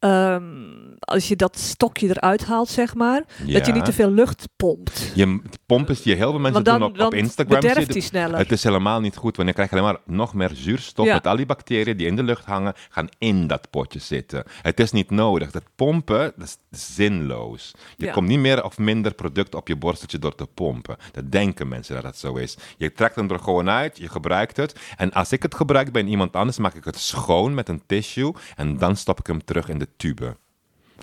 [0.02, 0.42] ehm,
[0.98, 5.12] als je dat stokje eruit haalt, zeg maar, dat je niet te veel lucht pompt.
[5.14, 7.60] Je pomp is die heel veel mensen dan, doen op, op Instagram.
[7.86, 8.38] die sneller.
[8.38, 11.06] Het is helemaal niet goed, want je krijgt alleen maar nog meer zuurstof.
[11.06, 11.14] Ja.
[11.14, 14.44] Met al die bacteriën die in de lucht hangen, gaan in dat potje zitten.
[14.62, 15.50] Het is niet nodig.
[15.50, 17.72] Dat pompen, dat is zinloos.
[17.96, 18.12] Je Ja.
[18.12, 20.96] komt niet meer of minder product op je borsteltje door te pompen.
[21.12, 22.56] Dat denken mensen dat dat zo is.
[22.76, 24.80] Je trekt hem er gewoon uit, je gebruikt het.
[24.96, 28.32] En als ik het gebruik bij iemand anders, maak ik het schoon met een tissue.
[28.56, 30.36] En dan stop ik hem terug in de tube.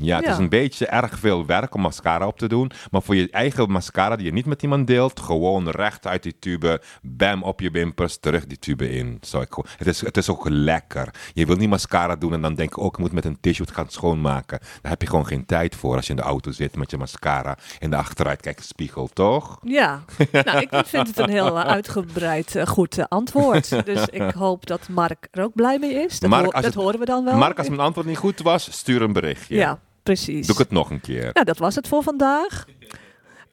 [0.02, 0.32] Ja, het Ja.
[0.32, 2.72] is een beetje erg veel werk om mascara op te doen.
[2.91, 6.36] Maar voor je eigen mascara die je niet met iemand deelt, gewoon recht uit die
[6.39, 9.18] tube, bam op je wimpers, terug die tube in.
[9.22, 11.14] Zo, ik, het, is, het is ook lekker.
[11.34, 13.66] Je wil niet mascara doen en dan denk je ook, ik moet met een tissue
[13.66, 14.60] het gaan schoonmaken.
[14.82, 16.97] Daar heb je gewoon geen tijd voor als je in de auto zit met je
[16.97, 19.60] mascara in de achteruit kijkt spiegel, toch?
[19.64, 23.70] Ja, nou, ik vind het een heel eh, uitgebreid eh, goed eh, antwoord.
[23.86, 26.20] Dus ik hoop dat Mark er ook blij mee is.
[26.20, 27.38] Dat, Mark, hoor- als dat het- horen we dan wel.
[27.38, 29.56] Mark, als mijn antwoord niet goed was, stuur een berichtje.
[29.56, 29.80] Ja,
[30.16, 30.45] precies.
[30.45, 31.30] Doe ik het nog een keer.
[31.34, 32.66] Nou, dat was het voor vandaag.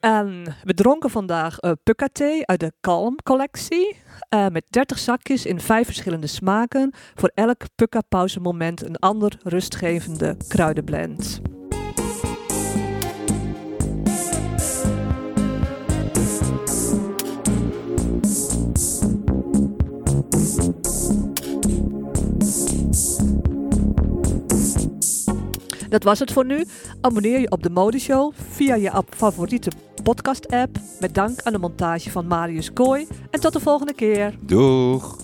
[0.01, 1.73] En we dronken vandaag uh,
[2.13, 3.97] thee uit de Kalm collectie.
[4.29, 6.93] eh, met 30 zakjes in vijf verschillende smaken.
[7.15, 11.41] Voor elk Pukka pauzemoment een ander rustgevende kruidenblend.
[25.89, 26.65] Dat was het voor nu.
[27.01, 29.71] Abonneer je op de Modeshow via je app, favoriete
[30.03, 30.79] podcast-app.
[31.01, 33.07] Met dank aan de montage van Marius Kooi.
[33.31, 34.35] En tot de volgende keer.
[34.41, 35.17] Doeg!